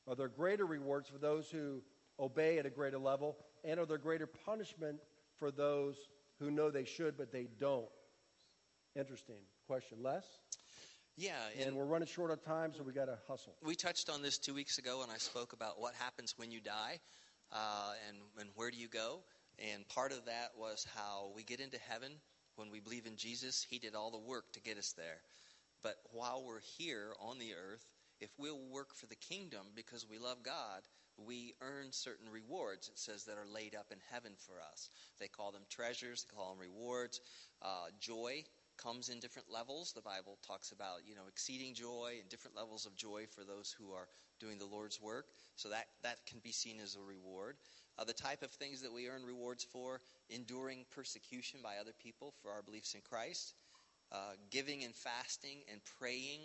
Are 0.08 0.16
there 0.16 0.28
greater 0.28 0.68
rewards 0.68 1.10
for 1.10 1.18
those 1.18 1.50
who 1.50 1.82
obey 2.20 2.60
at 2.60 2.68
a 2.68 2.70
greater 2.70 3.00
level? 3.00 3.38
And 3.64 3.80
are 3.80 3.88
there 3.88 3.98
greater 3.98 4.28
punishment 4.28 5.00
for 5.40 5.50
those 5.50 5.96
who 6.40 6.52
know 6.52 6.70
they 6.70 6.86
should 6.86 7.18
but 7.18 7.32
they 7.32 7.48
don't? 7.58 7.90
Interesting 8.96 9.38
question. 9.68 9.98
Les? 10.02 10.24
Yeah, 11.18 11.32
and, 11.58 11.70
and, 11.70 11.78
we're 11.78 11.86
running 11.86 12.08
short 12.08 12.30
on 12.30 12.40
time, 12.40 12.74
so 12.76 12.84
we 12.84 12.92
got 12.92 13.06
to 13.06 13.18
hustle. 13.28 13.56
We 13.64 13.74
touched 13.74 14.10
on 14.10 14.22
this 14.22 14.38
two 14.38 14.54
weeks 14.54 14.78
ago, 14.78 15.02
and 15.02 15.12
I 15.12 15.18
spoke 15.18 15.54
about 15.54 15.80
what 15.80 15.94
happens 15.96 16.34
when 16.38 16.52
you 16.52 16.60
die, 16.60 17.00
uh, 17.52 17.94
and 18.10 18.18
and 18.40 18.50
where 18.56 18.70
do 18.70 18.78
you 18.78 18.88
go. 18.88 19.22
And 19.58 19.88
part 19.88 20.12
of 20.12 20.26
that 20.26 20.52
was 20.58 20.86
how 20.96 21.32
we 21.34 21.44
get 21.44 21.62
into 21.62 21.78
heaven 21.90 22.12
when 22.58 22.70
we 22.70 22.80
believe 22.80 23.06
in 23.06 23.16
Jesus. 23.16 23.66
He 23.68 23.80
did 23.80 23.96
all 23.96 24.12
the 24.12 24.20
work 24.20 24.52
to 24.54 24.60
get 24.60 24.78
us 24.78 24.94
there. 24.98 25.22
But 25.82 25.96
while 26.12 26.44
we're 26.46 26.62
here 26.78 27.14
on 27.20 27.40
the 27.40 27.54
earth, 27.54 27.86
if 28.20 28.30
we'll 28.38 28.62
work 28.70 28.94
for 28.94 29.08
the 29.08 29.16
kingdom 29.16 29.68
because 29.74 30.06
we 30.10 30.18
love 30.20 30.44
God, 30.44 30.82
we 31.18 31.54
earn 31.62 31.92
certain 31.92 32.30
rewards, 32.30 32.90
it 32.90 33.00
says, 33.00 33.24
that 33.24 33.38
are 33.38 33.48
laid 33.54 33.74
up 33.74 33.88
in 33.92 34.00
heaven 34.12 34.34
for 34.38 34.56
us. 34.72 34.90
They 35.20 35.28
call 35.28 35.52
them 35.52 35.62
treasures, 35.70 36.26
they 36.26 36.36
call 36.36 36.50
them 36.54 36.60
rewards. 36.60 37.22
Uh, 37.62 37.88
joy 38.02 38.44
comes 38.78 39.10
in 39.10 39.20
different 39.20 39.48
levels. 39.52 39.94
The 39.94 40.02
Bible 40.02 40.38
talks 40.46 40.72
about, 40.72 41.06
you 41.08 41.16
know, 41.16 41.28
exceeding 41.28 41.74
joy 41.74 42.18
and 42.20 42.30
different 42.30 42.56
levels 42.56 42.86
of 42.86 42.96
joy 42.96 43.26
for 43.30 43.44
those 43.44 43.76
who 43.78 43.92
are 43.92 44.08
doing 44.40 44.58
the 44.58 44.66
Lord's 44.66 45.02
work. 45.02 45.28
So 45.56 45.70
that, 45.70 45.86
that 46.04 46.26
can 46.26 46.40
be 46.40 46.52
seen 46.52 46.80
as 46.82 46.96
a 46.96 47.02
reward. 47.02 47.58
Uh, 47.98 48.04
the 48.04 48.14
type 48.14 48.44
of 48.44 48.52
things 48.52 48.82
that 48.82 48.94
we 48.94 49.08
earn 49.08 49.24
rewards 49.24 49.64
for 49.64 50.02
enduring 50.30 50.86
persecution 50.92 51.60
by 51.64 51.78
other 51.80 51.94
people 52.02 52.34
for 52.42 52.52
our 52.52 52.62
beliefs 52.62 52.94
in 52.94 53.02
Christ, 53.02 53.54
uh, 54.12 54.34
giving 54.52 54.84
and 54.84 54.94
fasting 54.94 55.60
and 55.72 55.80
praying 56.00 56.42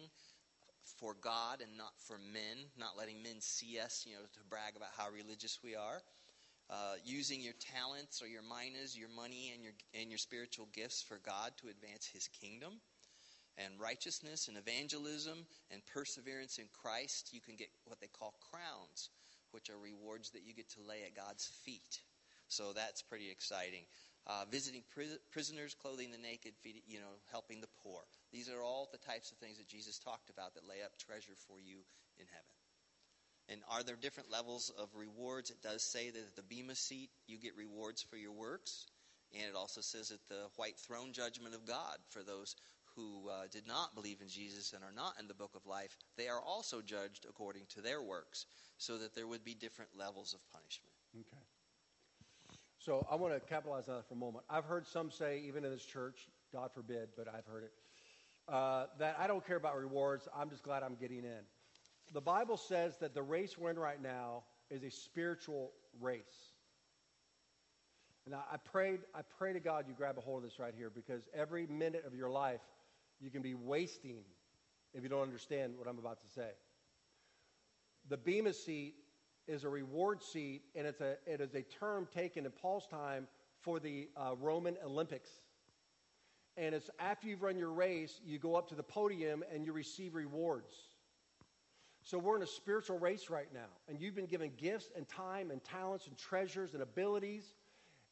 for 0.99 1.15
God 1.21 1.61
and 1.61 1.77
not 1.77 1.93
for 1.99 2.19
men, 2.33 2.67
not 2.79 2.97
letting 2.97 3.23
men 3.23 3.41
see 3.41 3.79
us, 3.79 4.05
you 4.07 4.15
know, 4.15 4.23
to 4.33 4.41
brag 4.49 4.77
about 4.77 4.91
how 4.97 5.11
religious 5.11 5.59
we 5.63 5.75
are. 5.75 6.01
Uh, 6.71 6.95
using 7.05 7.43
your 7.43 7.55
talents 7.59 8.23
or 8.23 8.29
your 8.29 8.43
minas, 8.43 8.97
your 8.97 9.09
money, 9.09 9.51
and 9.53 9.63
your, 9.63 9.73
and 10.01 10.09
your 10.09 10.19
spiritual 10.19 10.69
gifts 10.73 11.03
for 11.03 11.19
God 11.27 11.51
to 11.59 11.67
advance 11.69 12.07
His 12.07 12.29
kingdom. 12.29 12.75
And 13.59 13.75
righteousness 13.81 14.47
and 14.47 14.57
evangelism 14.57 15.47
and 15.73 15.83
perseverance 15.93 16.59
in 16.59 16.67
Christ, 16.71 17.31
you 17.33 17.41
can 17.41 17.57
get 17.57 17.69
what 17.87 18.01
they 18.01 18.07
call 18.07 18.35
crowns, 18.53 19.11
which 19.51 19.69
are 19.69 19.79
rewards 19.83 20.31
that 20.31 20.47
you 20.47 20.55
get 20.55 20.71
to 20.71 20.81
lay 20.87 21.03
at 21.05 21.17
God's 21.17 21.51
feet. 21.65 22.01
So 22.47 22.73
that's 22.73 23.03
pretty 23.03 23.31
exciting. 23.31 23.83
Uh, 24.27 24.45
visiting 24.51 24.83
pri- 24.95 25.19
prisoners, 25.33 25.75
clothing 25.75 26.13
the 26.13 26.19
naked, 26.19 26.55
feeding, 26.63 26.83
you 26.87 27.01
know, 27.01 27.19
helping 27.31 27.61
the 27.61 27.73
poor. 27.83 28.03
These 28.33 28.49
are 28.49 28.63
all 28.63 28.89
the 28.93 28.99
types 28.99 29.33
of 29.33 29.39
things 29.39 29.59
that 29.59 29.67
Jesus 29.67 29.99
talked 29.99 30.31
about 30.31 30.55
that 30.55 30.69
lay 30.69 30.83
up 30.85 30.97
treasure 30.99 31.35
for 31.49 31.59
you 31.59 31.83
in 32.19 32.27
heaven. 32.31 32.60
And 33.51 33.61
are 33.69 33.83
there 33.83 33.97
different 33.97 34.31
levels 34.31 34.73
of 34.79 34.89
rewards? 34.95 35.51
It 35.51 35.61
does 35.61 35.83
say 35.83 36.11
that 36.11 36.19
at 36.19 36.37
the 36.37 36.43
Bema 36.43 36.77
seat, 36.77 37.11
you 37.27 37.37
get 37.37 37.57
rewards 37.57 38.01
for 38.01 38.17
your 38.17 38.33
works. 38.33 38.87
And 39.35 39.43
it 39.43 39.57
also 39.57 39.81
says 39.81 40.11
at 40.11 40.21
the 40.29 40.47
white 40.57 40.79
throne 40.79 41.13
judgment 41.13 41.55
of 41.55 41.67
God 41.67 41.99
for 42.11 42.23
those 42.23 42.55
who 42.97 43.29
uh, 43.29 43.47
did 43.51 43.67
not 43.67 43.95
believe 43.95 44.21
in 44.21 44.29
Jesus 44.29 44.73
and 44.73 44.83
are 44.83 44.93
not 44.95 45.15
in 45.21 45.29
the 45.29 45.35
book 45.35 45.53
of 45.55 45.67
life, 45.67 45.97
they 46.17 46.29
are 46.29 46.41
also 46.41 46.81
judged 46.81 47.27
according 47.29 47.63
to 47.75 47.81
their 47.81 48.03
works, 48.03 48.47
so 48.79 48.99
that 48.99 49.15
there 49.15 49.27
would 49.27 49.45
be 49.45 49.55
different 49.55 49.91
levels 49.97 50.35
of 50.35 50.41
punishment. 50.53 50.93
Okay. 51.15 51.43
So 52.79 53.07
I 53.11 53.15
want 53.15 53.35
to 53.35 53.41
capitalize 53.41 53.89
on 53.89 53.97
that 53.97 54.09
for 54.09 54.15
a 54.15 54.17
moment. 54.17 54.45
I've 54.49 54.65
heard 54.65 54.87
some 54.87 55.11
say, 55.11 55.43
even 55.47 55.65
in 55.65 55.71
this 55.71 55.85
church, 55.85 56.29
God 56.53 56.71
forbid, 56.73 57.11
but 57.17 57.29
I've 57.29 57.47
heard 57.47 57.65
it, 57.65 57.73
uh, 58.49 58.87
that 58.99 59.17
I 59.19 59.27
don't 59.27 59.47
care 59.47 59.57
about 59.57 59.77
rewards. 59.77 60.29
I'm 60.37 60.51
just 60.51 60.63
glad 60.63 60.83
I'm 60.83 60.97
getting 61.01 61.25
in. 61.25 61.45
The 62.13 62.21
Bible 62.21 62.57
says 62.57 62.97
that 62.99 63.15
the 63.15 63.23
race 63.23 63.57
we're 63.57 63.71
in 63.71 63.79
right 63.79 64.03
now 64.03 64.45
is 64.71 64.83
a 64.83 64.91
spiritual 64.91 65.73
race. 66.01 66.53
And 68.27 68.35
I, 68.35 68.41
I 68.53 68.57
prayed, 68.57 69.01
I 69.15 69.21
pray 69.39 69.53
to 69.53 69.61
God 69.61 69.87
you 69.89 69.95
grab 69.95 70.19
a 70.19 70.21
hold 70.21 70.39
of 70.39 70.51
this 70.51 70.59
right 70.59 70.75
here 70.77 70.91
because 70.91 71.23
every 71.35 71.67
minute 71.67 72.05
of 72.07 72.15
your 72.15 72.31
life 72.31 72.61
you 73.21 73.31
can 73.31 73.43
be 73.43 73.55
wasting 73.55 74.19
if 74.95 75.03
you 75.03 75.09
don't 75.09 75.23
understand 75.23 75.75
what 75.77 75.89
I'm 75.89 75.99
about 75.99 76.21
to 76.23 76.29
say. 76.29 76.51
The 78.09 78.17
Bema 78.17 78.53
seat 78.53 78.95
is 79.47 79.65
a 79.65 79.69
reward 79.69 80.23
seat, 80.23 80.63
and 80.75 80.87
it's 80.87 81.01
a, 81.01 81.17
it 81.27 81.41
is 81.41 81.55
a 81.55 81.63
term 81.63 82.09
taken 82.13 82.45
in 82.45 82.53
Paul's 82.53 82.87
time 82.87 83.27
for 83.61 83.79
the 83.79 84.09
uh, 84.17 84.35
Roman 84.41 84.77
Olympics. 84.85 85.31
And 86.57 86.75
it's 86.75 86.91
after 86.99 87.29
you've 87.29 87.43
run 87.43 87.59
your 87.59 87.73
race, 87.73 88.21
you 88.25 88.39
go 88.39 88.55
up 88.55 88.69
to 88.69 88.75
the 88.75 88.83
podium 88.83 89.45
and 89.53 89.65
you 89.65 89.73
receive 89.73 90.15
rewards. 90.15 90.75
So 92.03 92.19
we're 92.19 92.37
in 92.37 92.43
a 92.43 92.47
spiritual 92.47 92.99
race 92.99 93.29
right 93.31 93.53
now, 93.53 93.69
and 93.89 94.01
you've 94.01 94.15
been 94.15 94.27
given 94.27 94.53
gifts 94.57 94.91
and 94.97 95.07
time 95.09 95.51
and 95.51 95.63
talents 95.63 96.07
and 96.07 96.17
treasures 96.17 96.75
and 96.75 96.83
abilities. 96.83 97.55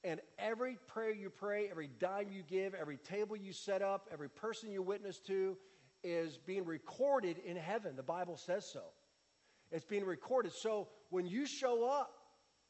And 0.04 0.20
every 0.38 0.76
prayer 0.86 1.12
you 1.12 1.30
pray, 1.30 1.68
every 1.70 1.88
dime 1.98 2.30
you 2.30 2.42
give, 2.42 2.74
every 2.74 2.98
table 2.98 3.36
you 3.36 3.52
set 3.52 3.82
up, 3.82 4.08
every 4.12 4.28
person 4.28 4.70
you 4.70 4.82
witness 4.82 5.18
to 5.26 5.56
is 6.04 6.38
being 6.38 6.64
recorded 6.64 7.38
in 7.38 7.56
heaven. 7.56 7.96
The 7.96 8.02
Bible 8.02 8.36
says 8.36 8.68
so. 8.70 8.82
It's 9.72 9.84
being 9.84 10.04
recorded. 10.04 10.52
So 10.52 10.88
when 11.10 11.26
you 11.26 11.46
show 11.46 11.88
up 11.88 12.12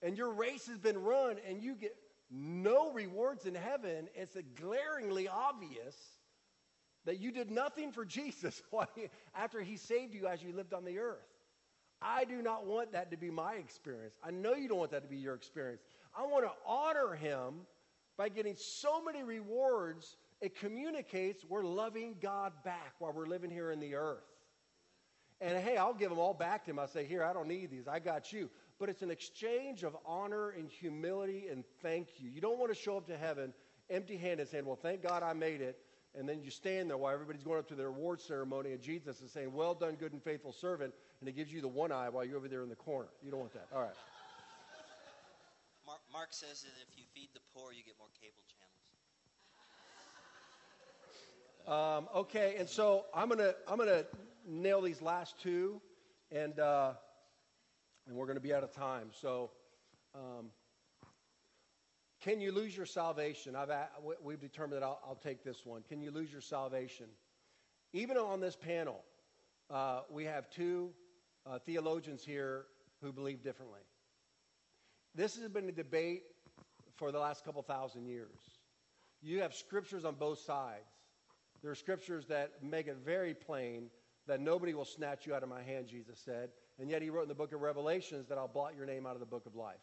and 0.03 0.17
your 0.17 0.33
race 0.33 0.67
has 0.69 0.79
been 0.79 0.99
run 0.99 1.37
and 1.47 1.63
you 1.63 1.75
get 1.75 1.95
no 2.31 2.93
rewards 2.93 3.47
in 3.47 3.55
heaven, 3.55 4.09
it's 4.15 4.37
a 4.37 4.43
glaringly 4.43 5.29
obvious 5.29 5.95
that 7.05 7.21
you 7.21 7.33
did 7.33 7.51
nothing 7.51 7.93
for 7.93 8.05
Jesus 8.05 8.63
after 9.35 9.61
he 9.61 9.77
saved 9.77 10.15
you 10.15 10.27
as 10.27 10.43
you 10.43 10.53
lived 10.53 10.75
on 10.75 10.85
the 10.85 10.99
earth. 10.99 11.27
I 12.01 12.25
do 12.25 12.43
not 12.43 12.67
want 12.67 12.93
that 12.93 13.11
to 13.11 13.17
be 13.17 13.31
my 13.31 13.55
experience. 13.55 14.15
I 14.23 14.31
know 14.31 14.55
you 14.55 14.69
don't 14.69 14.79
want 14.79 14.93
that 14.93 15.03
to 15.03 15.09
be 15.09 15.17
your 15.17 15.35
experience. 15.35 15.83
I 16.17 16.27
want 16.27 16.45
to 16.45 16.53
honor 16.67 17.15
him 17.15 17.67
by 18.17 18.29
getting 18.29 18.55
so 18.57 19.03
many 19.03 19.23
rewards. 19.23 20.17
It 20.41 20.57
communicates 20.59 21.45
we're 21.49 21.65
loving 21.65 22.17
God 22.21 22.53
back 22.65 22.95
while 22.99 23.13
we're 23.13 23.27
living 23.27 23.51
here 23.51 23.73
in 23.73 23.81
the 23.81 23.95
earth. 23.95 24.23
And 25.41 25.57
hey, 25.59 25.77
I'll 25.77 25.95
give 25.95 26.11
them 26.11 26.19
all 26.19 26.35
back 26.35 26.65
to 26.65 26.71
him. 26.71 26.79
I 26.79 26.87
say, 26.87 27.05
Here, 27.05 27.23
I 27.23 27.33
don't 27.33 27.49
need 27.49 27.71
these. 27.71 27.87
I 27.89 27.99
got 27.99 28.33
you. 28.33 28.51
But 28.79 28.89
it's 28.89 29.03
an 29.03 29.11
exchange 29.11 29.83
of 29.83 29.97
honor 30.07 30.51
and 30.51 30.69
humility 30.69 31.47
and 31.51 31.65
thank 31.83 32.09
you. 32.19 32.31
You 32.31 32.41
don't 32.41 32.59
want 32.59 32.73
to 32.73 32.81
show 32.81 32.97
up 32.97 33.07
to 33.09 33.17
heaven 33.17 33.53
empty 33.91 34.17
handed 34.17 34.49
saying, 34.49 34.67
Well, 34.67 34.79
thank 34.81 35.03
God 35.03 35.23
I 35.23 35.33
made 35.33 35.61
it. 35.61 35.79
And 36.19 36.29
then 36.29 36.43
you 36.43 36.51
stand 36.51 36.91
there 36.91 36.97
while 36.97 37.15
everybody's 37.15 37.45
going 37.45 37.61
up 37.61 37.69
to 37.69 37.77
their 37.77 37.87
award 37.87 38.21
ceremony, 38.21 38.73
and 38.73 38.83
Jesus 38.83 39.21
is 39.21 39.31
saying, 39.31 39.53
Well 39.53 39.75
done, 39.75 39.95
good 39.95 40.13
and 40.13 40.23
faithful 40.23 40.53
servant. 40.53 40.93
And 41.21 41.29
he 41.29 41.33
gives 41.33 41.53
you 41.53 41.61
the 41.61 41.69
one 41.69 41.93
eye 41.93 42.09
while 42.09 42.25
you're 42.25 42.37
over 42.37 42.49
there 42.49 42.63
in 42.65 42.69
the 42.69 42.75
corner. 42.75 43.09
You 43.25 43.31
don't 43.31 43.39
want 43.41 43.53
that. 43.53 43.69
All 43.73 43.81
right. 43.83 43.95
Mark, 45.87 46.01
Mark 46.13 46.29
says 46.33 46.63
that 46.63 46.73
if 46.91 46.99
you 46.99 47.05
feed 47.15 47.29
the 47.35 47.41
poor, 47.55 47.73
you 47.73 47.85
get 47.85 47.95
more 47.99 48.09
cable 48.21 48.43
Um, 51.67 52.05
channels. 52.05 52.27
okay, 52.27 52.57
and 52.59 52.69
so 52.69 53.05
I'm 53.15 53.29
gonna 53.29 53.55
I'm 53.69 53.79
gonna 53.79 54.05
nail 54.47 54.81
these 54.81 55.01
last 55.01 55.39
two, 55.41 55.81
and 56.33 56.59
uh, 56.59 56.95
and 58.07 58.17
we're 58.17 58.27
gonna 58.27 58.41
be 58.41 58.53
out 58.55 58.65
of 58.65 58.73
time. 58.73 59.11
So, 59.13 59.51
um, 60.15 60.51
can 62.23 62.41
you 62.41 62.53
lose 62.53 62.77
your 62.77 62.87
salvation? 62.87 63.55
I've 63.55 63.71
we- 64.03 64.15
we've 64.23 64.41
determined 64.41 64.83
that 64.83 64.87
I'll, 64.87 65.01
I'll 65.07 65.15
take 65.15 65.45
this 65.45 65.65
one. 65.65 65.83
Can 65.89 66.01
you 66.01 66.11
lose 66.11 66.33
your 66.33 66.41
salvation? 66.41 67.07
Even 67.93 68.17
on 68.17 68.41
this 68.41 68.57
panel, 68.57 69.05
uh, 69.71 70.03
we 70.11 70.25
have 70.25 70.51
two 70.51 70.91
uh, 71.47 71.59
theologians 71.61 72.25
here 72.25 72.67
who 73.03 73.13
believe 73.13 73.43
differently. 73.43 73.81
This 75.15 75.37
has 75.37 75.49
been 75.49 75.69
a 75.69 75.73
debate 75.73 76.23
for 76.97 77.13
the 77.13 77.19
last 77.19 77.45
couple 77.45 77.63
thousand 77.63 78.07
years. 78.07 78.37
You 79.23 79.41
have 79.43 79.55
scriptures 79.55 80.05
on 80.05 80.15
both 80.15 80.41
sides. 80.41 80.85
There 81.63 81.71
are 81.71 81.77
scriptures 81.77 82.27
that 82.27 82.63
make 82.63 82.87
it 82.87 82.99
very 83.05 83.35
plain 83.35 83.91
that 84.27 84.41
nobody 84.41 84.75
will 84.75 84.85
snatch 84.85 85.27
you 85.27 85.35
out 85.35 85.43
of 85.43 85.49
my 85.49 85.63
hand, 85.63 85.89
Jesus 85.89 86.21
said. 86.25 86.51
And 86.79 86.91
yet 86.91 87.03
he 87.03 87.11
wrote 87.11 87.23
in 87.23 87.29
the 87.29 87.35
book 87.35 87.53
of 87.53 87.61
Revelations 87.61 88.29
that 88.29 88.39
I'll 88.39 88.47
blot 88.49 88.75
your 88.77 88.87
name 88.87 89.07
out 89.07 89.15
of 89.15 89.21
the 89.21 89.27
book 89.27 89.47
of 89.47 89.57
life. 89.57 89.81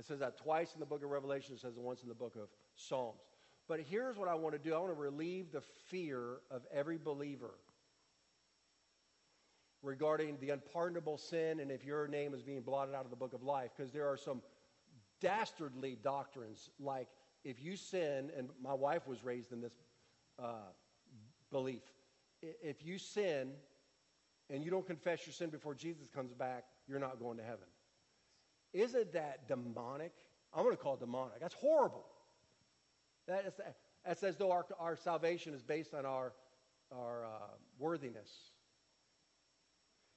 It 0.00 0.06
says 0.06 0.20
that 0.20 0.38
twice 0.38 0.72
in 0.72 0.80
the 0.80 0.86
book 0.86 1.04
of 1.04 1.10
Revelation, 1.10 1.54
it 1.54 1.60
says 1.60 1.76
it 1.76 1.82
once 1.82 2.02
in 2.02 2.08
the 2.08 2.14
book 2.14 2.34
of 2.34 2.48
Psalms. 2.74 3.20
But 3.68 3.80
here's 3.80 4.16
what 4.16 4.28
I 4.28 4.34
want 4.34 4.54
to 4.54 4.58
do 4.58 4.74
I 4.74 4.78
want 4.78 4.94
to 4.94 4.98
relieve 4.98 5.52
the 5.52 5.60
fear 5.90 6.38
of 6.50 6.62
every 6.72 6.96
believer 6.96 7.54
regarding 9.82 10.38
the 10.40 10.50
unpardonable 10.50 11.18
sin 11.18 11.60
and 11.60 11.70
if 11.70 11.84
your 11.84 12.08
name 12.08 12.32
is 12.32 12.42
being 12.42 12.62
blotted 12.62 12.94
out 12.94 13.04
of 13.04 13.10
the 13.10 13.16
book 13.16 13.34
of 13.34 13.42
life, 13.42 13.72
because 13.76 13.92
there 13.92 14.08
are 14.08 14.16
some 14.16 14.40
dastardly 15.20 15.98
doctrines 16.02 16.70
like 16.80 17.08
if 17.44 17.62
you 17.62 17.76
sin, 17.76 18.30
and 18.36 18.48
my 18.62 18.74
wife 18.74 19.06
was 19.06 19.22
raised 19.22 19.52
in 19.52 19.60
this 19.60 19.74
uh, 20.42 20.70
belief, 21.52 21.82
if 22.40 22.86
you 22.86 22.96
sin 22.96 23.52
and 24.48 24.64
you 24.64 24.70
don't 24.70 24.86
confess 24.86 25.26
your 25.26 25.34
sin 25.34 25.50
before 25.50 25.74
Jesus 25.74 26.08
comes 26.08 26.32
back, 26.32 26.64
you're 26.88 26.98
not 26.98 27.20
going 27.20 27.36
to 27.36 27.44
heaven. 27.44 27.66
Isn't 28.72 29.12
that 29.12 29.48
demonic? 29.48 30.12
I'm 30.52 30.64
going 30.64 30.76
to 30.76 30.82
call 30.82 30.94
it 30.94 31.00
demonic. 31.00 31.40
That's 31.40 31.54
horrible. 31.54 32.04
That 33.26 33.46
is, 33.46 33.60
that's 34.04 34.22
as 34.22 34.36
though 34.36 34.50
our, 34.50 34.66
our 34.78 34.96
salvation 34.96 35.54
is 35.54 35.62
based 35.62 35.94
on 35.94 36.06
our, 36.06 36.32
our 36.92 37.24
uh, 37.24 37.28
worthiness. 37.78 38.30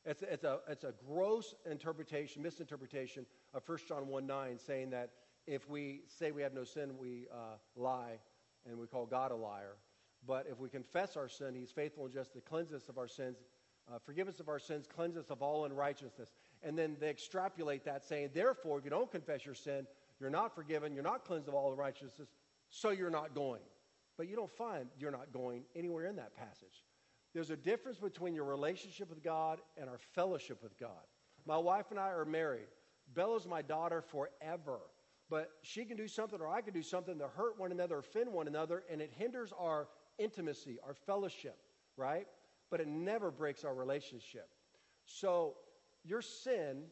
It's, 0.05 0.21
it's, 0.21 0.43
a, 0.43 0.59
it's 0.67 0.83
a 0.83 0.93
gross 1.07 1.55
interpretation, 1.69 2.41
misinterpretation 2.41 3.25
of 3.53 3.63
1 3.67 3.77
John 3.87 4.07
1 4.07 4.27
9, 4.27 4.59
saying 4.59 4.89
that 4.89 5.11
if 5.47 5.69
we 5.69 6.01
say 6.07 6.31
we 6.31 6.41
have 6.41 6.53
no 6.53 6.63
sin, 6.63 6.97
we 6.97 7.27
uh, 7.31 7.57
lie 7.75 8.19
and 8.65 8.77
we 8.77 8.87
call 8.87 9.05
God 9.05 9.31
a 9.31 9.35
liar. 9.35 9.75
But 10.25 10.47
if 10.49 10.59
we 10.59 10.69
confess 10.69 11.17
our 11.17 11.29
sin, 11.29 11.53
He's 11.55 11.71
faithful 11.71 12.05
and 12.05 12.13
just 12.13 12.33
to 12.33 12.41
cleanse 12.41 12.73
us 12.73 12.89
of 12.89 12.97
our 12.97 13.07
sins, 13.07 13.37
uh, 13.91 13.99
forgive 14.05 14.27
us 14.27 14.39
of 14.39 14.47
our 14.47 14.59
sins, 14.59 14.87
cleanse 14.93 15.17
us 15.17 15.29
of 15.29 15.41
all 15.41 15.65
unrighteousness. 15.65 16.29
And 16.63 16.77
then 16.77 16.95
they 16.99 17.09
extrapolate 17.09 17.83
that, 17.85 18.05
saying, 18.05 18.29
therefore, 18.33 18.79
if 18.79 18.85
you 18.85 18.89
don't 18.89 19.11
confess 19.11 19.45
your 19.45 19.55
sin, 19.55 19.85
you're 20.19 20.29
not 20.29 20.55
forgiven, 20.55 20.93
you're 20.93 21.03
not 21.03 21.25
cleansed 21.25 21.47
of 21.47 21.53
all 21.53 21.71
unrighteousness, 21.71 22.29
so 22.69 22.91
you're 22.91 23.09
not 23.09 23.35
going. 23.35 23.61
But 24.17 24.29
you 24.29 24.35
don't 24.35 24.51
find 24.51 24.87
you're 24.97 25.11
not 25.11 25.33
going 25.33 25.63
anywhere 25.75 26.05
in 26.05 26.15
that 26.17 26.35
passage. 26.35 26.83
There's 27.33 27.49
a 27.49 27.57
difference 27.57 27.97
between 27.97 28.35
your 28.35 28.45
relationship 28.45 29.09
with 29.09 29.23
God 29.23 29.59
and 29.75 29.89
our 29.89 29.97
fellowship 30.13 30.61
with 30.61 30.77
God. 30.77 30.91
My 31.45 31.57
wife 31.57 31.87
and 31.89 31.99
I 31.99 32.09
are 32.09 32.25
married. 32.25 32.67
Bella's 33.13 33.47
my 33.47 33.61
daughter 33.61 34.01
forever. 34.01 34.79
But 35.29 35.49
she 35.61 35.83
can 35.83 35.97
do 35.97 36.07
something 36.07 36.39
or 36.39 36.47
I 36.47 36.61
can 36.61 36.73
do 36.73 36.83
something 36.83 37.17
to 37.17 37.27
hurt 37.27 37.59
one 37.59 37.71
another, 37.71 37.97
offend 37.97 38.31
one 38.31 38.47
another, 38.47 38.83
and 38.91 39.01
it 39.01 39.11
hinders 39.17 39.51
our 39.57 39.87
intimacy, 40.19 40.77
our 40.85 40.93
fellowship, 40.93 41.57
right? 41.97 42.27
But 42.69 42.81
it 42.81 42.87
never 42.87 43.31
breaks 43.31 43.63
our 43.63 43.73
relationship. 43.73 44.47
So 45.05 45.55
your 46.03 46.21
sin 46.21 46.83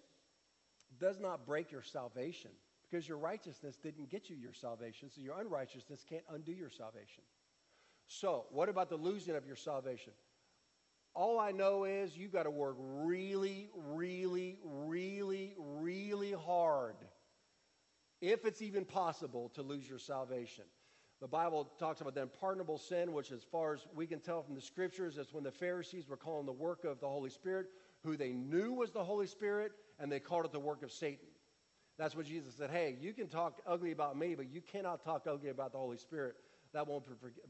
does 1.00 1.20
not 1.20 1.46
break 1.46 1.72
your 1.72 1.82
salvation 1.82 2.52
because 2.90 3.08
your 3.08 3.18
righteousness 3.18 3.78
didn't 3.82 4.10
get 4.10 4.30
you 4.30 4.36
your 4.36 4.54
salvation. 4.54 5.10
So 5.10 5.22
your 5.22 5.40
unrighteousness 5.40 6.06
can't 6.08 6.24
undo 6.30 6.52
your 6.52 6.70
salvation. 6.70 7.24
So, 8.08 8.46
what 8.52 8.68
about 8.68 8.90
the 8.90 8.98
losing 8.98 9.36
of 9.36 9.46
your 9.46 9.56
salvation? 9.56 10.12
All 11.14 11.40
I 11.40 11.52
know 11.52 11.86
is 11.86 12.18
you've 12.18 12.34
got 12.34 12.44
to 12.44 12.52
work 12.52 12.76
really, 12.78 13.70
really, 13.74 14.60
really, 14.64 15.56
really 15.58 16.34
hard, 16.34 16.96
if 18.22 18.46
it's 18.46 18.62
even 18.62 18.86
possible, 18.86 19.50
to 19.56 19.62
lose 19.62 19.88
your 19.88 20.00
salvation. 20.00 20.66
The 21.22 21.28
Bible 21.28 21.72
talks 21.80 22.02
about 22.02 22.16
the 22.16 22.24
unpardonable 22.24 22.80
sin, 22.80 23.14
which, 23.14 23.32
as 23.32 23.44
far 23.44 23.74
as 23.74 23.86
we 23.94 24.08
can 24.08 24.20
tell 24.20 24.42
from 24.42 24.56
the 24.56 24.62
scriptures, 24.62 25.18
is 25.18 25.34
when 25.34 25.44
the 25.44 25.52
Pharisees 25.52 26.10
were 26.10 26.18
calling 26.18 26.46
the 26.46 26.52
work 26.52 26.84
of 26.84 27.00
the 27.00 27.08
Holy 27.08 27.30
Spirit, 27.30 27.68
who 28.04 28.18
they 28.18 28.32
knew 28.32 28.74
was 28.74 28.92
the 28.92 29.04
Holy 29.04 29.28
Spirit, 29.28 29.72
and 30.00 30.12
they 30.12 30.20
called 30.20 30.46
it 30.46 30.52
the 30.52 30.60
work 30.60 30.84
of 30.84 30.92
Satan. 30.92 31.28
That's 31.98 32.16
what 32.16 32.26
Jesus 32.26 32.56
said. 32.56 32.72
Hey, 32.72 32.98
you 33.00 33.14
can 33.14 33.28
talk 33.28 33.62
ugly 33.68 33.92
about 33.92 34.18
me, 34.18 34.34
but 34.36 34.52
you 34.52 34.62
cannot 34.62 35.04
talk 35.04 35.28
ugly 35.28 35.50
about 35.50 35.72
the 35.72 35.78
Holy 35.78 35.98
Spirit. 35.98 36.36
That 36.74 36.88
won't 36.88 37.06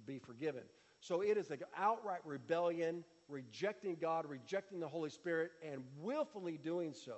be 0.06 0.20
forgiven. 0.20 0.64
So 1.00 1.22
it 1.22 1.38
is 1.38 1.50
an 1.52 1.60
outright 1.78 2.22
rebellion, 2.26 3.04
rejecting 3.28 3.96
God, 4.00 4.26
rejecting 4.28 4.80
the 4.80 4.88
Holy 4.88 5.10
Spirit, 5.10 5.52
and 5.66 5.84
willfully 6.00 6.58
doing 6.58 6.94
so. 6.94 7.18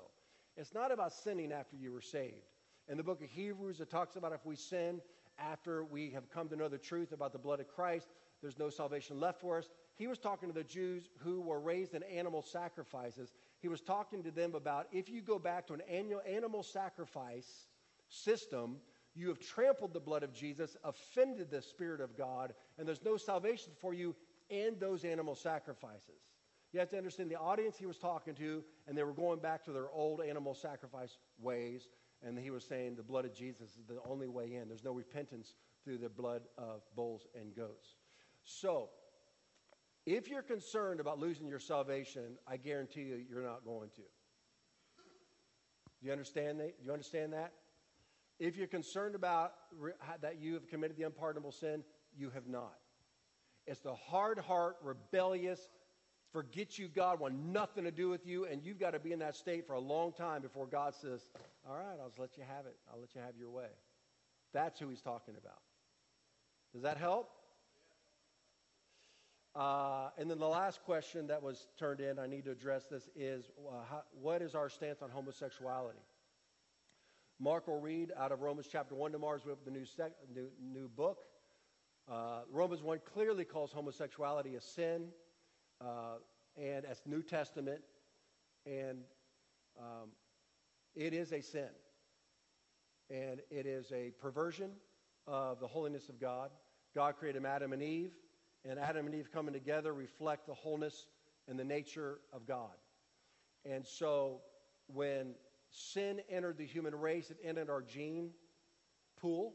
It's 0.55 0.73
not 0.73 0.91
about 0.91 1.11
sinning 1.11 1.51
after 1.51 1.75
you 1.75 1.91
were 1.91 2.01
saved. 2.01 2.45
In 2.88 2.97
the 2.97 3.03
book 3.03 3.21
of 3.23 3.29
Hebrews, 3.29 3.79
it 3.79 3.89
talks 3.89 4.15
about 4.15 4.34
if 4.34 4.45
we 4.45 4.55
sin 4.55 5.01
after 5.39 5.84
we 5.84 6.11
have 6.11 6.29
come 6.29 6.49
to 6.49 6.55
know 6.55 6.67
the 6.67 6.77
truth 6.77 7.11
about 7.11 7.34
the 7.34 7.39
blood 7.39 7.59
of 7.59 7.67
Christ, 7.67 8.09
there's 8.41 8.59
no 8.59 8.69
salvation 8.69 9.19
left 9.19 9.41
for 9.41 9.57
us. 9.57 9.69
He 9.96 10.08
was 10.08 10.18
talking 10.18 10.50
to 10.50 10.56
the 10.56 10.64
Jews 10.64 11.10
who 11.20 11.41
were 11.41 11.60
raised 11.60 11.94
in 11.94 12.04
animal 12.04 12.41
sacrifices. 12.41 13.32
He 13.60 13.68
was 13.68 13.82
talking 13.82 14.24
to 14.24 14.32
them 14.32 14.56
about 14.56 14.88
if 14.91 15.10
you 15.10 15.22
go 15.22 15.38
back 15.38 15.68
to 15.68 15.74
an 15.74 15.82
annual 15.89 16.22
animal 16.28 16.64
sacrifice 16.64 17.68
system, 18.10 18.78
you 19.16 19.28
have 19.28 19.39
trampled 19.39 19.94
the 19.94 20.00
blood 20.00 20.24
of 20.24 20.34
Jesus, 20.34 20.76
offended 20.84 21.52
the 21.52 21.62
Spirit 21.62 22.02
of 22.02 22.18
God, 22.18 22.54
and 22.78 22.88
there's 22.88 23.04
no 23.04 23.18
salvation 23.18 23.72
for 23.80 23.94
you 23.94 24.16
in 24.50 24.76
those 24.80 25.06
animal 25.06 25.36
sacrifices. 25.36 26.22
You 26.72 26.80
have 26.80 26.89
to 26.89 26.98
understand 26.98 27.30
the 27.30 27.39
audience 27.39 27.78
he 27.78 27.86
was 27.86 28.00
talking 28.00 28.34
to, 28.36 28.64
and 28.88 28.98
they 28.98 29.04
were 29.04 29.14
going 29.14 29.39
back 29.39 29.64
to 29.66 29.72
their 29.72 29.89
old 29.91 30.22
animal 30.22 30.56
sacrifice 30.56 31.18
ways. 31.39 31.88
And 32.26 32.38
he 32.39 32.50
was 32.50 32.64
saying 32.64 32.96
the 32.96 33.04
blood 33.04 33.26
of 33.26 33.34
Jesus 33.36 33.72
is 33.72 33.86
the 33.88 34.00
only 34.10 34.28
way 34.28 34.56
in. 34.56 34.68
There's 34.68 34.84
no 34.84 34.94
repentance 34.94 35.54
through 35.84 36.00
the 36.00 36.10
blood 36.10 36.41
of 36.58 36.82
bulls 36.96 37.28
and 37.39 37.56
goats. 37.56 37.96
So, 38.44 38.89
if 40.06 40.28
you're 40.28 40.43
concerned 40.43 40.99
about 40.99 41.20
losing 41.20 41.47
your 41.47 41.60
salvation, 41.60 42.38
I 42.47 42.58
guarantee 42.58 43.01
you, 43.01 43.24
you're 43.30 43.43
not 43.43 43.64
going 43.64 43.89
to. 43.91 44.01
Do 46.01 46.08
you 46.08 46.12
understand 46.12 46.60
that? 46.60 46.80
Do 46.80 46.86
you 46.86 46.91
understand 46.91 47.34
that? 47.34 47.54
If 48.39 48.58
you're 48.58 48.68
concerned 48.68 49.16
about 49.16 49.54
re- 49.78 49.93
that 50.22 50.39
you 50.39 50.56
have 50.56 50.68
committed 50.68 50.97
the 50.97 51.04
unpardonable 51.04 51.51
sin, 51.51 51.84
you 52.18 52.30
have 52.32 52.47
not. 52.47 52.76
It's 53.66 53.80
the 53.80 53.95
hard 53.95 54.39
heart, 54.39 54.76
rebellious, 54.84 55.70
forget 56.34 56.78
you, 56.78 56.89
God, 56.89 57.22
want 57.22 57.36
nothing 57.36 57.86
to 57.86 57.91
do 57.91 58.10
with 58.10 58.26
you, 58.26 58.45
and 58.45 58.62
you've 58.62 58.80
got 58.80 58.91
to 58.91 58.99
be 58.99 59.14
in 59.14 59.20
that 59.20 59.36
state 59.36 59.66
for 59.66 59.74
a 59.74 59.80
long 59.80 60.12
time 60.12 60.41
before 60.41 60.68
God 60.68 60.93
says, 60.95 61.26
All 61.70 61.78
right, 61.78 61.97
I'll 62.01 62.10
just 62.10 62.20
let 62.20 62.38
you 62.38 62.43
have 62.43 62.66
it. 62.66 62.76
I'll 62.91 62.99
let 62.99 63.16
you 63.16 63.22
have 63.22 63.38
your 63.38 63.49
way. 63.49 63.70
That's 64.54 64.80
who 64.80 64.89
he's 64.89 65.01
talking 65.01 65.36
about. 65.39 65.62
Does 66.74 66.82
that 66.82 66.97
help? 66.97 67.30
Uh, 69.56 70.10
and 70.18 70.30
then 70.30 70.39
the 70.39 70.47
last 70.47 70.84
question 70.84 71.28
that 71.28 71.41
was 71.41 71.68
turned 71.78 71.99
in, 71.99 72.18
I 72.18 72.26
need 72.26 72.45
to 72.45 72.51
address 72.51 72.86
this, 72.89 73.08
is 73.16 73.51
uh, 73.68 73.84
how, 73.88 74.04
what 74.20 74.41
is 74.41 74.56
our 74.56 74.68
stance 74.68 75.01
on 75.01 75.12
homosexuality? 75.12 75.99
Mark 77.39 77.68
will 77.68 77.80
read 77.80 78.12
out 78.18 78.32
of 78.32 78.41
Romans 78.41 78.68
chapter 78.72 78.95
1 78.95 79.12
tomorrow 79.12 79.36
as 79.36 79.45
we 79.45 79.54
the 79.64 79.72
new, 79.72 79.86
sec, 79.86 80.12
new, 80.34 80.47
new 80.60 80.88
book. 80.88 81.26
Uh, 82.12 82.41
Romans 82.51 82.82
1 82.82 82.99
clearly 83.06 83.45
calls 83.45 83.72
homosexuality 83.72 84.56
a 84.56 84.62
sin 84.62 85.10
uh, 85.82 86.16
and 86.58 86.86
as 86.86 87.01
New 87.06 87.22
Testament, 87.22 87.82
and 88.66 88.99
um, 89.80 90.10
it 90.95 91.14
is 91.14 91.32
a 91.32 91.41
sin. 91.41 91.70
And 93.10 93.41
it 93.51 93.66
is 93.66 93.91
a 93.91 94.12
perversion 94.20 94.72
of 95.28 95.60
the 95.60 95.68
holiness 95.68 96.10
of 96.10 96.20
God. 96.20 96.49
God 96.95 97.16
created 97.18 97.45
Adam 97.45 97.74
and 97.74 97.82
Eve, 97.82 98.14
and 98.66 98.80
Adam 98.80 99.05
and 99.05 99.16
Eve 99.16 99.30
coming 99.32 99.53
together 99.53 99.93
reflect 99.93 100.47
the 100.47 100.53
wholeness 100.53 101.07
and 101.47 101.59
the 101.59 101.64
nature 101.64 102.20
of 102.32 102.45
God. 102.45 102.72
And 103.66 103.86
so 103.86 104.41
when 104.88 105.36
sin 105.70 106.22
entered 106.30 106.57
the 106.57 106.66
human 106.66 106.95
race, 106.95 107.30
it 107.32 107.38
entered 107.43 107.70
our 107.70 107.82
gene 107.82 108.32
pool, 109.20 109.53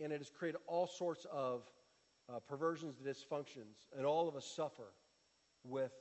and 0.00 0.12
it 0.12 0.18
has 0.18 0.30
created 0.30 0.60
all 0.66 0.86
sorts 0.86 1.26
of 1.32 1.62
uh, 2.28 2.38
perversions 2.40 2.96
and 2.98 3.06
dysfunctions, 3.06 3.86
and 3.96 4.06
all 4.06 4.28
of 4.28 4.36
us 4.36 4.44
suffer 4.44 4.92
with 5.64 5.92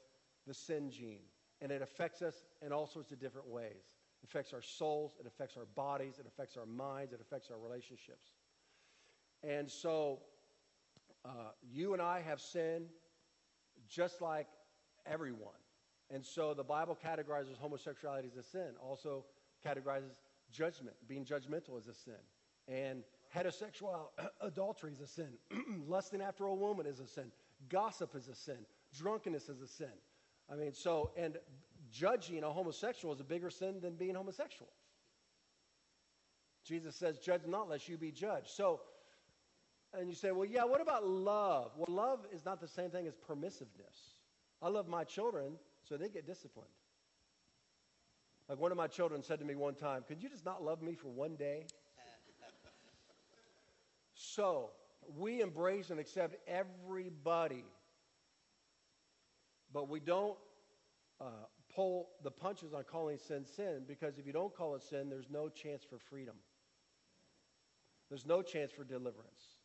the 0.46 0.54
sin 0.54 0.92
gene. 0.92 1.24
And 1.62 1.72
it 1.72 1.82
affects 1.82 2.22
us 2.22 2.36
in 2.64 2.72
all 2.72 2.86
sorts 2.86 3.12
of 3.12 3.20
different 3.20 3.48
ways. 3.48 3.84
It 4.22 4.30
affects 4.30 4.54
our 4.54 4.62
souls, 4.62 5.14
it 5.20 5.26
affects 5.26 5.58
our 5.58 5.66
bodies, 5.76 6.16
it 6.20 6.28
affects 6.28 6.58
our 6.58 6.66
minds, 6.66 7.14
it 7.14 7.22
affects 7.22 7.50
our 7.50 7.58
relationships. 7.58 8.28
And 9.44 9.70
so, 9.70 10.20
uh, 11.28 11.52
you 11.62 11.94
and 11.94 12.02
I 12.02 12.22
have 12.22 12.40
sinned 12.40 12.90
just 13.90 14.22
like 14.22 14.48
everyone. 15.06 15.60
And 16.10 16.26
so 16.26 16.54
the 16.54 16.64
Bible 16.64 16.98
categorizes 17.04 17.58
homosexuality 17.60 18.30
as 18.32 18.38
a 18.38 18.44
sin, 18.44 18.70
also 18.82 19.26
categorizes 19.66 20.16
judgment, 20.52 20.96
being 21.08 21.26
judgmental 21.26 21.78
as 21.78 21.88
a 21.88 21.94
sin. 21.94 22.14
And 22.68 23.04
heterosexual 23.36 24.08
adultery 24.42 24.94
is 24.94 25.02
a 25.02 25.08
sin. 25.08 25.30
Lusting 25.88 26.22
after 26.22 26.46
a 26.46 26.56
woman 26.56 26.86
is 26.86 27.00
a 27.00 27.08
sin. 27.08 27.32
Gossip 27.70 28.16
is 28.16 28.28
a 28.30 28.36
sin. 28.36 28.66
Drunkenness 28.98 29.50
is 29.50 29.62
a 29.62 29.68
sin. 29.68 29.92
I 30.50 30.56
mean, 30.56 30.74
so, 30.74 31.12
and 31.18 31.38
judging 31.92 32.44
a 32.44 32.50
homosexual 32.52 33.14
is 33.14 33.20
a 33.20 33.26
bigger 33.26 33.50
sin 33.50 33.82
than 33.82 33.96
being 33.96 34.16
homosexual. 34.16 34.72
Jesus 36.64 36.96
says, 36.96 37.18
Judge 37.18 37.42
not, 37.48 37.70
lest 37.70 37.90
you 37.90 37.98
be 37.98 38.12
judged. 38.12 38.50
So, 38.50 38.82
and 39.94 40.10
you 40.10 40.16
say, 40.16 40.32
well, 40.32 40.46
yeah, 40.46 40.64
what 40.64 40.82
about 40.82 41.08
love? 41.08 41.72
Well, 41.78 41.96
love 41.96 42.20
is 42.34 42.46
not 42.46 42.60
the 42.60 42.68
same 42.68 42.90
thing 42.90 43.08
as 43.08 43.16
permissiveness. 43.16 44.16
I 44.62 44.70
love 44.70 44.88
my 44.88 45.04
children, 45.04 45.54
so 45.88 45.98
they 45.98 46.10
get 46.10 46.26
disciplined. 46.26 46.70
Like 48.50 48.60
one 48.60 48.72
of 48.72 48.78
my 48.78 48.88
children 48.88 49.24
said 49.24 49.40
to 49.40 49.46
me 49.46 49.56
one 49.56 49.76
time, 49.76 50.04
Could 50.08 50.22
you 50.22 50.30
just 50.30 50.46
not 50.46 50.64
love 50.64 50.82
me 50.82 50.96
for 50.96 51.10
one 51.10 51.36
day? 51.36 51.66
so, 54.14 54.72
we 55.18 55.42
embrace 55.42 55.90
and 55.90 56.00
accept 56.00 56.36
everybody 56.48 57.64
but 59.74 59.90
we 59.90 60.00
don't 60.00 60.38
uh, 61.20 61.46
pull 61.74 62.10
the 62.24 62.32
punches 62.32 62.74
on 62.74 62.84
calling 62.84 63.18
sin 63.18 63.46
sin 63.46 63.84
because 63.88 64.18
if 64.18 64.26
you 64.26 64.34
don't 64.34 64.56
call 64.56 64.76
it 64.76 64.84
sin, 64.84 65.10
there's 65.10 65.30
no 65.30 65.50
chance 65.50 65.84
for 65.84 65.98
freedom. 66.00 66.36
There's 68.10 68.26
no 68.26 68.42
chance 68.42 68.72
for 68.72 68.84
deliverance. 68.84 69.57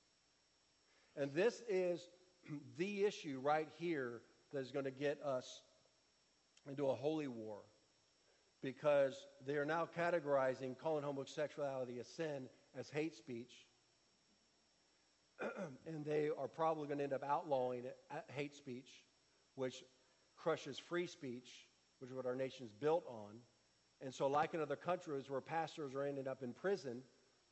And 1.17 1.33
this 1.33 1.63
is 1.69 2.09
the 2.79 3.05
issue 3.05 3.41
right 3.43 3.69
here 3.79 4.23
that 4.53 4.61
is 4.61 4.71
going 4.71 4.85
to 4.85 4.91
get 4.91 5.21
us 5.23 5.63
into 6.69 6.89
a 6.89 6.95
holy 6.95 7.29
war 7.29 7.59
because 8.63 9.15
they 9.47 9.55
are 9.55 9.65
now 9.65 9.89
categorizing 9.97 10.79
calling 10.79 11.03
homosexuality 11.03 11.99
a 11.99 12.05
sin 12.05 12.49
as 12.79 12.89
hate 12.89 13.17
speech. 13.17 13.53
and 15.87 16.05
they 16.05 16.31
are 16.39 16.49
probably 16.49 16.87
going 16.87 16.99
to 16.99 17.05
end 17.05 17.13
up 17.13 17.25
outlawing 17.25 17.83
uh, 18.11 18.17
hate 18.29 18.55
speech 18.55 18.89
which 19.55 19.85
crushes 20.37 20.79
free 20.79 21.07
speech, 21.07 21.49
which 21.99 22.11
is 22.11 22.17
what 22.17 22.27
our 22.27 22.35
nation's 22.35 22.73
built 22.73 23.05
on. 23.09 23.37
And 24.01 24.13
so, 24.13 24.27
like 24.27 24.55
in 24.55 24.61
other 24.61 24.77
countries 24.77 25.31
where 25.31 25.41
pastors 25.41 25.95
are 25.95 26.03
ending 26.03 26.27
up 26.27 26.43
in 26.43 26.53
prison 26.53 27.03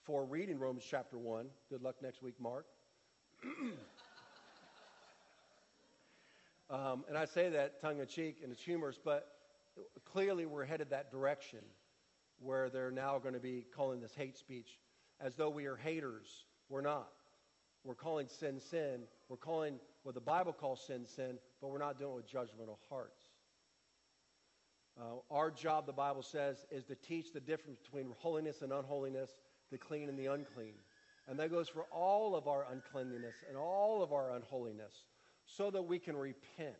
for 0.02 0.24
reading 0.24 0.58
Romans 0.58 0.84
chapter 0.88 1.18
1, 1.18 1.46
good 1.68 1.82
luck 1.82 1.96
next 2.02 2.22
week, 2.22 2.34
Mark. 2.40 2.66
um, 6.70 7.04
and 7.08 7.16
I 7.16 7.24
say 7.24 7.48
that 7.50 7.80
tongue 7.80 8.00
in 8.00 8.06
cheek 8.06 8.38
and 8.42 8.52
it's 8.52 8.62
humorous, 8.62 8.98
but 9.02 9.28
clearly 10.04 10.46
we're 10.46 10.64
headed 10.64 10.90
that 10.90 11.10
direction 11.10 11.60
where 12.38 12.68
they're 12.70 12.90
now 12.90 13.18
going 13.18 13.34
to 13.34 13.40
be 13.40 13.66
calling 13.74 14.00
this 14.00 14.14
hate 14.14 14.36
speech 14.36 14.78
as 15.20 15.34
though 15.36 15.50
we 15.50 15.66
are 15.66 15.76
haters. 15.76 16.44
We're 16.68 16.80
not. 16.80 17.08
We're 17.84 17.94
calling 17.94 18.28
sin 18.28 18.60
sin. 18.60 19.02
We're 19.28 19.36
calling 19.36 19.78
what 20.02 20.14
the 20.14 20.20
Bible 20.20 20.52
calls 20.52 20.82
sin, 20.86 21.06
sin, 21.06 21.38
but 21.60 21.68
we're 21.68 21.78
not 21.78 21.98
doing 21.98 22.12
it 22.12 22.16
with 22.16 22.30
judgmental 22.30 22.78
hearts. 22.88 23.22
Uh, 25.00 25.20
our 25.30 25.50
job, 25.50 25.86
the 25.86 25.92
Bible 25.92 26.22
says, 26.22 26.66
is 26.70 26.84
to 26.84 26.94
teach 26.94 27.32
the 27.32 27.40
difference 27.40 27.78
between 27.78 28.12
holiness 28.18 28.62
and 28.62 28.72
unholiness, 28.72 29.30
the 29.70 29.78
clean 29.78 30.08
and 30.08 30.18
the 30.18 30.26
unclean. 30.26 30.74
And 31.28 31.38
that 31.38 31.50
goes 31.50 31.68
for 31.68 31.84
all 31.92 32.34
of 32.34 32.48
our 32.48 32.66
uncleanliness 32.70 33.36
and 33.48 33.56
all 33.56 34.02
of 34.02 34.12
our 34.12 34.32
unholiness, 34.32 35.04
so 35.44 35.70
that 35.70 35.82
we 35.82 35.98
can 35.98 36.16
repent 36.16 36.76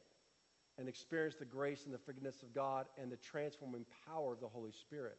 and 0.79 0.89
experience 0.89 1.37
the 1.37 1.45
grace 1.45 1.85
and 1.85 1.95
the 1.95 1.99
forgiveness 1.99 2.43
of 2.43 2.55
God 2.55 2.87
and 3.01 3.13
the 3.13 3.17
transforming 3.17 3.85
power 4.07 4.33
of 4.33 4.41
the 4.41 4.49
Holy 4.49 4.73
Spirit. 4.73 5.19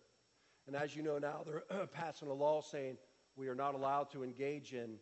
And 0.68 0.76
as 0.76 0.96
you 0.96 1.04
know 1.04 1.18
now, 1.18 1.44
they're 1.46 1.88
passing 1.94 2.30
a 2.30 2.34
law 2.34 2.62
saying 2.62 2.98
we 3.36 3.48
are 3.48 3.56
not 3.56 3.76
allowed 3.76 4.12
to 4.12 4.24
engage 4.24 4.74
in 4.74 4.98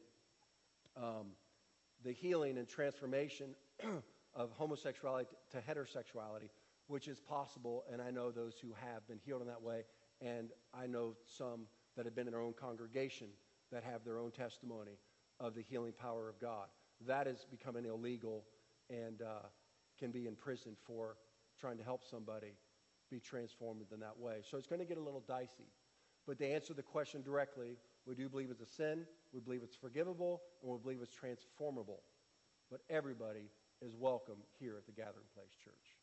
um, 0.98 1.28
the 2.04 2.12
healing 2.12 2.58
and 2.58 2.68
transformation 2.68 3.56
of 4.36 4.52
homosexuality 4.52 5.30
to 5.52 5.58
heterosexuality, 5.58 6.50
which 6.88 7.08
is 7.08 7.20
possible, 7.20 7.84
and 7.92 8.02
I 8.02 8.12
know 8.12 8.32
those 8.32 8.56
who 8.62 8.74
have 8.74 9.08
been 9.08 9.20
healed 9.26 9.42
in 9.42 9.48
that 9.48 9.62
way, 9.62 9.84
and 10.22 10.50
I 10.74 10.88
know 10.88 11.16
some 11.26 11.68
that 11.96 12.06
have 12.06 12.16
been 12.16 12.28
in 12.28 12.34
their 12.34 12.42
own 12.42 12.54
congregation 12.54 13.28
that 13.72 13.84
have 13.84 14.04
their 14.04 14.18
own 14.18 14.32
testimony 14.32 14.98
of 15.40 15.56
the 15.56 15.62
healing 15.62 15.94
power 15.94 16.28
of 16.30 16.40
God. 16.40 16.68
That 17.08 17.28
is 17.28 17.46
becoming 17.50 17.86
illegal 17.86 18.44
and 18.90 19.22
uh, 19.22 19.48
can 19.98 20.12
be 20.12 20.28
in 20.28 20.36
prison 20.36 20.76
for 20.86 21.18
trying 21.60 21.78
to 21.78 21.84
help 21.84 22.04
somebody 22.04 22.54
be 23.10 23.20
transformed 23.20 23.82
in 23.94 24.00
that 24.00 24.18
way. 24.18 24.42
So 24.50 24.58
it's 24.58 24.68
going 24.68 24.80
to 24.80 24.86
get 24.86 24.98
a 24.98 25.02
little 25.04 25.24
dicey. 25.28 25.70
But 26.28 26.38
to 26.40 26.46
answer 26.48 26.74
the 26.74 26.84
question 26.84 27.22
directly, 27.22 27.78
we 28.06 28.16
do 28.16 28.30
believe 28.30 28.52
it's 28.52 28.62
a 28.62 28.66
sin, 28.66 29.06
we 29.34 29.40
believe 29.40 29.62
it's 29.64 29.76
forgivable, 29.76 30.42
and 30.62 30.72
we 30.72 30.78
believe 30.78 31.00
it's 31.02 31.14
transformable. 31.14 32.02
But 32.70 32.82
everybody 32.90 33.50
is 33.82 33.96
welcome 33.96 34.38
here 34.60 34.76
at 34.78 34.86
the 34.86 34.92
Gathering 34.92 35.26
Place 35.34 35.56
Church. 35.58 35.98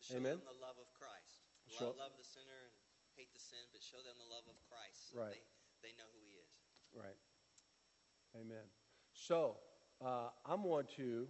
Show 0.00 0.18
Amen. 0.18 0.42
them 0.42 0.46
the 0.50 0.58
love 0.58 0.74
of 0.82 0.90
Christ. 0.98 1.46
Show- 1.70 1.94
Love, 1.94 2.10
love 2.10 2.14
the 2.18 2.26
sinner 2.26 2.58
and 2.66 2.74
hate 3.14 3.30
the 3.30 3.38
sin, 3.38 3.62
but 3.70 3.78
show 3.82 4.02
them 4.02 4.18
the 4.18 4.26
love 4.34 4.42
of 4.50 4.58
Christ. 4.66 5.14
so 5.14 5.22
Right. 5.22 5.38
They, 5.38 5.61
they 5.82 5.90
know 5.90 6.08
who 6.12 6.20
he 6.28 6.36
is. 6.36 6.50
Right. 6.94 7.16
Amen. 8.40 8.64
So, 9.14 9.56
uh, 10.04 10.28
I'm 10.46 10.62
going 10.62 10.86
to 10.96 11.26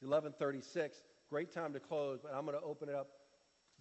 1136. 0.00 0.96
Great 1.28 1.52
time 1.52 1.72
to 1.72 1.80
close, 1.80 2.20
but 2.22 2.32
I'm 2.34 2.46
going 2.46 2.58
to 2.58 2.64
open 2.64 2.88
it 2.88 2.94
up 2.94 3.08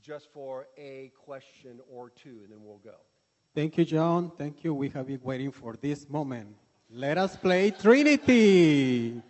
just 0.01 0.31
for 0.33 0.67
a 0.77 1.11
question 1.25 1.79
or 1.91 2.09
two, 2.09 2.41
and 2.43 2.51
then 2.51 2.59
we'll 2.61 2.77
go. 2.77 2.95
Thank 3.55 3.77
you, 3.77 3.85
John. 3.85 4.31
Thank 4.37 4.63
you. 4.63 4.73
We 4.73 4.89
have 4.89 5.07
been 5.07 5.21
waiting 5.23 5.51
for 5.51 5.75
this 5.75 6.09
moment. 6.09 6.55
Let 6.91 7.17
us 7.17 7.35
play 7.35 7.71
Trinity. 7.71 9.21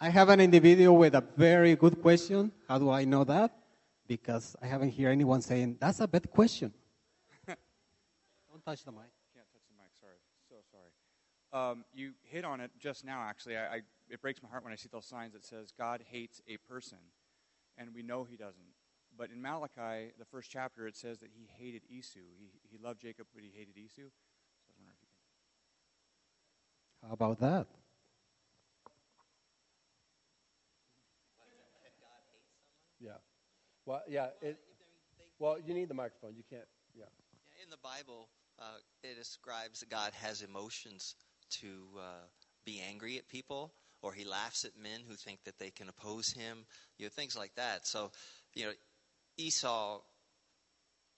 I 0.00 0.08
have 0.08 0.28
an 0.28 0.40
individual 0.40 0.96
with 0.96 1.14
a 1.14 1.24
very 1.36 1.76
good 1.76 2.00
question. 2.02 2.52
How 2.68 2.78
do 2.78 2.90
I 2.90 3.04
know 3.04 3.24
that? 3.24 3.61
Because 4.16 4.56
I 4.62 4.66
haven't 4.66 4.96
heard 4.96 5.08
anyone 5.08 5.40
saying, 5.40 5.76
that's 5.80 6.00
a 6.00 6.08
bad 6.08 6.30
question. 6.30 6.72
Don't 7.46 8.64
touch 8.64 8.84
the 8.84 8.92
mic. 8.92 9.10
Can't 9.34 9.46
touch 9.52 9.62
the 9.68 9.76
mic. 9.76 9.90
Sorry. 9.98 10.16
So 10.48 10.56
sorry. 10.70 10.92
Um, 11.52 11.84
you 11.94 12.12
hit 12.22 12.44
on 12.44 12.60
it 12.60 12.70
just 12.78 13.04
now. 13.04 13.22
Actually, 13.22 13.56
I, 13.56 13.66
I, 13.66 13.80
it 14.08 14.20
breaks 14.20 14.42
my 14.42 14.48
heart 14.48 14.64
when 14.64 14.72
I 14.72 14.76
see 14.76 14.88
those 14.90 15.06
signs 15.06 15.32
that 15.34 15.44
says 15.44 15.72
God 15.76 16.02
hates 16.10 16.40
a 16.48 16.56
person, 16.56 16.98
and 17.76 17.94
we 17.94 18.02
know 18.02 18.24
He 18.24 18.36
doesn't. 18.36 18.62
But 19.16 19.30
in 19.30 19.42
Malachi, 19.42 20.12
the 20.18 20.24
first 20.24 20.50
chapter, 20.50 20.86
it 20.86 20.96
says 20.96 21.18
that 21.18 21.28
He 21.34 21.48
hated 21.58 21.82
Esau. 21.90 22.20
He, 22.38 22.48
he 22.70 22.78
loved 22.82 23.00
Jacob, 23.00 23.26
but 23.34 23.42
He 23.44 23.50
hated 23.54 23.76
Esau. 23.76 24.02
So 24.02 24.70
I 24.70 24.72
if 24.72 24.78
you 24.78 25.08
can. 27.02 27.08
How 27.08 27.14
about 27.14 27.40
that? 27.40 27.66
Yeah. 33.02 33.18
Well, 33.86 34.02
yeah. 34.08 34.28
It, 34.40 34.58
well, 35.38 35.56
you 35.64 35.74
need 35.74 35.88
the 35.88 35.94
microphone. 35.94 36.34
You 36.36 36.44
can't. 36.48 36.68
Yeah. 36.94 37.04
In 37.62 37.70
the 37.70 37.78
Bible, 37.82 38.28
uh, 38.58 38.78
it 39.02 39.16
describes 39.18 39.80
that 39.80 39.90
God 39.90 40.12
has 40.22 40.42
emotions 40.42 41.14
to 41.60 41.66
uh, 41.98 42.24
be 42.64 42.80
angry 42.88 43.18
at 43.18 43.28
people, 43.28 43.72
or 44.02 44.12
He 44.12 44.24
laughs 44.24 44.64
at 44.64 44.72
men 44.80 45.00
who 45.06 45.14
think 45.14 45.40
that 45.44 45.58
they 45.58 45.70
can 45.70 45.88
oppose 45.88 46.30
Him. 46.32 46.64
You 46.98 47.06
know, 47.06 47.10
things 47.10 47.36
like 47.36 47.54
that. 47.56 47.86
So, 47.86 48.12
you 48.54 48.66
know, 48.66 48.72
Esau 49.36 50.00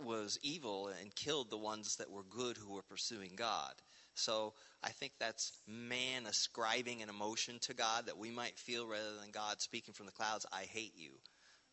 was 0.03 0.39
evil 0.43 0.91
and 1.01 1.15
killed 1.15 1.51
the 1.51 1.59
ones 1.59 1.97
that 1.97 2.11
were 2.11 2.25
good 2.25 2.57
who 2.57 2.75
were 2.75 2.83
pursuing 2.83 3.33
God. 3.37 3.75
So 4.15 4.55
I 4.83 4.91
think 4.91 5.13
that's 5.19 5.53
man 5.67 6.27
ascribing 6.27 7.03
an 7.03 7.09
emotion 7.09 7.59
to 7.63 7.75
God 7.75 8.07
that 8.07 8.19
we 8.19 8.31
might 8.31 8.59
feel 8.59 8.87
rather 8.87 9.17
than 9.21 9.31
God 9.33 9.61
speaking 9.61 9.95
from 9.95 10.07
the 10.07 10.13
clouds, 10.13 10.47
I 10.53 10.63
hate 10.63 10.95
you. 10.97 11.11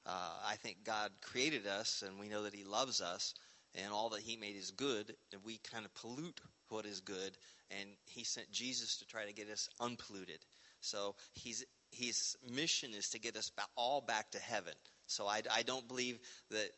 Uh, 0.05 0.33
I 0.47 0.55
think 0.55 0.83
God 0.83 1.11
created 1.21 1.67
us 1.67 2.03
and 2.05 2.19
we 2.19 2.27
know 2.27 2.43
that 2.43 2.55
He 2.55 2.63
loves 2.63 3.01
us 3.01 3.33
and 3.75 3.93
all 3.93 4.09
that 4.09 4.21
He 4.21 4.35
made 4.35 4.55
is 4.55 4.71
good, 4.71 5.15
and 5.31 5.41
we 5.43 5.59
kind 5.59 5.85
of 5.85 5.93
pollute 5.93 6.41
what 6.69 6.85
is 6.85 6.99
good, 6.99 7.37
and 7.69 7.89
He 8.05 8.23
sent 8.23 8.51
Jesus 8.51 8.97
to 8.97 9.05
try 9.05 9.25
to 9.25 9.33
get 9.33 9.49
us 9.49 9.69
unpolluted. 9.79 10.39
So 10.81 11.15
He's 11.33 11.63
His 11.91 12.35
mission 12.51 12.93
is 12.93 13.09
to 13.09 13.19
get 13.19 13.35
us 13.37 13.51
all 13.75 14.01
back 14.01 14.31
to 14.31 14.39
heaven. 14.39 14.73
So 15.07 15.27
I, 15.27 15.41
I 15.53 15.63
don't 15.63 15.87
believe 15.87 16.19
that 16.49 16.69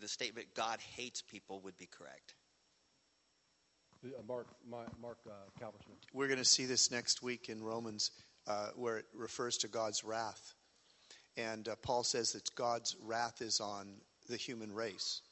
the 0.00 0.08
statement 0.08 0.48
God 0.54 0.78
hates 0.80 1.22
people 1.22 1.60
would 1.60 1.76
be 1.76 1.86
correct. 1.86 2.34
Uh, 4.04 4.08
Mark, 4.26 4.46
Mark 4.68 5.18
uh, 5.26 5.30
Calversmith. 5.60 5.96
We're 6.12 6.26
going 6.26 6.38
to 6.38 6.44
see 6.44 6.64
this 6.64 6.90
next 6.90 7.22
week 7.22 7.48
in 7.48 7.62
Romans, 7.62 8.10
uh, 8.48 8.70
where 8.74 8.98
it 8.98 9.06
refers 9.14 9.56
to 9.58 9.68
God's 9.68 10.02
wrath. 10.02 10.54
And 11.36 11.68
uh, 11.68 11.76
Paul 11.76 12.04
says 12.04 12.32
that 12.32 12.54
God's 12.54 12.96
wrath 13.04 13.40
is 13.40 13.60
on 13.60 13.88
the 14.28 14.36
human 14.36 14.72
race 14.72 15.22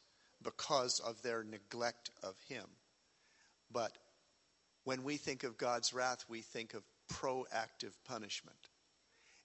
because 0.42 1.00
of 1.00 1.20
their 1.22 1.44
neglect 1.44 2.10
of 2.22 2.34
Him. 2.48 2.64
But 3.72 3.92
when 4.84 5.04
we 5.04 5.16
think 5.16 5.44
of 5.44 5.58
God's 5.58 5.92
wrath, 5.92 6.24
we 6.28 6.40
think 6.40 6.74
of 6.74 6.82
proactive 7.12 7.92
punishment. 8.06 8.56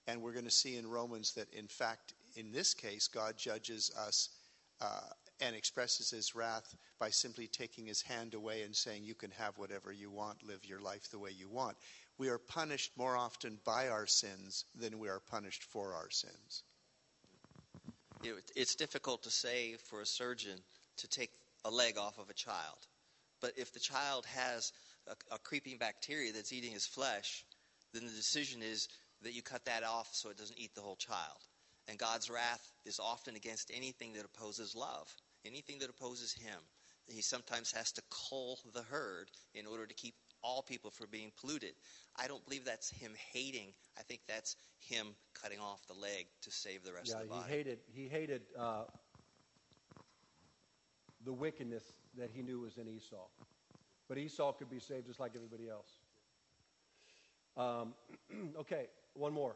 And 0.07 0.21
we're 0.21 0.33
going 0.33 0.45
to 0.45 0.51
see 0.51 0.77
in 0.77 0.87
Romans 0.87 1.33
that, 1.33 1.51
in 1.53 1.67
fact, 1.67 2.13
in 2.35 2.51
this 2.51 2.73
case, 2.73 3.07
God 3.07 3.37
judges 3.37 3.91
us 3.97 4.29
uh, 4.81 5.01
and 5.41 5.55
expresses 5.55 6.11
his 6.11 6.35
wrath 6.35 6.75
by 6.99 7.09
simply 7.09 7.47
taking 7.47 7.85
his 7.85 8.01
hand 8.01 8.33
away 8.33 8.61
and 8.61 8.75
saying, 8.75 9.03
You 9.03 9.15
can 9.15 9.31
have 9.31 9.57
whatever 9.57 9.91
you 9.91 10.09
want, 10.09 10.45
live 10.47 10.65
your 10.65 10.79
life 10.79 11.09
the 11.09 11.19
way 11.19 11.31
you 11.31 11.49
want. 11.49 11.75
We 12.17 12.29
are 12.29 12.37
punished 12.37 12.91
more 12.97 13.17
often 13.17 13.59
by 13.65 13.89
our 13.89 14.07
sins 14.07 14.65
than 14.73 14.99
we 14.99 15.09
are 15.09 15.19
punished 15.19 15.63
for 15.63 15.93
our 15.93 16.09
sins. 16.09 16.63
It's 18.55 18.75
difficult 18.75 19.23
to 19.23 19.29
say 19.29 19.75
for 19.89 20.01
a 20.01 20.05
surgeon 20.05 20.57
to 20.97 21.07
take 21.07 21.31
a 21.65 21.69
leg 21.69 21.97
off 21.97 22.17
of 22.17 22.29
a 22.29 22.33
child. 22.33 22.87
But 23.41 23.53
if 23.57 23.73
the 23.73 23.79
child 23.79 24.25
has 24.27 24.71
a, 25.07 25.35
a 25.35 25.39
creeping 25.39 25.77
bacteria 25.77 26.31
that's 26.31 26.53
eating 26.53 26.71
his 26.71 26.87
flesh, 26.87 27.45
then 27.93 28.05
the 28.05 28.11
decision 28.11 28.61
is 28.63 28.87
that 29.21 29.33
you 29.33 29.41
cut 29.41 29.65
that 29.65 29.83
off 29.83 30.09
so 30.13 30.29
it 30.29 30.37
doesn't 30.37 30.59
eat 30.59 30.73
the 30.73 30.81
whole 30.81 30.95
child. 30.95 31.39
And 31.87 31.97
God's 31.97 32.29
wrath 32.29 32.71
is 32.85 32.99
often 32.99 33.35
against 33.35 33.71
anything 33.75 34.13
that 34.13 34.25
opposes 34.25 34.75
love, 34.75 35.13
anything 35.45 35.79
that 35.79 35.89
opposes 35.89 36.33
Him. 36.33 36.59
He 37.07 37.21
sometimes 37.21 37.71
has 37.73 37.91
to 37.93 38.01
cull 38.09 38.59
the 38.73 38.81
herd 38.81 39.29
in 39.53 39.67
order 39.67 39.85
to 39.85 39.93
keep 39.93 40.15
all 40.45 40.61
people 40.61 40.91
from 40.91 41.07
being 41.11 41.31
polluted. 41.41 41.73
I 42.15 42.27
don't 42.27 42.43
believe 42.45 42.63
that's 42.65 42.89
Him 42.89 43.13
hating. 43.33 43.73
I 43.97 44.03
think 44.03 44.21
that's 44.27 44.55
Him 44.79 45.07
cutting 45.33 45.59
off 45.59 45.85
the 45.87 45.93
leg 45.93 46.27
to 46.43 46.51
save 46.51 46.83
the 46.83 46.93
rest 46.93 47.09
Yeah, 47.09 47.21
of 47.21 47.23
the 47.23 47.29
body. 47.29 47.43
he 47.51 47.57
hated 47.57 47.79
he 47.91 48.07
hated 48.07 48.41
uh, 48.57 48.83
the 51.25 51.33
wickedness 51.33 51.83
that 52.17 52.29
he 52.33 52.41
knew 52.43 52.59
was 52.59 52.77
in 52.77 52.87
Esau, 52.87 53.25
but 54.07 54.17
Esau 54.17 54.53
could 54.53 54.69
be 54.69 54.79
saved 54.79 55.07
just 55.07 55.19
like 55.19 55.31
everybody 55.35 55.67
else. 55.67 55.89
Um, 57.57 57.93
okay, 58.59 58.87
one 59.15 59.33
more. 59.33 59.55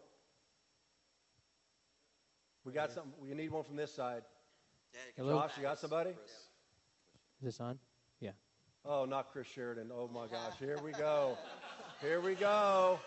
We 2.66 2.74
got 2.74 2.92
something. 2.92 3.14
We 3.22 3.34
need 3.36 3.52
one 3.52 3.64
from 3.64 3.76
this 3.76 3.94
side. 3.94 4.24
Hello? 5.16 5.40
Josh, 5.40 5.52
you 5.58 5.64
got 5.64 5.80
somebody? 5.80 6.10
Is 6.10 6.16
this 7.42 7.60
on? 7.60 7.80
Yeah. 8.86 8.92
Oh, 8.92 9.06
not 9.06 9.32
Chris 9.32 9.48
Sheridan. 9.48 9.92
Oh 9.94 10.10
my 10.14 10.28
gosh, 10.32 10.54
here 10.60 10.78
we 10.84 10.92
go. 10.92 11.38
Here 12.02 12.22
we 12.22 12.36
go. 12.36 13.00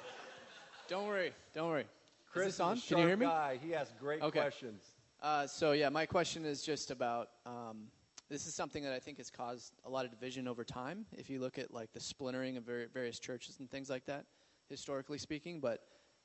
Don't 0.88 1.06
worry. 1.06 1.32
Don't 1.54 1.68
worry. 1.68 1.84
Chris 2.30 2.48
is 2.48 2.52
this 2.54 2.60
on? 2.60 2.76
is 2.76 2.84
a 2.84 2.88
Can 2.88 2.98
you 2.98 3.06
hear 3.06 3.16
me? 3.16 3.26
Guy. 3.26 3.58
He 3.62 3.70
has 3.72 3.92
great 4.00 4.22
Okay. 4.22 4.40
questions. 4.40 4.82
Uh, 5.22 5.46
so 5.46 5.72
yeah, 5.72 5.88
my 5.88 6.06
question 6.06 6.44
is 6.44 6.62
just 6.62 6.90
about. 6.90 7.28
Um, 7.46 7.88
this 8.28 8.46
is 8.46 8.54
something 8.54 8.82
that 8.82 8.94
I 8.94 8.98
think 8.98 9.18
has 9.18 9.28
caused 9.30 9.74
a 9.84 9.90
lot 9.90 10.06
of 10.06 10.10
division 10.10 10.48
over 10.48 10.64
time. 10.64 11.04
If 11.12 11.28
you 11.28 11.38
look 11.38 11.58
at 11.58 11.72
like 11.72 11.92
the 11.92 12.00
splintering 12.00 12.56
of 12.56 12.64
vari- 12.64 12.86
various 12.92 13.18
churches 13.18 13.58
and 13.60 13.70
things 13.70 13.90
like 13.90 14.06
that, 14.06 14.24
historically 14.70 15.18
speaking, 15.18 15.60
but 15.60 15.82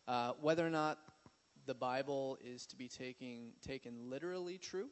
uh, 0.08 0.32
whether 0.40 0.66
or 0.66 0.70
not 0.70 1.00
the 1.66 1.74
Bible 1.74 2.38
is 2.42 2.66
to 2.68 2.78
be 2.78 2.88
taking 2.88 3.52
taken 3.62 4.10
literally 4.10 4.58
true, 4.58 4.90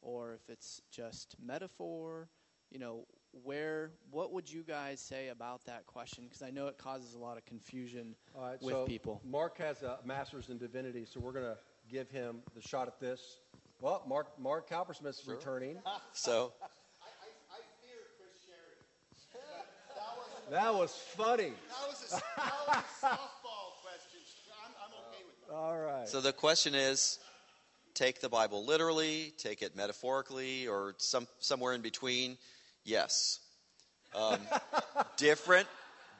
or 0.00 0.32
if 0.32 0.48
it's 0.48 0.80
just 0.90 1.36
metaphor, 1.42 2.30
you 2.70 2.78
know, 2.78 3.04
where 3.42 3.90
what 4.10 4.32
would 4.32 4.50
you 4.50 4.62
guys 4.62 5.00
say 5.00 5.28
about 5.28 5.64
that 5.66 5.86
question? 5.86 6.24
Because 6.24 6.42
I 6.42 6.50
know 6.50 6.68
it 6.68 6.78
causes 6.78 7.14
a 7.14 7.18
lot 7.18 7.36
of 7.36 7.44
confusion 7.44 8.14
All 8.34 8.46
right, 8.46 8.62
with 8.62 8.74
so 8.74 8.84
people. 8.84 9.20
Mark 9.24 9.58
has 9.58 9.82
a 9.82 9.98
master's 10.04 10.48
in 10.48 10.58
divinity, 10.58 11.04
so 11.04 11.20
we're 11.20 11.32
going 11.32 11.44
to 11.46 11.58
give 11.90 12.10
him 12.10 12.38
the 12.54 12.62
shot 12.62 12.86
at 12.86 13.00
this. 13.00 13.40
Well, 13.80 14.02
Mark 14.06 14.38
Mark 14.38 14.68
Cowpersmith's 14.68 15.26
returning. 15.26 15.78
So, 16.12 16.52
That 20.50 20.74
was 20.74 20.94
funny. 21.16 21.52
That 21.68 21.88
was 21.88 22.12
a, 22.12 22.16
that 22.36 22.52
was 22.68 22.76
a 22.76 23.06
softball 23.06 23.72
question. 23.82 24.20
I'm, 24.64 24.72
I'm 24.84 24.92
okay 25.08 25.22
with 25.26 25.48
that. 25.48 25.54
All 25.54 25.78
right. 25.78 26.08
so 26.08 26.20
the 26.20 26.32
question 26.32 26.74
is 26.74 27.18
take 27.94 28.20
the 28.20 28.28
Bible 28.28 28.64
literally, 28.64 29.32
take 29.38 29.62
it 29.62 29.74
metaphorically, 29.74 30.68
or 30.68 30.94
some, 30.98 31.26
somewhere 31.38 31.72
in 31.72 31.80
between? 31.80 32.36
Yes. 32.84 33.40
Um, 34.14 34.40
different, 35.16 35.66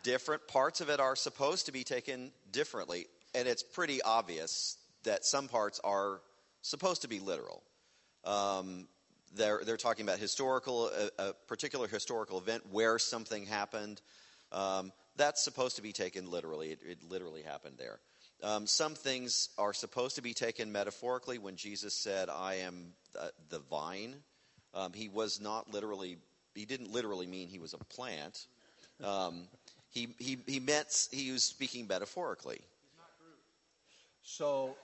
different 0.03 0.47
parts 0.49 0.81
of 0.81 0.89
it 0.89 1.01
are 1.01 1.15
supposed 1.15 1.67
to 1.67 1.73
be 1.73 1.85
taken 1.85 2.33
differently, 2.51 3.07
and 3.35 3.47
it's 3.47 3.63
pretty 3.63 4.03
obvious 4.03 4.77
that 5.05 5.25
some 5.25 5.49
parts 5.49 5.81
are 5.85 6.21
supposed 6.63 7.03
to 7.03 7.09
be 7.09 7.21
literal. 7.21 7.63
Um, 8.25 8.89
they're, 9.35 9.61
they're 9.65 9.77
talking 9.77 10.05
about 10.05 10.19
historical, 10.19 10.89
a, 10.89 11.11
a 11.23 11.33
particular 11.47 11.87
historical 11.87 12.39
event 12.39 12.63
where 12.71 12.99
something 12.99 13.47
happened. 13.47 14.01
Um, 14.51 14.93
that's 15.17 15.45
supposed 15.45 15.77
to 15.77 15.83
be 15.83 15.93
taken 15.93 16.31
literally. 16.31 16.71
It, 16.71 16.81
it 16.85 16.99
literally 17.09 17.43
happened 17.43 17.77
there. 17.79 18.01
Um, 18.43 18.67
some 18.67 18.95
things 18.95 19.51
are 19.59 19.73
supposed 19.73 20.17
to 20.17 20.23
be 20.23 20.35
taken 20.35 20.73
metaphorically. 20.73 21.39
When 21.39 21.57
Jesus 21.57 21.95
said, 21.95 22.29
"I 22.29 22.57
am 22.57 22.93
the, 23.13 23.33
the 23.49 23.59
vine," 23.59 24.17
um, 24.75 24.93
he 24.93 25.09
was 25.09 25.41
not 25.41 25.73
literally. 25.73 26.19
He 26.55 26.65
didn't 26.65 26.93
literally 26.93 27.27
mean 27.27 27.49
he 27.49 27.59
was 27.59 27.75
a 27.75 27.79
plant. 27.79 28.47
Um, 29.03 29.49
he, 29.91 30.09
he, 30.19 30.39
he 30.47 30.61
meant 30.61 31.09
he 31.11 31.31
was 31.31 31.43
speaking 31.43 31.87
metaphorically. 31.87 32.61
So, 34.23 34.77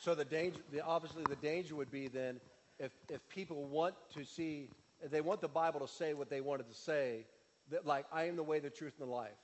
so 0.00 0.14
the 0.14 0.24
danger, 0.24 0.60
the, 0.72 0.84
obviously, 0.84 1.22
the 1.24 1.36
danger 1.36 1.74
would 1.76 1.90
be 1.90 2.08
then 2.08 2.40
if 2.78 2.90
if 3.08 3.26
people 3.28 3.64
want 3.64 3.94
to 4.14 4.24
see, 4.24 4.68
if 5.02 5.10
they 5.10 5.20
want 5.20 5.40
the 5.40 5.48
Bible 5.48 5.80
to 5.80 5.88
say 5.88 6.14
what 6.14 6.30
they 6.30 6.40
wanted 6.40 6.68
to 6.68 6.74
say, 6.74 7.26
that 7.70 7.86
like 7.86 8.06
I 8.12 8.24
am 8.24 8.36
the 8.36 8.42
way, 8.42 8.58
the 8.58 8.70
truth, 8.70 8.94
and 8.98 9.08
the 9.08 9.12
life. 9.12 9.36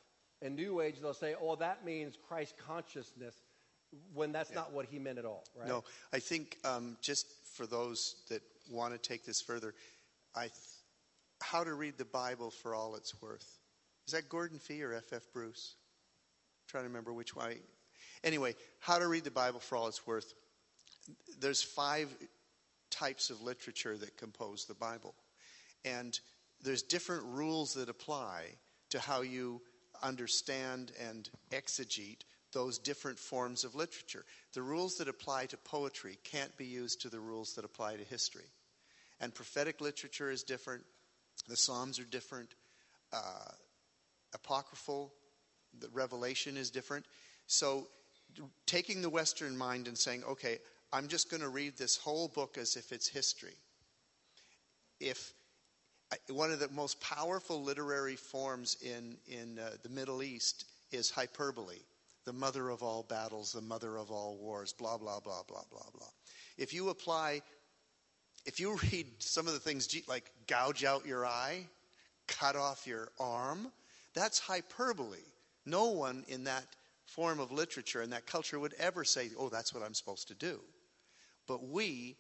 In 0.43 0.55
New 0.55 0.81
Age, 0.81 0.97
they'll 1.01 1.15
say, 1.15 1.35
"Oh, 1.41 1.55
that 1.57 1.85
means 1.85 2.19
Christ 2.29 2.55
consciousness," 2.59 3.35
when 4.15 4.33
that's 4.33 4.53
not 4.53 4.73
what 4.73 4.87
he 4.87 4.99
meant 4.99 5.19
at 5.19 5.25
all, 5.25 5.45
right? 5.59 5.69
No, 5.69 5.85
I 6.13 6.19
think 6.19 6.59
um, 6.65 6.97
just 7.01 7.27
for 7.55 7.67
those 7.67 8.17
that 8.29 8.43
want 8.71 8.93
to 8.93 8.99
take 8.99 9.25
this 9.25 9.41
further, 9.41 9.75
I 10.35 10.43
th- 10.43 10.53
how 11.43 11.65
to 11.65 11.75
read 11.75 11.99
the 11.99 12.05
Bible 12.05 12.51
for 12.51 12.75
all 12.75 12.95
it's 12.97 13.21
worth. 13.21 13.59
Is 14.07 14.13
that 14.13 14.29
Gordon 14.29 14.59
Fee 14.59 14.83
or 14.83 14.93
F.F. 14.93 15.23
Bruce? 15.33 15.75
I'm 15.77 16.71
trying 16.71 16.85
to 16.85 16.89
remember 16.89 17.13
which 17.13 17.35
one. 17.35 17.55
Anyway, 18.25 18.55
how 18.79 18.99
to 18.99 19.07
read 19.07 19.25
the 19.25 19.31
Bible 19.31 19.61
for 19.61 19.77
all 19.77 19.89
it's 19.89 20.07
worth. 20.07 20.33
There's 21.41 21.63
five 21.63 22.09
types 22.91 23.31
of 23.31 23.43
literature 23.43 23.97
that 23.97 24.17
compose 24.17 24.65
the 24.65 24.75
Bible. 24.75 25.15
And 25.85 26.19
there's 26.63 26.83
different 26.83 27.25
rules 27.25 27.75
that 27.75 27.89
apply 27.89 28.45
to 28.91 28.99
how 28.99 29.23
you 29.23 29.61
understand 30.03 30.93
and 31.09 31.29
exegete 31.51 32.23
those 32.53 32.79
different 32.79 33.19
forms 33.19 33.65
of 33.65 33.75
literature. 33.75 34.25
The 34.55 34.63
rules 34.63 34.97
that 34.97 35.09
apply 35.09 35.47
to 35.47 35.57
poetry 35.59 36.19
can't 36.25 36.57
be 36.57 36.65
used 36.65 37.03
to 37.03 37.09
the 37.09 37.21
rules 37.21 37.55
that 37.55 37.65
apply 37.65 37.97
to 37.97 38.05
history. 38.05 38.51
And 39.21 39.35
prophetic 39.35 39.81
literature 39.81 40.31
is 40.31 40.43
different, 40.43 40.85
the 41.49 41.57
Psalms 41.57 41.99
are 41.99 42.05
different, 42.05 42.51
uh, 43.13 43.53
apocryphal, 44.35 45.13
the 45.79 45.89
revelation 45.93 46.57
is 46.57 46.71
different. 46.71 47.05
So, 47.47 47.89
taking 48.67 49.03
the 49.03 49.11
Western 49.11 49.57
mind 49.57 49.89
and 49.89 49.97
saying, 49.97 50.25
okay, 50.25 50.59
I'm 50.93 51.09
just 51.09 51.31
going 51.31 51.43
to 51.43 51.49
read 51.49 51.77
this 51.77 51.97
whole 51.97 52.29
book 52.29 52.59
as 52.59 52.77
if 52.77 52.93
it's 52.93 53.09
history. 53.09 53.57
If 55.01 55.33
one 56.29 56.51
of 56.51 56.61
the 56.61 56.69
most 56.69 57.01
powerful 57.01 57.63
literary 57.63 58.17
forms 58.17 58.77
in, 58.83 59.17
in 59.27 59.59
uh, 59.59 59.73
the 59.83 59.89
Middle 59.89 60.23
East 60.23 60.67
is 60.93 61.11
hyperbole, 61.11 61.81
the 62.25 62.33
mother 62.33 62.71
of 62.71 62.83
all 62.83 63.03
battles, 63.03 63.53
the 63.53 63.61
mother 63.61 63.97
of 63.97 64.11
all 64.11 64.37
wars, 64.37 64.73
blah, 64.73 64.97
blah, 64.97 65.21
blah, 65.21 65.43
blah, 65.49 65.65
blah, 65.71 65.91
blah. 65.95 66.09
If 66.57 66.73
you 66.73 66.89
apply, 66.89 67.43
if 68.47 68.61
you 68.61 68.77
read 68.93 69.07
some 69.19 69.47
of 69.47 69.53
the 69.53 69.61
things 69.61 69.95
like 70.09 70.31
gouge 70.47 70.85
out 70.85 71.05
your 71.05 71.27
eye, 71.27 71.67
cut 72.29 72.57
off 72.57 72.87
your 72.87 73.09
arm, 73.21 73.71
that's 74.15 74.39
hyperbole. 74.39 75.19
No 75.67 75.87
one 75.87 76.25
in 76.29 76.45
that 76.45 76.65
form 77.07 77.41
of 77.41 77.53
literature 77.53 78.03
and 78.03 78.13
that 78.13 78.27
culture 78.27 78.59
would 78.59 78.75
ever 78.79 79.05
say, 79.05 79.31
oh, 79.39 79.49
that's 79.49 79.75
what 79.75 79.83
I'm 79.83 79.95
supposed 79.95 80.29
to 80.29 80.35
do. 80.35 80.61
But 81.47 81.69
we, 81.69 82.17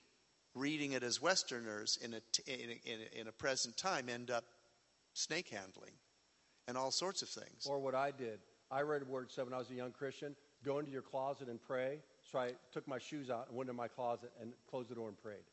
reading 0.55 0.93
it 0.93 1.03
as 1.03 1.22
Westerners 1.22 1.99
in 2.03 2.14
a, 2.14 2.20
in 2.47 2.70
a, 2.70 3.20
in 3.20 3.29
a 3.29 3.33
present 3.33 3.77
time, 3.77 4.09
end 4.09 4.31
up 4.31 4.45
snake 5.14 5.49
handling 5.49 5.93
and 6.68 6.77
all 6.77 6.91
sorts 6.91 7.22
of 7.22 7.29
things. 7.29 7.66
Or 7.66 7.79
what 7.79 7.95
I 7.95 8.11
did. 8.11 8.41
I 8.70 8.83
read 8.83 9.07
Word 9.07 9.31
7 9.31 9.47
when 9.51 9.55
I 9.55 9.59
was 9.59 9.70
a 9.70 9.74
young 9.74 9.93
Christian. 9.93 10.35
Go 10.64 10.81
into 10.81 10.91
your 10.91 11.03
closet 11.03 11.49
and 11.49 11.62
pray. 11.62 11.99
So 12.31 12.41
I 12.41 12.51
took 12.72 12.89
my 12.89 12.99
shoes 12.99 13.31
out 13.31 13.47
and 13.49 13.57
went 13.57 13.68
into 13.68 13.77
my 13.77 13.89
closet 13.89 14.33
and 14.41 14.53
closed 14.68 14.89
the 14.89 14.97
door 14.97 15.09
and 15.09 15.16
prayed. 15.22 15.45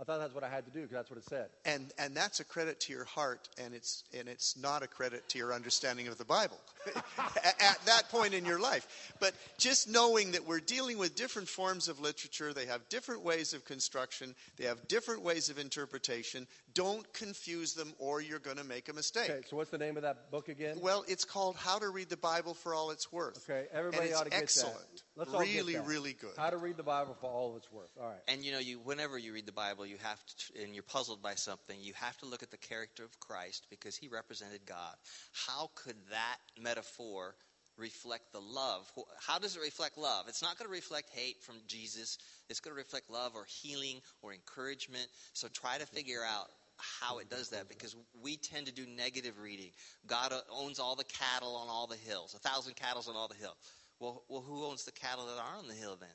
I 0.00 0.04
thought 0.04 0.20
that's 0.20 0.34
what 0.34 0.44
I 0.44 0.48
had 0.48 0.64
to 0.66 0.70
do 0.70 0.82
because 0.82 0.94
that's 0.94 1.10
what 1.10 1.18
it 1.18 1.24
said. 1.24 1.48
And 1.64 1.92
and 1.98 2.16
that's 2.16 2.38
a 2.38 2.44
credit 2.44 2.78
to 2.80 2.92
your 2.92 3.04
heart, 3.04 3.48
and 3.62 3.74
it's 3.74 4.04
and 4.16 4.28
it's 4.28 4.56
not 4.56 4.84
a 4.84 4.86
credit 4.86 5.28
to 5.30 5.38
your 5.38 5.52
understanding 5.52 6.06
of 6.06 6.18
the 6.18 6.24
Bible 6.24 6.58
at, 7.16 7.56
at 7.60 7.78
that 7.86 8.08
point 8.08 8.32
in 8.32 8.44
your 8.44 8.60
life. 8.60 8.86
But 9.18 9.34
just 9.58 9.88
knowing 9.88 10.32
that 10.32 10.46
we're 10.46 10.60
dealing 10.60 10.98
with 10.98 11.16
different 11.16 11.48
forms 11.48 11.88
of 11.88 11.98
literature, 11.98 12.52
they 12.52 12.66
have 12.66 12.88
different 12.88 13.24
ways 13.24 13.54
of 13.54 13.64
construction, 13.64 14.36
they 14.56 14.64
have 14.64 14.86
different 14.86 15.22
ways 15.22 15.50
of 15.50 15.58
interpretation. 15.58 16.46
Don't 16.74 17.12
confuse 17.12 17.74
them, 17.74 17.92
or 17.98 18.20
you're 18.20 18.38
going 18.38 18.58
to 18.58 18.64
make 18.64 18.88
a 18.88 18.92
mistake. 18.92 19.30
Okay, 19.30 19.40
so 19.48 19.56
what's 19.56 19.70
the 19.70 19.78
name 19.78 19.96
of 19.96 20.04
that 20.04 20.30
book 20.30 20.48
again? 20.48 20.78
Well, 20.80 21.04
it's 21.08 21.24
called 21.24 21.56
How 21.56 21.80
to 21.80 21.88
Read 21.88 22.08
the 22.08 22.16
Bible 22.16 22.54
for 22.54 22.72
All 22.72 22.92
It's 22.92 23.10
Worth. 23.12 23.50
Okay, 23.50 23.66
everybody 23.72 24.12
ought 24.12 24.24
to 24.24 24.30
get 24.30 24.42
excellent. 24.42 24.76
that. 24.76 25.02
Let's 25.18 25.34
all 25.34 25.40
really, 25.40 25.72
get 25.72 25.84
that. 25.84 25.90
really 25.90 26.12
good. 26.12 26.30
How 26.36 26.50
to 26.50 26.56
read 26.56 26.76
the 26.76 26.84
Bible 26.84 27.16
for 27.20 27.26
all 27.26 27.56
it's 27.56 27.72
worth. 27.72 27.90
All 28.00 28.06
right. 28.06 28.20
And 28.28 28.44
you 28.44 28.52
know, 28.52 28.60
you 28.60 28.78
whenever 28.78 29.18
you 29.18 29.32
read 29.32 29.46
the 29.46 29.52
Bible, 29.52 29.84
you 29.88 29.96
have 30.02 30.24
to, 30.26 30.62
and 30.62 30.74
you're 30.74 30.82
puzzled 30.82 31.22
by 31.22 31.34
something, 31.34 31.76
you 31.80 31.92
have 31.94 32.16
to 32.18 32.26
look 32.26 32.42
at 32.42 32.50
the 32.50 32.56
character 32.56 33.04
of 33.04 33.18
Christ 33.20 33.66
because 33.70 33.96
he 33.96 34.08
represented 34.08 34.60
God. 34.66 34.94
How 35.32 35.70
could 35.74 35.96
that 36.10 36.36
metaphor 36.60 37.34
reflect 37.76 38.32
the 38.32 38.40
love? 38.40 38.90
How 39.18 39.38
does 39.38 39.56
it 39.56 39.60
reflect 39.60 39.96
love? 39.96 40.26
It's 40.28 40.42
not 40.42 40.58
going 40.58 40.68
to 40.68 40.72
reflect 40.72 41.10
hate 41.10 41.42
from 41.42 41.56
Jesus. 41.66 42.18
It's 42.48 42.60
going 42.60 42.74
to 42.74 42.78
reflect 42.78 43.10
love 43.10 43.32
or 43.34 43.46
healing 43.46 44.00
or 44.22 44.32
encouragement. 44.32 45.06
So 45.32 45.48
try 45.48 45.78
to 45.78 45.86
figure 45.86 46.22
out 46.28 46.48
how 46.76 47.18
it 47.18 47.28
does 47.28 47.48
that 47.50 47.68
because 47.68 47.96
we 48.22 48.36
tend 48.36 48.66
to 48.66 48.72
do 48.72 48.86
negative 48.86 49.38
reading. 49.42 49.70
God 50.06 50.32
uh, 50.32 50.40
owns 50.50 50.78
all 50.78 50.94
the 50.94 51.04
cattle 51.04 51.56
on 51.56 51.68
all 51.68 51.86
the 51.86 51.96
hills, 51.96 52.34
a 52.34 52.38
thousand 52.38 52.76
cattle 52.76 53.02
on 53.08 53.16
all 53.16 53.28
the 53.28 53.34
hills. 53.34 53.56
Well, 54.00 54.22
well, 54.28 54.42
who 54.42 54.64
owns 54.64 54.84
the 54.84 54.92
cattle 54.92 55.26
that 55.26 55.38
are 55.38 55.58
on 55.58 55.66
the 55.66 55.74
hill 55.74 55.96
then? 55.98 56.08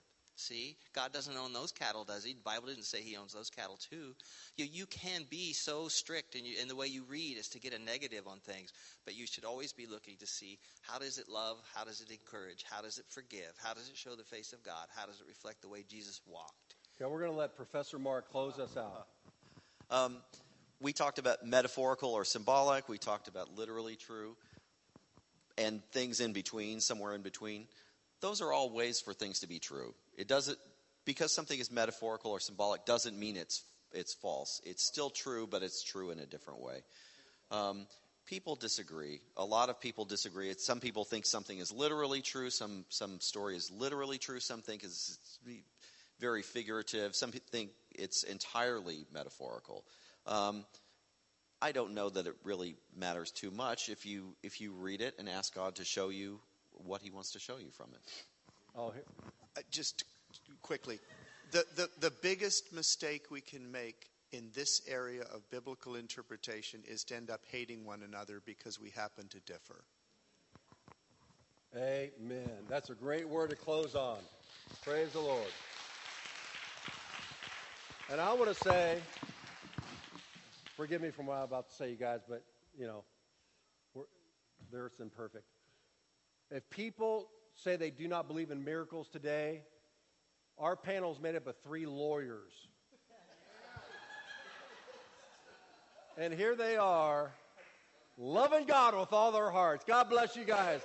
See, 0.44 0.76
God 0.94 1.14
doesn't 1.14 1.38
own 1.38 1.54
those 1.54 1.72
cattle, 1.72 2.04
does 2.04 2.26
He? 2.26 2.34
The 2.34 2.42
Bible 2.42 2.68
didn't 2.68 2.84
say 2.84 3.02
He 3.02 3.16
owns 3.16 3.34
those 3.34 3.50
cattle 3.50 3.78
too. 3.78 4.14
You, 4.58 4.66
you 4.70 4.86
can 4.86 5.22
be 5.30 5.54
so 5.54 5.88
strict 5.88 6.36
in, 6.36 6.44
you, 6.44 6.56
in 6.62 6.68
the 6.68 6.76
way 6.76 6.88
you 6.88 7.04
read 7.04 7.38
as 7.38 7.48
to 7.50 7.60
get 7.60 7.74
a 7.74 7.80
negative 7.80 8.28
on 8.28 8.40
things, 8.40 8.74
but 9.06 9.16
you 9.16 9.26
should 9.26 9.46
always 9.46 9.72
be 9.72 9.86
looking 9.86 10.18
to 10.18 10.28
see 10.28 10.60
how 10.82 11.00
does 11.00 11.18
it 11.18 11.30
love, 11.30 11.62
how 11.74 11.86
does 11.86 12.02
it 12.02 12.12
encourage, 12.12 12.66
how 12.70 12.82
does 12.82 12.98
it 12.98 13.06
forgive, 13.08 13.54
how 13.64 13.74
does 13.74 13.88
it 13.88 13.96
show 13.96 14.16
the 14.16 14.24
face 14.24 14.52
of 14.52 14.62
God, 14.64 14.88
how 14.94 15.06
does 15.06 15.22
it 15.22 15.28
reflect 15.28 15.62
the 15.62 15.70
way 15.70 15.86
Jesus 15.88 16.20
walked. 16.28 16.76
Okay, 17.00 17.10
we're 17.10 17.20
going 17.20 17.32
to 17.32 17.38
let 17.38 17.56
Professor 17.56 17.98
Mark 17.98 18.30
close 18.30 18.60
us 18.60 18.76
out. 18.76 19.08
Um, 19.90 20.18
we 20.82 20.92
talked 20.92 21.20
about 21.20 21.46
metaphorical 21.46 22.10
or 22.10 22.26
symbolic. 22.26 22.90
We 22.90 22.98
talked 22.98 23.30
about 23.30 23.56
literally 23.56 23.96
true 23.96 24.36
and 25.58 25.82
things 25.92 26.20
in 26.20 26.34
between, 26.34 26.82
somewhere 26.82 27.14
in 27.14 27.22
between. 27.22 27.68
Those 28.24 28.40
are 28.40 28.54
all 28.54 28.70
ways 28.70 29.02
for 29.02 29.14
things 29.14 29.42
to 29.42 29.48
be 29.48 29.60
true. 29.60 29.94
It 30.18 30.30
doesn't 30.30 30.58
because 31.04 31.34
something 31.34 31.60
is 31.60 31.70
metaphorical 31.70 32.32
or 32.32 32.40
symbolic 32.40 32.86
doesn't 32.86 33.20
mean 33.20 33.36
it's 33.36 33.64
it's 33.92 34.14
false. 34.14 34.62
It's 34.64 34.82
still 34.82 35.10
true, 35.10 35.46
but 35.46 35.62
it's 35.62 35.84
true 35.84 36.10
in 36.10 36.20
a 36.20 36.26
different 36.26 36.62
way. 36.62 36.84
Um, 37.52 37.86
people 38.26 38.56
disagree. 38.56 39.20
A 39.36 39.44
lot 39.44 39.70
of 39.70 39.82
people 39.82 40.06
disagree. 40.06 40.50
It's, 40.50 40.66
some 40.66 40.80
people 40.80 41.04
think 41.04 41.26
something 41.26 41.58
is 41.58 41.70
literally 41.74 42.22
true. 42.22 42.50
Some 42.50 42.86
some 42.88 43.20
story 43.20 43.58
is 43.58 43.70
literally 43.70 44.18
true. 44.18 44.40
Some 44.40 44.62
think 44.62 44.86
is 44.86 45.20
very 46.18 46.44
figurative. 46.44 47.18
Some 47.18 47.34
think 47.34 47.72
it's 47.94 48.24
entirely 48.24 49.06
metaphorical. 49.14 49.84
Um, 50.26 50.64
I 51.62 51.74
don't 51.74 51.94
know 51.94 52.10
that 52.10 52.26
it 52.26 52.36
really 52.46 52.78
matters 52.96 53.32
too 53.32 53.52
much 53.52 53.90
if 53.90 54.06
you 54.06 54.38
if 54.44 54.62
you 54.62 54.72
read 54.72 55.02
it 55.02 55.16
and 55.20 55.28
ask 55.28 55.54
God 55.54 55.76
to 55.76 55.84
show 55.84 56.08
you 56.08 56.40
what 56.74 57.02
He 57.02 57.12
wants 57.12 57.32
to 57.32 57.40
show 57.40 57.58
you 57.58 57.72
from 57.72 57.88
it. 57.94 58.02
Oh, 58.76 58.92
here. 58.92 59.04
Uh, 59.58 59.62
just 59.72 60.04
quickly, 60.62 61.00
the, 61.52 61.66
the 61.76 61.90
the 62.00 62.12
biggest 62.22 62.74
mistake 62.74 63.26
we 63.30 63.42
can 63.42 63.72
make 63.72 64.10
in 64.32 64.50
this 64.56 64.82
area 64.88 65.22
of 65.34 65.48
biblical 65.52 65.96
interpretation 65.96 66.82
is 66.88 67.04
to 67.04 67.16
end 67.16 67.30
up 67.30 67.42
hating 67.52 67.86
one 67.86 68.02
another 68.02 68.42
because 68.46 68.80
we 68.80 68.90
happen 68.90 69.28
to 69.28 69.40
differ. 69.42 69.84
Amen. 71.76 72.50
That's 72.68 72.90
a 72.90 72.96
great 72.96 73.28
word 73.28 73.52
to 73.52 73.56
close 73.56 73.96
on. 73.96 74.18
Praise 74.84 75.12
the 75.12 75.20
Lord. 75.20 75.48
And 78.12 78.20
I 78.20 78.34
want 78.34 78.56
to 78.56 78.64
say 78.64 79.00
forgive 80.76 81.02
me 81.02 81.12
for 81.12 81.22
what 81.24 81.38
I'm 81.38 81.44
about 81.44 81.70
to 81.70 81.76
say, 81.76 81.90
you 81.90 81.96
guys, 81.96 82.22
but, 82.28 82.44
you 82.78 82.88
know, 82.88 83.04
the 84.72 84.78
earth's 84.78 85.00
imperfect. 85.00 85.46
If 86.54 86.70
people 86.70 87.30
say 87.56 87.78
they 87.78 87.90
do 87.90 88.08
not 88.08 88.28
believe 88.28 88.52
in 88.52 88.64
miracles 88.64 89.10
today, 89.10 89.64
our 90.60 90.76
panel 90.76 91.12
is 91.12 91.20
made 91.20 91.36
up 91.36 91.48
of 91.48 91.56
three 91.64 91.88
lawyers. 91.88 92.52
and 96.16 96.32
here 96.32 96.56
they 96.56 96.78
are, 96.78 97.32
loving 98.20 98.66
God 98.66 98.96
with 98.96 99.12
all 99.12 99.32
their 99.32 99.50
hearts. 99.50 99.84
God 99.84 100.12
bless 100.12 100.36
you 100.36 100.44
guys. 100.44 100.82